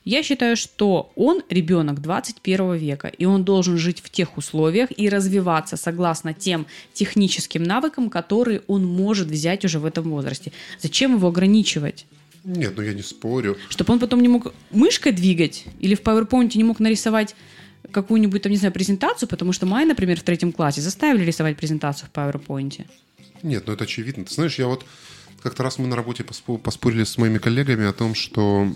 Я 0.04 0.22
считаю, 0.22 0.56
что 0.56 1.12
он 1.16 1.42
ребенок 1.48 2.00
21 2.00 2.74
века, 2.74 3.08
и 3.08 3.24
он 3.24 3.44
должен 3.44 3.76
жить 3.76 4.00
в 4.00 4.10
тех 4.10 4.36
условиях 4.36 4.88
и 4.96 5.08
развиваться 5.08 5.76
согласно 5.76 6.34
тем 6.34 6.66
техническим 6.92 7.62
навыкам, 7.62 8.10
которые 8.10 8.62
он 8.66 8.84
может 8.84 9.28
взять 9.28 9.64
уже 9.64 9.78
в 9.78 9.84
этом 9.84 10.10
возрасте. 10.10 10.52
Зачем 10.78 11.16
его 11.16 11.28
ограничивать? 11.28 12.06
Нет, 12.44 12.72
ну 12.76 12.82
я 12.82 12.94
не 12.94 13.02
спорю. 13.02 13.58
Чтобы 13.68 13.92
он 13.92 13.98
потом 13.98 14.20
не 14.20 14.28
мог 14.28 14.54
мышкой 14.70 15.12
двигать 15.12 15.64
или 15.80 15.94
в 15.94 16.02
PowerPoint 16.02 16.52
не 16.54 16.64
мог 16.64 16.80
нарисовать 16.80 17.34
какую-нибудь, 17.90 18.42
там, 18.42 18.52
не 18.52 18.58
знаю, 18.58 18.72
презентацию, 18.72 19.28
потому 19.28 19.52
что 19.52 19.66
Май, 19.66 19.84
например, 19.84 20.18
в 20.18 20.22
третьем 20.22 20.52
классе 20.52 20.80
заставили 20.80 21.24
рисовать 21.24 21.56
презентацию 21.56 22.08
в 22.12 22.16
PowerPoint. 22.16 22.86
Нет, 23.42 23.64
ну 23.66 23.72
это 23.72 23.84
очевидно. 23.84 24.24
Ты 24.24 24.34
знаешь, 24.34 24.58
я 24.58 24.66
вот 24.66 24.84
как-то 25.42 25.62
раз 25.62 25.78
мы 25.78 25.86
на 25.86 25.96
работе 25.96 26.22
поспо- 26.22 26.58
поспорили 26.58 27.04
с 27.04 27.16
моими 27.18 27.38
коллегами 27.38 27.86
о 27.86 27.92
том, 27.92 28.14
что 28.14 28.68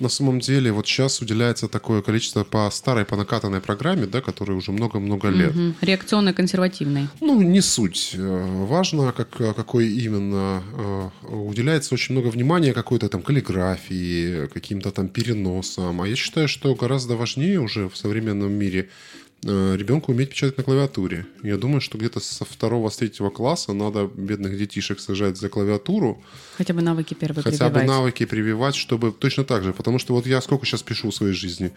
на 0.00 0.08
самом 0.08 0.40
деле 0.40 0.72
вот 0.72 0.86
сейчас 0.86 1.20
уделяется 1.20 1.68
такое 1.68 2.02
количество 2.02 2.44
по 2.44 2.70
старой, 2.70 3.04
по 3.04 3.16
накатанной 3.16 3.60
программе, 3.60 4.06
да, 4.06 4.20
которой 4.20 4.52
уже 4.56 4.72
много-много 4.72 5.28
лет. 5.28 5.54
Мгм. 5.54 5.74
Реакционный, 5.80 6.32
консервативный. 6.34 7.08
Ну, 7.20 7.40
не 7.42 7.60
суть. 7.60 8.12
Э, 8.14 8.64
Важно, 8.66 9.12
как, 9.12 9.30
какой 9.30 9.88
именно. 9.88 10.62
э, 10.72 11.08
Уделяется 11.28 11.94
очень 11.94 12.14
много 12.14 12.28
внимания 12.28 12.72
какой-то 12.72 13.08
там 13.08 13.22
каллиграфии, 13.22 14.46
каким-то 14.46 14.90
там 14.90 15.08
переносам. 15.08 16.00
А 16.02 16.08
я 16.08 16.16
считаю, 16.16 16.48
что 16.48 16.74
гораздо 16.74 17.16
важнее 17.16 17.60
уже 17.60 17.88
в 17.88 17.96
современном 17.96 18.52
мире 18.52 18.80
э, 18.80 19.27
ребенку 19.42 20.12
уметь 20.12 20.30
печатать 20.30 20.58
на 20.58 20.64
клавиатуре. 20.64 21.26
Я 21.42 21.56
думаю, 21.56 21.80
что 21.80 21.96
где-то 21.96 22.18
со 22.20 22.44
второго, 22.44 22.90
с 22.90 22.96
третьего 22.96 23.30
класса 23.30 23.72
надо 23.72 24.10
бедных 24.12 24.58
детишек 24.58 24.98
сажать 25.00 25.36
за 25.36 25.48
клавиатуру, 25.48 26.22
Хотя 26.56 26.74
бы 26.74 26.82
навыки 26.82 27.14
первые 27.14 27.44
хотя 27.44 27.68
бы 27.68 27.74
прививать. 27.74 27.88
навыки 27.88 28.26
прививать, 28.26 28.74
чтобы 28.74 29.12
точно 29.12 29.44
так 29.44 29.62
же. 29.62 29.72
Потому 29.72 29.98
что 29.98 30.12
вот 30.14 30.26
я 30.26 30.40
сколько 30.40 30.66
сейчас 30.66 30.82
пишу 30.82 31.10
в 31.10 31.14
своей 31.14 31.34
жизни? 31.34 31.70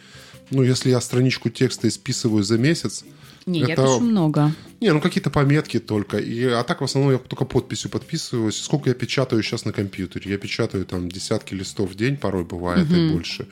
Ну, 0.49 0.63
если 0.63 0.89
я 0.89 0.99
страничку 1.01 1.49
текста 1.49 1.87
исписываю 1.87 2.43
за 2.43 2.57
месяц, 2.57 3.05
Не, 3.45 3.59
я 3.61 3.73
это- 3.73 3.83
пишу 3.83 3.99
много. 4.01 4.51
не, 4.81 4.93
ну 4.93 5.01
какие-то 5.01 5.29
пометки 5.29 5.79
только. 5.79 6.17
И, 6.17 6.43
а 6.45 6.63
так 6.63 6.81
в 6.81 6.83
основном 6.83 7.13
я 7.13 7.17
только 7.17 7.45
подписью 7.45 7.89
подписываюсь. 7.89 8.55
Сколько 8.61 8.89
я 8.89 8.95
печатаю 8.95 9.41
сейчас 9.43 9.65
на 9.65 9.71
компьютере? 9.73 10.31
Я 10.31 10.37
печатаю 10.37 10.85
там 10.85 11.09
десятки 11.09 11.55
листов 11.55 11.91
в 11.91 11.95
день, 11.95 12.17
порой 12.17 12.43
бывает 12.43 12.91
и 12.91 13.09
больше. 13.11 13.47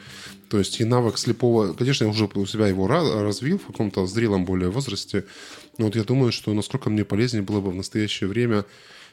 То 0.50 0.58
есть 0.58 0.80
и 0.82 0.84
навык 0.86 1.18
слепого, 1.18 1.74
конечно, 1.74 2.06
я 2.06 2.10
уже 2.10 2.28
у 2.34 2.46
себя 2.46 2.68
его 2.68 2.88
ра- 2.88 3.22
развил 3.22 3.60
в 3.60 3.68
каком-то 3.68 4.06
зрелом 4.08 4.46
более 4.46 4.70
возрасте. 4.72 5.26
Но 5.78 5.86
вот 5.86 5.96
я 5.96 6.04
думаю, 6.04 6.32
что 6.32 6.54
насколько 6.54 6.90
мне 6.90 7.06
полезнее 7.06 7.44
было 7.44 7.62
бы 7.62 7.70
в 7.72 7.76
настоящее 7.76 8.28
время 8.30 8.66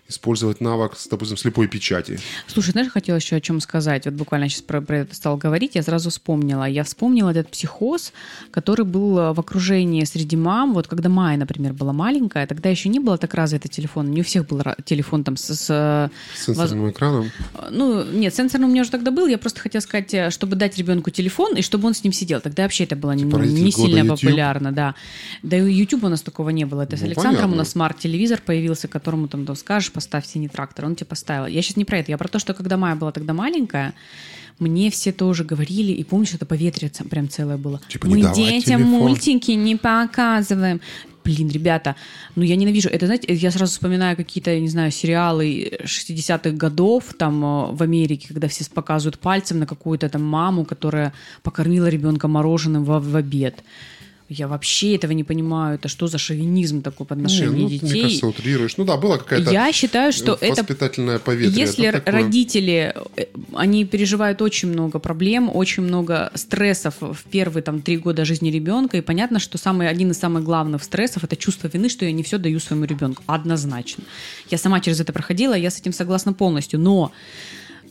использовать 0.08 0.60
навык, 0.60 0.92
допустим, 1.10 1.36
слепой 1.36 1.66
печати. 1.68 2.18
Слушай, 2.46 2.70
знаешь, 2.70 2.90
хотела 2.90 3.16
еще 3.16 3.36
о 3.36 3.40
чем 3.40 3.60
сказать. 3.60 4.04
Вот 4.04 4.14
буквально 4.14 4.48
сейчас 4.48 4.62
про, 4.62 4.80
про 4.80 4.98
это 4.98 5.14
стал 5.14 5.36
говорить, 5.36 5.74
я 5.74 5.82
сразу 5.82 6.10
вспомнила. 6.10 6.64
Я 6.64 6.84
вспомнила 6.84 7.30
этот 7.30 7.48
психоз, 7.50 8.12
который 8.50 8.84
был 8.84 9.18
э, 9.18 9.32
в 9.32 9.40
окружении 9.40 10.04
среди 10.04 10.36
мам. 10.36 10.74
Вот 10.74 10.86
когда 10.86 11.08
Майя, 11.08 11.38
например, 11.38 11.72
была 11.72 11.92
маленькая, 11.92 12.46
тогда 12.46 12.68
еще 12.68 12.88
не 12.88 13.00
было 13.00 13.18
так 13.18 13.34
развито 13.34 13.68
телефон. 13.68 14.10
Не 14.10 14.20
у 14.20 14.24
всех 14.24 14.46
был 14.46 14.62
телефон 14.84 15.24
там 15.24 15.36
с... 15.36 15.54
с, 15.54 15.66
э, 15.70 16.08
С 16.36 16.44
сенсорным 16.46 16.90
экраном. 16.90 17.30
Ну, 17.70 18.04
нет, 18.04 18.34
сенсорный 18.34 18.66
у 18.66 18.70
меня 18.70 18.82
уже 18.82 18.90
тогда 18.90 19.10
был. 19.10 19.26
Я 19.26 19.38
просто 19.38 19.60
хотела 19.60 19.80
сказать, 19.82 20.14
э, 20.14 20.30
чтобы 20.30 20.56
дать 20.56 20.78
ребенку 20.78 21.10
телефон, 21.10 21.56
и 21.56 21.62
чтобы 21.62 21.88
он 21.88 21.94
с 21.94 22.04
ним 22.04 22.12
сидел. 22.12 22.40
Тогда 22.40 22.62
вообще 22.64 22.84
это 22.84 22.96
было 22.96 23.16
Типа 23.16 23.36
не 23.38 23.70
года 23.70 23.72
сильно 23.76 23.98
YouTube. 24.00 24.20
популярно, 24.20 24.72
да. 24.72 24.94
Да 25.42 25.56
и 25.56 25.60
у 25.62 25.66
YouTube 25.66 26.04
у 26.04 26.08
нас 26.08 26.22
такого 26.22 26.50
не 26.50 26.64
было. 26.64 26.82
Это 26.82 26.96
с 26.96 27.00
Ну, 27.00 27.06
Александром 27.06 27.34
понятно. 27.36 27.54
у 27.54 27.58
нас 27.58 27.70
смарт-телевизор 27.70 28.40
появился, 28.44 28.88
которому 28.88 29.26
там, 29.28 29.44
там 29.46 29.56
скажешь, 29.56 29.92
поставь 29.96 30.24
синий 30.26 30.48
трактор, 30.48 30.84
он 30.84 30.94
тебе 30.94 31.06
поставил. 31.06 31.46
Я 31.46 31.60
сейчас 31.62 31.76
не 31.76 31.84
про 31.84 31.98
это, 31.98 32.12
я 32.12 32.18
про 32.18 32.28
то, 32.28 32.38
что 32.38 32.54
когда 32.54 32.76
Майя 32.76 32.94
была 32.94 33.10
тогда 33.10 33.32
маленькая, 33.34 33.92
мне 34.58 34.90
все 34.90 35.12
тоже 35.12 35.44
говорили, 35.44 35.92
и 35.92 36.04
помнишь, 36.04 36.34
это 36.34 36.46
поветрие 36.46 36.88
ц- 36.90 37.04
прям 37.04 37.28
целое 37.28 37.56
было. 37.56 37.80
Типа, 37.88 38.06
Мы 38.06 38.20
детям 38.34 38.80
телефон. 38.80 38.84
мультики 38.86 39.50
не 39.50 39.76
показываем. 39.76 40.80
Блин, 41.24 41.48
ребята, 41.50 41.96
ну 42.36 42.44
я 42.44 42.54
ненавижу. 42.56 42.88
Это, 42.88 43.06
знаете, 43.06 43.34
я 43.34 43.50
сразу 43.50 43.72
вспоминаю 43.72 44.16
какие-то, 44.16 44.52
я 44.52 44.60
не 44.60 44.68
знаю, 44.68 44.92
сериалы 44.92 45.72
60-х 45.82 46.50
годов 46.52 47.14
там 47.18 47.44
э, 47.44 47.72
в 47.72 47.82
Америке, 47.82 48.28
когда 48.28 48.46
все 48.46 48.64
показывают 48.72 49.18
пальцем 49.18 49.58
на 49.58 49.66
какую-то 49.66 50.08
там 50.08 50.22
маму, 50.22 50.64
которая 50.64 51.12
покормила 51.42 51.88
ребенка 51.88 52.28
мороженым 52.28 52.84
в, 52.84 53.00
в 53.00 53.16
обед. 53.16 53.64
Я 54.28 54.48
вообще 54.48 54.96
этого 54.96 55.12
не 55.12 55.22
понимаю. 55.22 55.76
Это 55.76 55.88
что 55.88 56.08
за 56.08 56.18
шовинизм 56.18 56.82
такой 56.82 57.06
по 57.06 57.14
отношению 57.14 57.52
ну, 57.52 57.68
детей? 57.68 57.90
мне 57.90 58.02
кажется, 58.02 58.26
утрируешь. 58.26 58.76
Ну 58.76 58.84
да, 58.84 58.96
была 58.96 59.18
какая-то 59.18 59.52
Я 59.52 59.72
считаю, 59.72 60.12
что 60.12 60.36
это 60.40 60.62
воспитательное 60.62 61.20
поветрие. 61.20 61.56
если 61.56 61.90
такое. 61.92 62.12
родители, 62.12 62.94
э, 63.16 63.26
они 63.54 63.84
переживают 63.84 64.42
очень 64.42 64.68
много 64.68 64.98
проблем, 64.98 65.48
очень 65.52 65.84
много 65.84 66.32
стрессов 66.34 66.94
в 67.00 67.22
первые 67.30 67.62
там 67.62 67.82
три 67.82 67.98
года 67.98 68.24
жизни 68.24 68.50
ребенка, 68.50 68.96
и 68.96 69.00
понятно, 69.00 69.38
что 69.38 69.58
самый, 69.58 69.88
один 69.88 70.10
из 70.10 70.18
самых 70.18 70.42
главных 70.42 70.82
стрессов 70.82 71.22
это 71.22 71.36
чувство 71.36 71.68
вины, 71.68 71.88
что 71.88 72.04
я 72.04 72.10
не 72.10 72.24
все 72.24 72.38
даю 72.38 72.58
своему 72.58 72.84
ребенку. 72.84 73.22
Однозначно. 73.26 74.02
Я 74.50 74.58
сама 74.58 74.80
через 74.80 74.98
это 75.00 75.12
проходила, 75.12 75.54
я 75.54 75.70
с 75.70 75.78
этим 75.78 75.92
согласна 75.92 76.32
полностью, 76.32 76.80
но 76.80 77.12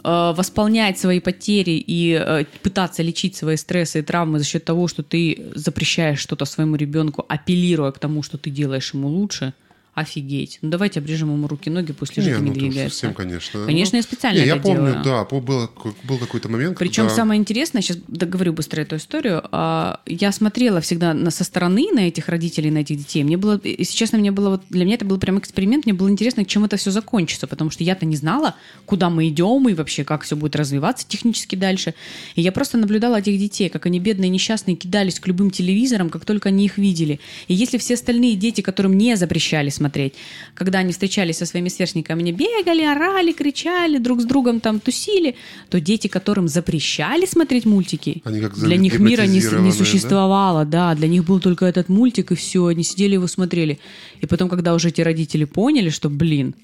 э, 0.05 0.33
восполнять 0.37 0.99
свои 0.99 1.19
потери 1.19 1.83
и 1.87 2.11
э, 2.13 2.45
пытаться 2.61 3.03
лечить 3.03 3.35
свои 3.35 3.57
стрессы 3.57 3.99
и 3.99 4.01
травмы 4.01 4.39
за 4.39 4.45
счет 4.45 4.63
того, 4.63 4.87
что 4.87 5.03
ты 5.03 5.51
запрещаешь 5.55 6.19
что-то 6.19 6.45
своему 6.45 6.75
ребенку, 6.75 7.25
апеллируя 7.27 7.91
к 7.91 7.99
тому, 7.99 8.23
что 8.23 8.37
ты 8.37 8.49
делаешь 8.49 8.93
ему 8.93 9.07
лучше, 9.07 9.53
офигеть. 9.95 10.59
Ну 10.61 10.69
давайте 10.69 10.99
обрежем 10.99 11.31
ему 11.31 11.47
руки-ноги, 11.47 11.93
пусть 11.93 12.17
лежит 12.17 12.33
Не, 12.33 12.39
и 12.39 12.41
не 12.41 12.49
ну, 12.49 12.53
двигается. 12.53 12.89
совсем, 12.97 13.13
конечно. 13.13 13.65
Конечно, 13.65 13.95
Ну, 13.95 13.99
я 13.99 14.03
специально 14.03 14.39
не, 14.39 14.45
я 14.45 14.53
это 14.55 14.61
помню, 14.61 14.87
делаю. 14.87 15.03
да, 15.05 15.23
было, 15.23 15.71
был 16.03 16.17
какой-то 16.17 16.49
момент, 16.49 16.77
Причем 16.77 17.03
когда... 17.03 17.15
самое 17.15 17.39
интересное, 17.39 17.81
сейчас 17.81 17.97
договорю 18.09 18.51
быстро 18.51 18.81
эту 18.81 18.97
историю, 18.97 19.41
а, 19.53 20.01
я 20.05 20.33
смотрела 20.33 20.81
всегда 20.81 21.13
на, 21.13 21.31
со 21.31 21.45
стороны 21.45 21.87
на 21.93 22.01
этих 22.09 22.27
родителей, 22.27 22.71
на 22.71 22.79
этих 22.79 22.97
детей. 22.97 23.23
Мне 23.23 23.37
было, 23.37 23.59
если 23.63 23.95
честно, 23.95 24.17
мне 24.17 24.31
было 24.31 24.49
вот, 24.49 24.63
для 24.69 24.83
меня 24.83 24.95
это 24.95 25.05
был 25.05 25.17
прям 25.17 25.39
эксперимент, 25.39 25.85
мне 25.85 25.93
было 25.93 26.09
интересно, 26.09 26.43
чем 26.43 26.65
это 26.65 26.75
все 26.75 26.91
закончится, 26.91 27.47
потому 27.47 27.71
что 27.71 27.85
я-то 27.85 28.05
не 28.05 28.17
знала, 28.17 28.55
куда 28.85 29.09
мы 29.09 29.29
идем 29.29 29.69
и 29.69 29.73
вообще 29.73 30.03
как 30.03 30.23
все 30.23 30.35
будет 30.35 30.57
развиваться 30.57 31.07
технически 31.07 31.55
дальше. 31.55 31.93
И 32.35 32.41
я 32.41 32.51
просто 32.51 32.77
наблюдала 32.77 33.19
этих 33.19 33.39
детей, 33.39 33.69
как 33.69 33.85
они 33.85 34.01
бедные, 34.01 34.29
несчастные, 34.29 34.75
кидались 34.75 35.21
к 35.21 35.27
любым 35.27 35.51
телевизорам, 35.51 36.09
как 36.09 36.25
только 36.25 36.49
они 36.49 36.65
их 36.65 36.77
видели. 36.77 37.21
И 37.47 37.53
если 37.53 37.77
все 37.77 37.93
остальные 37.93 38.35
дети, 38.35 38.59
которым 38.59 38.97
не 38.97 39.15
запрещали 39.15 39.69
смотреть 39.69 39.84
смотреть. 39.85 40.13
Когда 40.55 40.79
они 40.79 40.91
встречались 40.91 41.37
со 41.37 41.45
своими 41.45 41.69
сверстниками, 41.69 42.21
они 42.21 42.31
бегали, 42.31 42.83
орали, 42.83 43.31
кричали, 43.31 43.99
друг 43.99 44.21
с 44.21 44.25
другом 44.25 44.59
там 44.59 44.79
тусили, 44.79 45.35
то 45.69 45.79
дети, 45.79 46.07
которым 46.07 46.47
запрещали 46.47 47.25
смотреть 47.25 47.65
мультики, 47.65 48.21
для 48.25 48.77
них 48.77 48.99
мира 48.99 49.25
не, 49.27 49.35
не 49.35 49.41
загипнотизированные, 49.41 49.71
да? 49.71 49.77
существовало, 49.77 50.65
да? 50.65 50.95
для 50.95 51.07
них 51.07 51.23
был 51.23 51.39
только 51.39 51.65
этот 51.65 51.89
мультик, 51.89 52.31
и 52.31 52.35
все, 52.35 52.65
они 52.65 52.83
сидели 52.83 53.13
его 53.13 53.27
смотрели. 53.27 53.77
И 54.23 54.25
потом, 54.25 54.49
когда 54.49 54.73
уже 54.73 54.87
эти 54.89 55.01
родители 55.01 55.45
поняли, 55.45 55.89
что, 55.89 56.09
блин, 56.09 56.55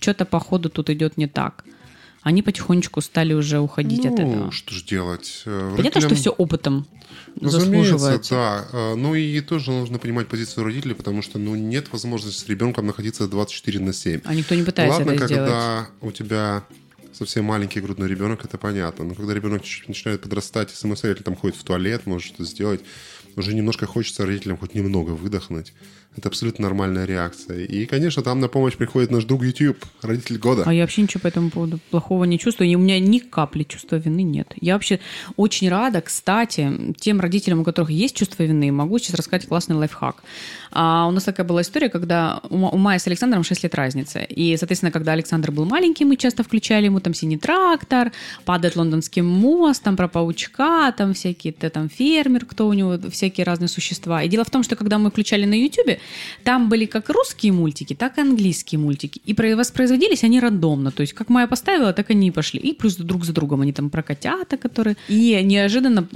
что-то 0.00 0.24
походу 0.24 0.68
тут 0.68 0.90
идет 0.90 1.16
не 1.16 1.26
так, 1.26 1.64
они 2.24 2.42
потихонечку 2.42 3.00
стали 3.00 3.32
уже 3.34 3.60
уходить 3.60 4.04
от 4.06 4.18
Ну, 4.18 4.28
этого. 4.30 4.52
что 4.52 4.74
же 4.74 4.84
делать? 4.84 5.42
Э, 5.46 5.74
Понятно, 5.76 6.00
что 6.00 6.08
родителям- 6.08 6.16
все 6.20 6.30
опытом 6.30 6.86
Разумеется, 7.40 7.60
заслуживается. 7.98 8.34
да. 8.34 8.66
Э, 8.72 8.94
Ну 8.96 9.14
и 9.14 9.40
тоже 9.40 9.70
нужно 9.70 9.98
понимать 9.98 10.26
позицию 10.28 10.64
родителей, 10.64 10.94
потому 10.94 11.22
что 11.22 11.38
ну, 11.38 11.54
нет 11.54 11.92
возможности 11.92 12.40
с 12.44 12.48
ребенком 12.48 12.86
находиться 12.86 13.28
24 13.28 13.78
на 13.80 13.92
7. 13.92 14.20
А 14.24 14.34
никто 14.34 14.54
не 14.54 14.62
пытается 14.64 14.98
Ладно, 14.98 15.12
это 15.12 15.26
сделать. 15.26 15.48
когда 15.50 15.88
у 16.00 16.10
тебя 16.10 16.64
совсем 17.12 17.44
маленький 17.44 17.80
грудной 17.80 18.08
ребенок, 18.08 18.44
это 18.44 18.58
понятно. 18.58 19.04
Но 19.04 19.14
когда 19.14 19.34
ребенок 19.34 19.62
чуть-чуть 19.62 19.88
начинает 19.88 20.20
подрастать 20.22 20.72
и 20.72 20.74
самостоятельно 20.74 21.24
там 21.26 21.36
ходит 21.36 21.56
в 21.56 21.62
туалет, 21.62 22.06
может 22.06 22.26
что-то 22.28 22.44
сделать, 22.44 22.80
уже 23.36 23.54
немножко 23.54 23.86
хочется 23.86 24.24
родителям 24.26 24.56
хоть 24.58 24.74
немного 24.74 25.10
выдохнуть. 25.10 25.72
Это 26.16 26.28
абсолютно 26.28 26.62
нормальная 26.64 27.04
реакция. 27.06 27.64
И, 27.64 27.86
конечно, 27.86 28.22
там 28.22 28.38
на 28.40 28.48
помощь 28.48 28.74
приходит 28.76 29.10
наш 29.10 29.24
друг 29.24 29.42
YouTube, 29.42 29.84
родитель 30.02 30.38
года. 30.38 30.62
А 30.64 30.72
я 30.72 30.82
вообще 30.82 31.02
ничего 31.02 31.20
по 31.20 31.26
этому 31.26 31.50
поводу 31.50 31.80
плохого 31.90 32.24
не 32.24 32.38
чувствую. 32.38 32.70
И 32.70 32.74
у 32.76 32.78
меня 32.78 33.00
ни 33.00 33.18
капли 33.18 33.64
чувства 33.64 33.96
вины 33.96 34.22
нет. 34.22 34.52
Я 34.60 34.74
вообще 34.74 35.00
очень 35.36 35.68
рада, 35.68 36.00
кстати, 36.00 36.94
тем 36.98 37.20
родителям, 37.20 37.60
у 37.60 37.64
которых 37.64 37.90
есть 37.90 38.16
чувство 38.16 38.44
вины, 38.44 38.70
могу 38.70 38.98
сейчас 38.98 39.14
рассказать 39.16 39.48
классный 39.48 39.76
лайфхак. 39.76 40.22
А 40.70 41.06
у 41.06 41.10
нас 41.10 41.24
такая 41.24 41.46
была 41.46 41.62
история, 41.62 41.88
когда 41.88 42.40
у 42.50 42.56
Ма- 42.56 42.70
у 42.70 42.76
Майи 42.76 42.98
с 42.98 43.06
Александром 43.06 43.44
6 43.44 43.62
лет 43.62 43.74
разница. 43.74 44.20
И, 44.20 44.56
соответственно, 44.56 44.92
когда 44.92 45.12
Александр 45.12 45.50
был 45.50 45.64
маленький, 45.64 46.04
мы 46.04 46.16
часто 46.16 46.42
включали 46.42 46.86
ему 46.86 47.00
там 47.00 47.14
«Синий 47.14 47.38
трактор», 47.38 48.12
«Падает 48.44 48.76
лондонский 48.76 49.22
мост», 49.22 49.82
там 49.82 49.96
про 49.96 50.08
паучка, 50.08 50.92
там 50.96 51.14
всякие, 51.14 51.52
там 51.52 51.88
фермер, 51.88 52.44
кто 52.44 52.66
у 52.66 52.72
него, 52.72 52.98
всякие 53.10 53.44
разные 53.44 53.68
существа. 53.68 54.22
И 54.22 54.28
дело 54.28 54.44
в 54.44 54.50
том, 54.50 54.62
что 54.62 54.76
когда 54.76 54.98
мы 54.98 55.10
включали 55.10 55.44
на 55.44 55.54
YouTube, 55.54 55.98
там 56.42 56.68
были 56.68 56.86
как 56.86 57.08
русские 57.08 57.52
мультики, 57.52 57.94
так 57.94 58.18
и 58.18 58.20
английские 58.20 58.78
мультики. 58.78 59.20
И 59.24 59.34
про- 59.34 59.56
воспроизводились 59.56 60.24
они 60.24 60.40
рандомно. 60.40 60.90
То 60.90 61.02
есть 61.02 61.12
как 61.12 61.28
Майя 61.28 61.46
поставила, 61.46 61.92
так 61.92 62.10
они 62.10 62.28
и 62.28 62.30
пошли. 62.30 62.60
И 62.60 62.74
плюс 62.74 62.96
друг 62.96 63.24
за 63.24 63.32
другом. 63.32 63.60
Они 63.60 63.72
там 63.72 63.90
про 63.90 64.02
котята, 64.02 64.56
которые... 64.56 64.96
И 65.08 65.40
неожиданно... 65.42 66.06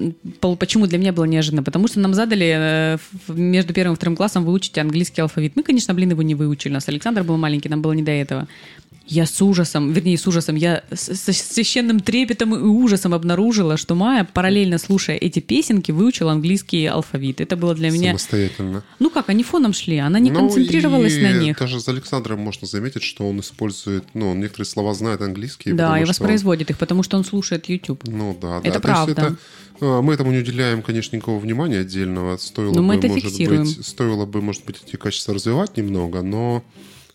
Почему 0.58 0.86
для 0.86 0.98
меня 0.98 1.12
было 1.12 1.24
неожиданно? 1.24 1.62
Потому 1.62 1.88
что 1.88 2.00
нам 2.00 2.14
задали 2.14 2.54
э, 2.56 2.98
между 3.28 3.72
первым 3.72 3.94
и 3.94 3.96
вторым 3.96 4.16
классом 4.16 4.44
выучить 4.44 4.78
английский 4.78 5.22
алфавит. 5.22 5.56
Мы, 5.56 5.62
конечно, 5.62 5.94
блин, 5.94 6.10
его 6.10 6.22
не 6.22 6.34
выучили. 6.34 6.72
У 6.72 6.74
нас 6.74 6.88
Александр 6.88 7.22
был 7.22 7.36
маленький, 7.36 7.68
нам 7.68 7.82
было 7.82 7.92
не 7.92 8.02
до 8.02 8.12
этого. 8.12 8.48
Я 9.10 9.24
с 9.24 9.40
ужасом, 9.40 9.92
вернее, 9.92 10.18
с 10.18 10.26
ужасом, 10.26 10.54
я 10.56 10.84
с, 10.92 11.08
с 11.14 11.32
священным 11.54 12.00
трепетом 12.00 12.54
и 12.54 12.58
ужасом 12.58 13.14
обнаружила, 13.14 13.78
что 13.78 13.94
Майя, 13.94 14.28
параллельно 14.30 14.76
слушая 14.76 15.16
эти 15.16 15.40
песенки, 15.40 15.90
выучила 15.92 16.32
английский 16.32 16.84
алфавит. 16.86 17.40
Это 17.40 17.56
было 17.56 17.74
для 17.74 17.90
меня... 17.90 18.10
Самостоятельно. 18.10 18.84
Ну 18.98 19.08
как, 19.08 19.30
они 19.30 19.42
фоном 19.44 19.72
шли, 19.72 19.96
она 19.96 20.18
не 20.18 20.30
Ну, 20.30 20.40
концентрировалась 20.40 21.14
и 21.16 21.22
на 21.22 21.32
них. 21.32 21.58
Даже 21.58 21.80
за 21.80 21.92
Александром 21.92 22.40
можно 22.40 22.66
заметить, 22.66 23.02
что 23.02 23.26
он 23.26 23.40
использует, 23.40 24.04
ну, 24.12 24.30
он 24.32 24.40
некоторые 24.40 24.66
слова 24.66 24.92
знает 24.92 25.22
английский. 25.22 25.72
Да, 25.72 25.86
и 25.86 25.88
что 25.88 26.02
он- 26.02 26.08
воспроизводит 26.08 26.68
их, 26.70 26.76
потому 26.76 27.02
что 27.02 27.16
он 27.16 27.24
слушает 27.24 27.68
YouTube. 27.70 28.02
Ну 28.06 28.36
да, 28.40 28.58
Это 28.62 28.64
да. 28.64 28.70
То 28.70 28.76
есть 28.76 28.82
правда. 28.82 29.12
это, 29.22 29.36
а, 29.80 30.02
мы 30.02 30.12
этому 30.12 30.32
не 30.32 30.38
уделяем, 30.38 30.82
конечно, 30.82 31.16
никакого 31.16 31.38
внимания 31.38 31.78
отдельного. 31.78 32.36
Стоило 32.36 32.74
Но 32.74 32.82
бы, 32.86 32.94
это 32.94 33.08
может 33.08 33.24
фиксируем. 33.24 33.62
быть, 33.62 33.86
стоило 33.86 34.26
бы, 34.26 34.42
может 34.42 34.64
быть, 34.66 34.76
эти 34.86 34.96
качества 34.96 35.32
развивать 35.34 35.76
немного, 35.78 36.20
но 36.22 36.62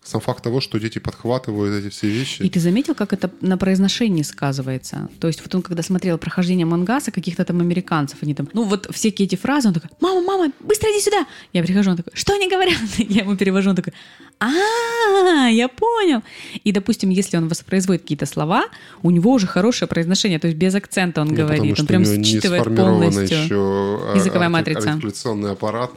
сам 0.04 0.20
факт 0.22 0.44
того, 0.44 0.60
что 0.62 0.80
дети 0.80 1.00
подхватывают 1.00 1.84
эти 1.86 1.90
все 1.92 2.08
вещи. 2.10 2.42
И 2.42 2.50
ты 2.50 2.60
заметил, 2.60 2.94
как 2.94 3.14
это 3.14 3.32
на 3.42 3.58
произношении 3.58 4.22
сказывается? 4.24 5.10
То 5.20 5.28
есть 5.28 5.42
вот 5.42 5.56
он, 5.56 5.62
когда 5.62 5.82
смотрел 5.82 6.18
прохождение 6.18 6.66
мангаса 6.66 7.12
каких-то 7.12 7.46
там 7.46 7.62
американцев, 7.62 8.18
они 8.22 8.34
там, 8.34 8.50
ну 8.54 8.64
вот 8.64 8.88
всякие 8.94 9.28
эти 9.28 9.36
фразы, 9.36 9.70
он 9.70 9.74
такой, 9.74 9.90
мама, 10.02 10.22
мама, 10.22 10.52
быстро 10.60 10.90
иди 10.92 11.00
сюда. 11.02 11.26
Я 11.54 11.64
прихожу, 11.64 11.92
он 11.92 11.98
такой, 11.98 12.12
что 12.16 12.34
они 12.34 12.50
говорят? 12.50 12.78
Я 12.98 13.22
ему 13.24 13.38
перевожу, 13.38 13.70
он 13.70 13.76
такой, 13.78 13.94
а, 14.40 15.48
я 15.50 15.68
понял. 15.70 16.22
И, 16.66 16.72
допустим, 16.72 17.10
если 17.10 17.38
он 17.38 17.48
воспроизводит 17.48 18.02
какие-то 18.02 18.26
слова, 18.26 18.66
у 19.04 19.12
него 19.12 19.32
уже 19.32 19.48
хорошее 19.48 19.88
произношение, 19.88 20.38
то 20.40 20.48
есть 20.48 20.58
без 20.58 20.76
акцента 20.76 21.22
он 21.22 21.30
Ну, 21.30 21.36
говорит, 21.36 21.80
он 21.80 21.86
прям 21.88 22.04
считывает 22.06 22.64
полностью. 22.64 23.24
еще 23.24 23.56
а, 23.56 24.16
языковая 24.18 24.50
матрица. 24.50 24.92
артикуляционный 24.92 25.52
аппарат, 25.52 25.92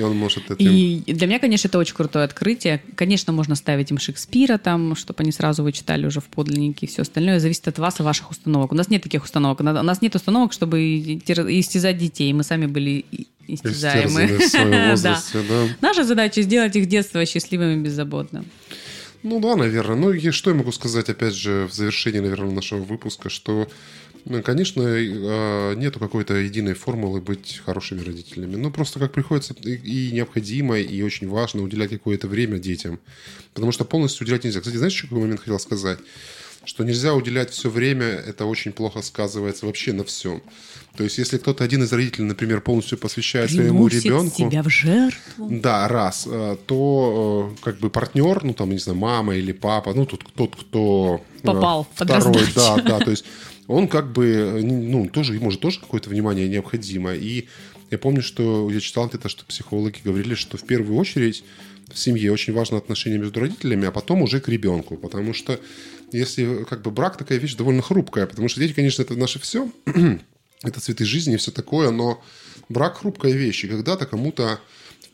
и 0.00 0.02
он 0.02 0.16
может 0.16 0.50
этим... 0.50 0.70
И 0.70 1.02
для 1.06 1.26
меня, 1.26 1.38
конечно, 1.38 1.68
это 1.68 1.78
очень 1.78 1.94
крутое 1.94 2.24
открытие. 2.24 2.82
Конечно, 2.94 3.32
можно 3.32 3.54
ставить 3.54 3.90
им 3.90 3.98
Шекспира 3.98 4.58
там, 4.58 4.96
чтобы 4.96 5.22
они 5.22 5.30
сразу 5.30 5.62
вычитали 5.62 6.06
уже 6.06 6.20
в 6.20 6.24
подлиннике 6.24 6.86
и 6.86 6.88
все 6.88 7.02
остальное. 7.02 7.38
Зависит 7.38 7.68
от 7.68 7.78
вас 7.78 8.00
и 8.00 8.02
ваших 8.02 8.30
установок. 8.30 8.72
У 8.72 8.74
нас 8.74 8.88
нет 8.88 9.02
таких 9.02 9.24
установок. 9.24 9.60
У 9.60 9.62
нас 9.62 10.02
нет 10.02 10.14
установок, 10.14 10.52
чтобы 10.52 10.80
истязать 10.82 11.98
детей. 11.98 12.32
Мы 12.32 12.42
сами 12.42 12.66
были 12.66 13.04
истязаемы. 13.46 14.38
да. 15.02 15.20
Наша 15.80 16.04
задача 16.04 16.42
сделать 16.42 16.74
их 16.76 16.86
детство 16.86 17.24
счастливым 17.26 17.80
и 17.80 17.84
беззаботным. 17.84 18.46
Ну 19.22 19.38
да, 19.40 19.56
наверное. 19.56 19.96
Ну 19.96 20.12
и 20.12 20.30
что 20.30 20.50
я 20.50 20.56
могу 20.56 20.72
сказать, 20.72 21.10
опять 21.10 21.34
же, 21.34 21.68
в 21.70 21.74
завершении, 21.74 22.20
наверное, 22.20 22.52
нашего 22.52 22.80
выпуска, 22.80 23.28
что, 23.28 23.68
ну, 24.24 24.42
конечно, 24.42 24.82
э, 24.82 25.74
нету 25.76 25.98
какой-то 25.98 26.34
единой 26.34 26.74
формулы 26.74 27.20
быть 27.20 27.60
хорошими 27.64 28.02
родителями. 28.02 28.56
Ну, 28.56 28.70
просто 28.70 28.98
как 28.98 29.12
приходится 29.12 29.54
и, 29.54 30.10
необходимо, 30.12 30.78
и 30.78 31.02
очень 31.02 31.28
важно 31.28 31.62
уделять 31.62 31.90
какое-то 31.90 32.28
время 32.28 32.58
детям. 32.58 32.98
Потому 33.54 33.72
что 33.72 33.84
полностью 33.84 34.24
уделять 34.24 34.44
нельзя. 34.44 34.60
Кстати, 34.60 34.76
знаешь, 34.76 34.92
еще 34.92 35.06
какой 35.06 35.22
момент 35.22 35.40
хотел 35.40 35.58
сказать? 35.58 35.98
Что 36.62 36.84
нельзя 36.84 37.14
уделять 37.14 37.50
все 37.50 37.70
время, 37.70 38.04
это 38.04 38.44
очень 38.44 38.72
плохо 38.72 39.00
сказывается 39.00 39.64
вообще 39.64 39.94
на 39.94 40.04
всем. 40.04 40.42
То 40.94 41.04
есть, 41.04 41.16
если 41.16 41.38
кто-то 41.38 41.64
один 41.64 41.82
из 41.84 41.92
родителей, 41.92 42.24
например, 42.26 42.60
полностью 42.60 42.98
посвящает 42.98 43.50
своему 43.50 43.86
Приносит 43.86 44.04
ребенку... 44.04 44.36
себя 44.36 44.62
в 44.62 44.68
жертву. 44.68 45.48
Да, 45.50 45.88
раз. 45.88 46.26
э, 46.30 46.56
То 46.66 47.54
э, 47.56 47.64
как 47.64 47.78
бы 47.78 47.88
партнер, 47.88 48.44
ну 48.44 48.52
там, 48.52 48.70
не 48.70 48.78
знаю, 48.78 48.98
мама 48.98 49.34
или 49.36 49.52
папа, 49.52 49.94
ну 49.94 50.04
тут 50.04 50.24
тот, 50.34 50.54
кто... 50.56 51.22
э, 51.42 51.46
Попал 51.46 51.86
под 51.96 52.08
Второй, 52.08 52.34
раздачу. 52.34 52.52
да, 52.54 52.82
да. 52.82 53.04
То 53.04 53.10
есть 53.12 53.24
он 53.70 53.86
как 53.86 54.12
бы, 54.12 54.26
э, 54.26 54.62
ну, 54.62 55.08
тоже, 55.08 55.34
ему 55.34 55.50
же 55.50 55.58
тоже 55.58 55.80
какое-то 55.80 56.10
внимание 56.10 56.48
необходимо. 56.48 57.14
И 57.14 57.46
я 57.90 57.98
помню, 57.98 58.20
что 58.22 58.68
я 58.70 58.80
читал 58.80 59.08
где-то, 59.08 59.28
что 59.28 59.44
психологи 59.44 59.98
говорили, 60.04 60.34
что 60.34 60.56
в 60.56 60.64
первую 60.64 60.98
очередь 60.98 61.44
в 61.92 61.98
семье 61.98 62.32
очень 62.32 62.52
важно 62.52 62.78
отношение 62.78 63.18
между 63.18 63.40
родителями, 63.40 63.86
а 63.86 63.92
потом 63.92 64.22
уже 64.22 64.40
к 64.40 64.48
ребенку. 64.48 64.96
Потому 64.96 65.32
что 65.34 65.60
если 66.12 66.64
как 66.64 66.82
бы 66.82 66.90
брак 66.90 67.16
такая 67.16 67.38
вещь 67.38 67.54
довольно 67.54 67.82
хрупкая, 67.82 68.26
потому 68.26 68.48
что 68.48 68.60
дети, 68.60 68.72
конечно, 68.72 69.02
это 69.02 69.14
наше 69.14 69.38
все, 69.38 69.70
это 70.64 70.80
цветы 70.80 71.04
жизни 71.04 71.34
и 71.34 71.38
все 71.38 71.52
такое, 71.52 71.90
но 71.90 72.22
брак 72.68 72.98
хрупкая 72.98 73.32
вещь. 73.32 73.64
И 73.64 73.68
когда-то 73.68 74.04
кому-то 74.06 74.60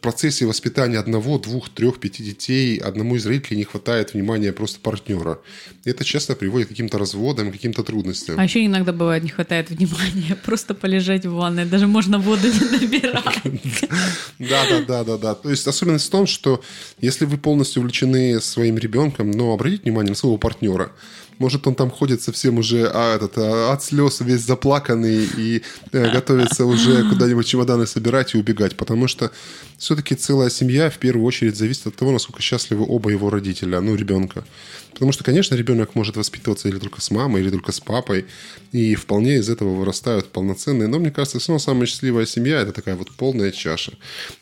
процессе 0.06 0.46
воспитания 0.46 1.00
одного, 1.00 1.36
двух, 1.36 1.68
трех, 1.68 1.98
пяти 1.98 2.22
детей 2.22 2.78
одному 2.78 3.16
из 3.16 3.26
родителей 3.26 3.56
не 3.56 3.64
хватает 3.64 4.14
внимания 4.14 4.52
просто 4.52 4.78
партнера. 4.78 5.40
Это 5.84 6.04
часто 6.04 6.36
приводит 6.36 6.68
к 6.68 6.70
каким-то 6.70 6.96
разводам, 6.96 7.50
к 7.50 7.54
каким-то 7.54 7.82
трудностям. 7.82 8.38
А 8.38 8.44
еще 8.44 8.64
иногда 8.64 8.92
бывает 8.92 9.24
не 9.24 9.30
хватает 9.30 9.68
внимания 9.70 10.36
просто 10.44 10.74
полежать 10.74 11.26
в 11.26 11.32
ванной. 11.32 11.64
Даже 11.64 11.88
можно 11.88 12.20
воду 12.20 12.46
не 12.46 12.78
набирать. 12.78 13.24
Да, 14.38 14.64
да, 14.68 14.80
да, 14.82 15.04
да, 15.04 15.16
да. 15.16 15.34
То 15.34 15.50
есть 15.50 15.66
особенность 15.66 16.06
в 16.06 16.10
том, 16.10 16.26
что 16.26 16.62
если 17.00 17.24
вы 17.24 17.38
полностью 17.38 17.80
увлечены 17.80 18.40
своим 18.40 18.78
ребенком, 18.78 19.30
но 19.30 19.54
обратите 19.54 19.82
внимание 19.82 20.10
на 20.10 20.16
своего 20.16 20.38
партнера. 20.38 20.92
Может, 21.38 21.66
он 21.66 21.74
там 21.74 21.90
ходит 21.90 22.22
совсем 22.22 22.58
уже 22.58 22.90
а, 22.92 23.16
этот, 23.16 23.36
а, 23.36 23.72
от 23.72 23.82
слез 23.82 24.20
весь 24.20 24.40
заплаканный 24.40 25.28
и 25.36 25.62
э, 25.92 26.10
готовится 26.10 26.64
уже 26.64 27.08
куда-нибудь 27.08 27.46
чемоданы 27.46 27.86
собирать 27.86 28.34
и 28.34 28.38
убегать. 28.38 28.76
Потому 28.76 29.06
что 29.06 29.30
все-таки 29.76 30.14
целая 30.14 30.50
семья 30.50 30.88
в 30.88 30.98
первую 30.98 31.26
очередь 31.26 31.56
зависит 31.56 31.86
от 31.86 31.96
того, 31.96 32.12
насколько 32.12 32.40
счастливы 32.40 32.86
оба 32.88 33.10
его 33.10 33.30
родителя, 33.30 33.80
ну, 33.80 33.94
ребенка. 33.94 34.44
Потому 34.92 35.12
что, 35.12 35.24
конечно, 35.24 35.54
ребенок 35.54 35.94
может 35.94 36.16
воспитываться 36.16 36.68
или 36.68 36.78
только 36.78 37.02
с 37.02 37.10
мамой, 37.10 37.42
или 37.42 37.50
только 37.50 37.70
с 37.70 37.80
папой. 37.80 38.24
И 38.72 38.94
вполне 38.94 39.36
из 39.36 39.50
этого 39.50 39.74
вырастают 39.74 40.32
полноценные. 40.32 40.88
Но 40.88 40.98
мне 40.98 41.10
кажется, 41.10 41.38
все 41.38 41.52
равно 41.52 41.58
самая 41.58 41.86
счастливая 41.86 42.24
семья– 42.24 42.60
это 42.62 42.72
такая 42.72 42.96
вот 42.96 43.10
полная 43.12 43.50
чаша. 43.50 43.92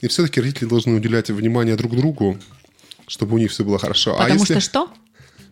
И 0.01 0.07
все-таки 0.07 0.41
родители 0.41 0.69
должны 0.69 0.95
уделять 0.95 1.29
внимание 1.29 1.75
друг 1.75 1.97
другу, 1.97 2.39
чтобы 3.09 3.35
у 3.35 3.39
них 3.39 3.51
все 3.51 3.65
было 3.65 3.81
хорошо. 3.81 4.15
а 4.15 4.19
Потому 4.23 4.41
если... 4.41 4.55
что 4.55 4.61
что? 4.61 4.89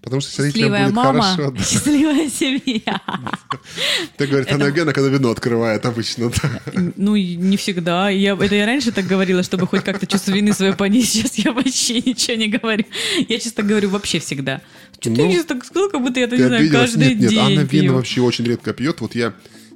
Потому 0.02 0.20
что 0.20 0.44
Счастливая 0.44 0.84
будет 0.86 0.94
мама, 0.94 1.22
хорошо. 1.22 1.50
да. 1.52 1.62
счастливая 1.62 2.28
семья. 2.28 3.00
Так 4.16 4.28
говорит 4.28 4.50
она 4.52 4.70
Гена, 4.70 4.92
когда 4.92 5.08
вино 5.08 5.30
открывает 5.30 5.86
обычно. 5.86 6.30
Ну, 6.96 7.14
не 7.16 7.56
всегда. 7.56 8.10
Я, 8.10 8.34
это 8.34 8.54
я 8.54 8.66
раньше 8.66 8.90
так 8.90 9.06
говорила, 9.06 9.42
чтобы 9.44 9.66
хоть 9.68 9.84
как-то 9.84 10.06
чувство 10.06 10.32
вины 10.32 10.52
свое 10.52 10.72
понизить. 10.74 11.12
Сейчас 11.12 11.34
я 11.38 11.52
вообще 11.52 12.00
ничего 12.00 12.36
не 12.36 12.48
говорю. 12.48 12.84
Я 13.28 13.38
чисто 13.38 13.62
говорю 13.62 13.90
вообще 13.90 14.18
всегда. 14.18 14.60
Что 15.00 15.10
Ну, 15.10 15.16
ты 15.16 15.32
сейчас 15.32 15.44
так 15.46 15.64
сказал, 15.64 15.88
как 15.88 16.00
будто 16.02 16.18
я, 16.18 16.26
это, 16.26 16.36
Ты 16.36 16.42
не 16.42 16.48
знаю, 16.48 16.70
каждый 16.70 17.08
Нет, 17.10 17.20
нет, 17.20 17.30
день 17.30 17.38
Анна 17.38 17.60
вина 17.60 17.66
пью. 17.68 17.94
вообще 17.94 18.20
очень 18.22 18.44
редко 18.44 18.72
пьет. 18.72 19.00
Вот 19.00 19.14
я 19.14 19.34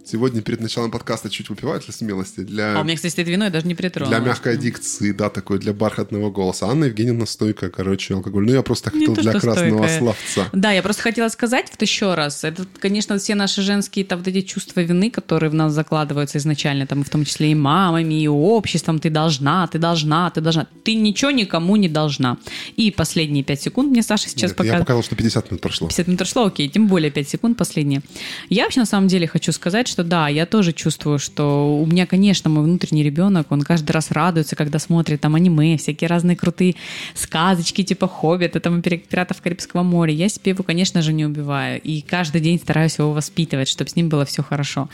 Сегодня 0.08 0.40
перед 0.40 0.60
началом 0.60 0.92
подкаста 0.92 1.28
чуть 1.28 1.48
выпивают 1.50 1.84
для 1.84 1.92
смелости. 1.92 2.40
Для... 2.40 2.78
А 2.78 2.82
у 2.82 2.84
меня, 2.84 2.94
кстати, 2.94 3.10
стоит 3.10 3.26
вино, 3.26 3.46
я 3.46 3.50
даже 3.50 3.66
не 3.66 3.74
притронула. 3.74 4.16
Для 4.16 4.24
мягкой 4.24 4.56
дикции, 4.56 5.10
да, 5.10 5.30
такой, 5.30 5.58
для 5.58 5.72
бархатного 5.72 6.30
голоса. 6.30 6.68
Анна 6.68 6.84
Евгеньевна 6.84 7.26
стойкая, 7.26 7.70
короче, 7.70 8.14
алкоголь. 8.14 8.46
Ну, 8.46 8.52
я 8.52 8.62
просто 8.62 8.92
хотел 8.92 9.16
то, 9.16 9.22
для 9.22 9.32
что 9.32 9.40
красного 9.40 9.88
стойкая. 9.88 9.98
словца. 9.98 10.48
Да, 10.52 10.70
я 10.70 10.82
просто 10.84 11.02
хотела 11.02 11.28
сказать 11.28 11.66
вот 11.72 11.82
еще 11.82 12.14
раз. 12.14 12.44
Это, 12.44 12.66
конечно, 12.78 13.18
все 13.18 13.34
наши 13.34 13.62
женские 13.62 14.04
там 14.04 14.20
вот 14.20 14.28
эти 14.28 14.42
чувства 14.42 14.78
вины, 14.78 15.10
которые 15.10 15.50
в 15.50 15.54
нас 15.54 15.72
закладываются 15.72 16.38
изначально, 16.38 16.86
там, 16.86 17.02
в 17.02 17.10
том 17.10 17.24
числе 17.24 17.50
и 17.50 17.56
мамами, 17.56 18.14
и 18.14 18.28
обществом. 18.28 19.00
Ты 19.00 19.10
должна, 19.10 19.66
ты 19.66 19.80
должна, 19.80 20.30
ты 20.30 20.40
должна. 20.40 20.68
Ты 20.84 20.94
ничего 20.94 21.32
никому 21.32 21.74
не 21.74 21.88
должна. 21.88 22.38
И 22.76 22.92
последние 22.92 23.42
пять 23.42 23.60
секунд 23.60 23.90
мне 23.90 24.04
Саша 24.04 24.28
сейчас 24.28 24.42
Нет, 24.42 24.50
Я 24.50 24.54
показывает. 24.54 24.82
показал, 24.82 25.02
что 25.02 25.16
50 25.16 25.50
минут 25.50 25.60
прошло. 25.62 25.88
50 25.88 26.06
минут 26.06 26.18
прошло, 26.18 26.46
окей, 26.46 26.68
тем 26.68 26.86
более 26.86 27.10
5 27.10 27.28
секунд 27.28 27.58
последние. 27.58 28.02
Я 28.50 28.62
вообще 28.66 28.78
на 28.78 28.86
самом 28.86 29.08
деле 29.08 29.26
хочу 29.26 29.50
сказать, 29.50 29.95
что 29.96 30.04
да, 30.04 30.28
я 30.28 30.44
тоже 30.44 30.74
чувствую, 30.74 31.18
что 31.18 31.80
у 31.80 31.86
меня, 31.86 32.04
конечно, 32.04 32.50
мой 32.50 32.64
внутренний 32.64 33.02
ребенок, 33.02 33.46
он 33.48 33.62
каждый 33.62 33.92
раз 33.92 34.10
радуется, 34.10 34.54
когда 34.54 34.78
смотрит 34.78 35.22
там 35.22 35.34
аниме, 35.34 35.78
всякие 35.78 36.08
разные 36.08 36.36
крутые 36.36 36.74
сказочки 37.14 37.82
типа 37.82 38.06
«Хоббита», 38.06 38.60
там 38.60 38.82
«Пир- 38.82 38.98
«Пиратов 38.98 39.40
Карибского 39.40 39.82
моря». 39.82 40.12
Я 40.12 40.28
себе 40.28 40.50
его, 40.50 40.62
конечно 40.62 41.00
же, 41.00 41.14
не 41.14 41.24
убиваю. 41.24 41.80
И 41.80 42.02
каждый 42.02 42.42
день 42.42 42.58
стараюсь 42.58 42.98
его 42.98 43.14
воспитывать, 43.14 43.68
чтобы 43.68 43.88
с 43.88 43.96
ним 43.96 44.10
было 44.10 44.26
все 44.26 44.42
хорошо. 44.42 44.90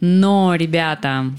Но, 0.00 0.54
ребята, 0.54 1.30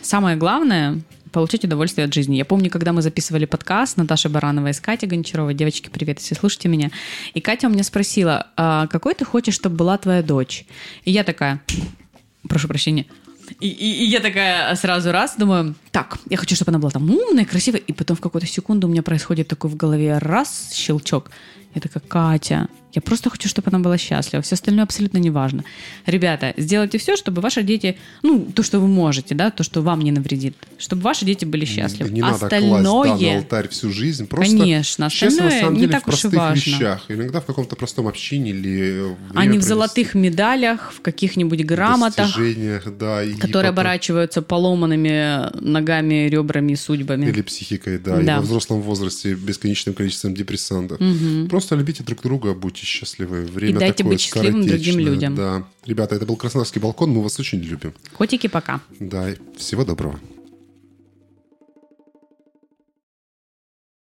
самое 0.00 0.38
главное 0.38 1.02
получать 1.32 1.66
удовольствие 1.66 2.06
от 2.06 2.14
жизни. 2.14 2.36
Я 2.36 2.46
помню, 2.46 2.70
когда 2.70 2.94
мы 2.94 3.02
записывали 3.02 3.44
подкаст 3.44 3.98
Наташа 3.98 4.30
Баранова 4.30 4.68
и 4.68 4.72
с 4.72 4.80
Катей. 4.80 5.06
Девочки, 5.08 5.90
привет, 5.90 6.18
если 6.18 6.34
слушаете 6.34 6.68
меня. 6.68 6.90
И 7.34 7.42
Катя 7.42 7.66
у 7.66 7.70
меня 7.70 7.84
спросила, 7.84 8.46
а 8.56 8.86
какой 8.86 9.14
ты 9.14 9.26
хочешь, 9.26 9.54
чтобы 9.54 9.76
была 9.76 9.98
твоя 9.98 10.22
дочь? 10.22 10.64
И 11.04 11.10
я 11.10 11.24
такая, 11.24 11.60
прошу 12.48 12.68
прощения, 12.68 13.06
и, 13.60 13.68
и- 13.68 14.04
и 14.04 14.04
я 14.04 14.20
такая 14.20 14.74
сразу 14.76 15.12
раз 15.12 15.34
думаю, 15.36 15.74
так, 15.90 16.18
я 16.30 16.36
хочу, 16.36 16.54
чтобы 16.54 16.70
она 16.70 16.78
была 16.78 16.90
там 16.90 17.10
умная, 17.10 17.44
красивая. 17.44 17.80
И 17.80 17.92
потом 17.92 18.16
в 18.16 18.20
какую-то 18.20 18.46
секунду 18.46 18.86
у 18.86 18.90
меня 18.90 19.02
происходит 19.02 19.48
такой 19.48 19.70
в 19.70 19.76
голове 19.76 20.18
раз, 20.18 20.70
щелчок. 20.72 21.30
Я 21.74 21.80
такая, 21.80 22.02
Катя, 22.06 22.68
я 22.92 23.00
просто 23.00 23.30
хочу, 23.30 23.48
чтобы 23.48 23.68
она 23.70 23.78
была 23.78 23.96
счастлива. 23.96 24.42
Все 24.42 24.54
остальное 24.54 24.84
абсолютно 24.84 25.16
не 25.16 25.30
важно. 25.30 25.64
Ребята, 26.04 26.52
сделайте 26.58 26.98
все, 26.98 27.16
чтобы 27.16 27.40
ваши 27.40 27.62
дети, 27.62 27.96
ну, 28.22 28.44
то, 28.54 28.62
что 28.62 28.78
вы 28.80 28.86
можете, 28.88 29.34
да, 29.34 29.50
то, 29.50 29.62
что 29.62 29.80
вам 29.80 30.02
не 30.02 30.12
навредит, 30.12 30.54
чтобы 30.76 31.00
ваши 31.02 31.24
дети 31.24 31.46
были 31.46 31.64
счастливы. 31.64 32.10
Не 32.10 32.20
надо 32.20 32.36
класть 32.50 32.50
да, 32.50 32.78
на 32.82 33.34
алтарь 33.36 33.68
всю 33.68 33.90
жизнь. 33.90 34.26
Просто 34.26 34.58
Конечно, 34.58 35.08
честно, 35.08 35.44
на 35.44 35.46
остальное 35.46 35.60
самом 35.60 35.74
не 35.74 35.80
деле, 35.80 35.92
так 35.92 36.04
в 36.04 36.08
уж 36.08 36.14
и 36.14 36.20
простых 36.28 36.38
важно. 36.38 36.54
вещах. 36.70 37.04
Иногда 37.08 37.40
в 37.40 37.46
каком-то 37.46 37.76
простом 37.76 38.08
общении 38.08 38.50
или 38.52 39.16
а 39.34 39.46
не 39.46 39.56
в 39.56 39.62
золотых 39.62 40.14
медалях, 40.14 40.92
в 40.94 41.00
каких-нибудь 41.00 41.64
грамотах, 41.64 42.36
да. 42.98 43.24
И 43.24 43.32
которые 43.34 43.48
потом- 43.50 43.68
оборачиваются 43.70 44.42
поломанными 44.42 45.50
ногами, 45.64 46.28
ребрами 46.28 46.72
и 46.72 46.76
судьбами. 46.76 47.26
Или 47.26 47.40
психикой, 47.40 47.98
да, 47.98 48.20
и 48.20 48.24
Да. 48.24 48.36
во 48.36 48.42
взрослом 48.42 48.82
возрасте 48.82 49.34
бесконечным 49.34 49.94
количеством 49.94 50.34
депрессантов. 50.34 50.98
Просто 51.48 51.61
любите 51.70 52.02
друг 52.02 52.22
друга, 52.22 52.54
будьте 52.54 52.84
счастливы. 52.84 53.42
Время 53.42 53.80
дайте 53.80 53.98
такое 53.98 54.12
быть 54.12 54.20
счастливым 54.20 54.66
другим 54.66 54.98
людям. 54.98 55.34
Да. 55.34 55.68
Ребята, 55.86 56.14
это 56.14 56.26
был 56.26 56.36
Краснодарский 56.36 56.80
балкон, 56.80 57.10
мы 57.10 57.22
вас 57.22 57.38
очень 57.40 57.60
любим. 57.60 57.94
Котики, 58.12 58.46
пока. 58.46 58.80
Да, 59.00 59.30
и 59.30 59.36
всего 59.56 59.84
доброго. 59.84 60.18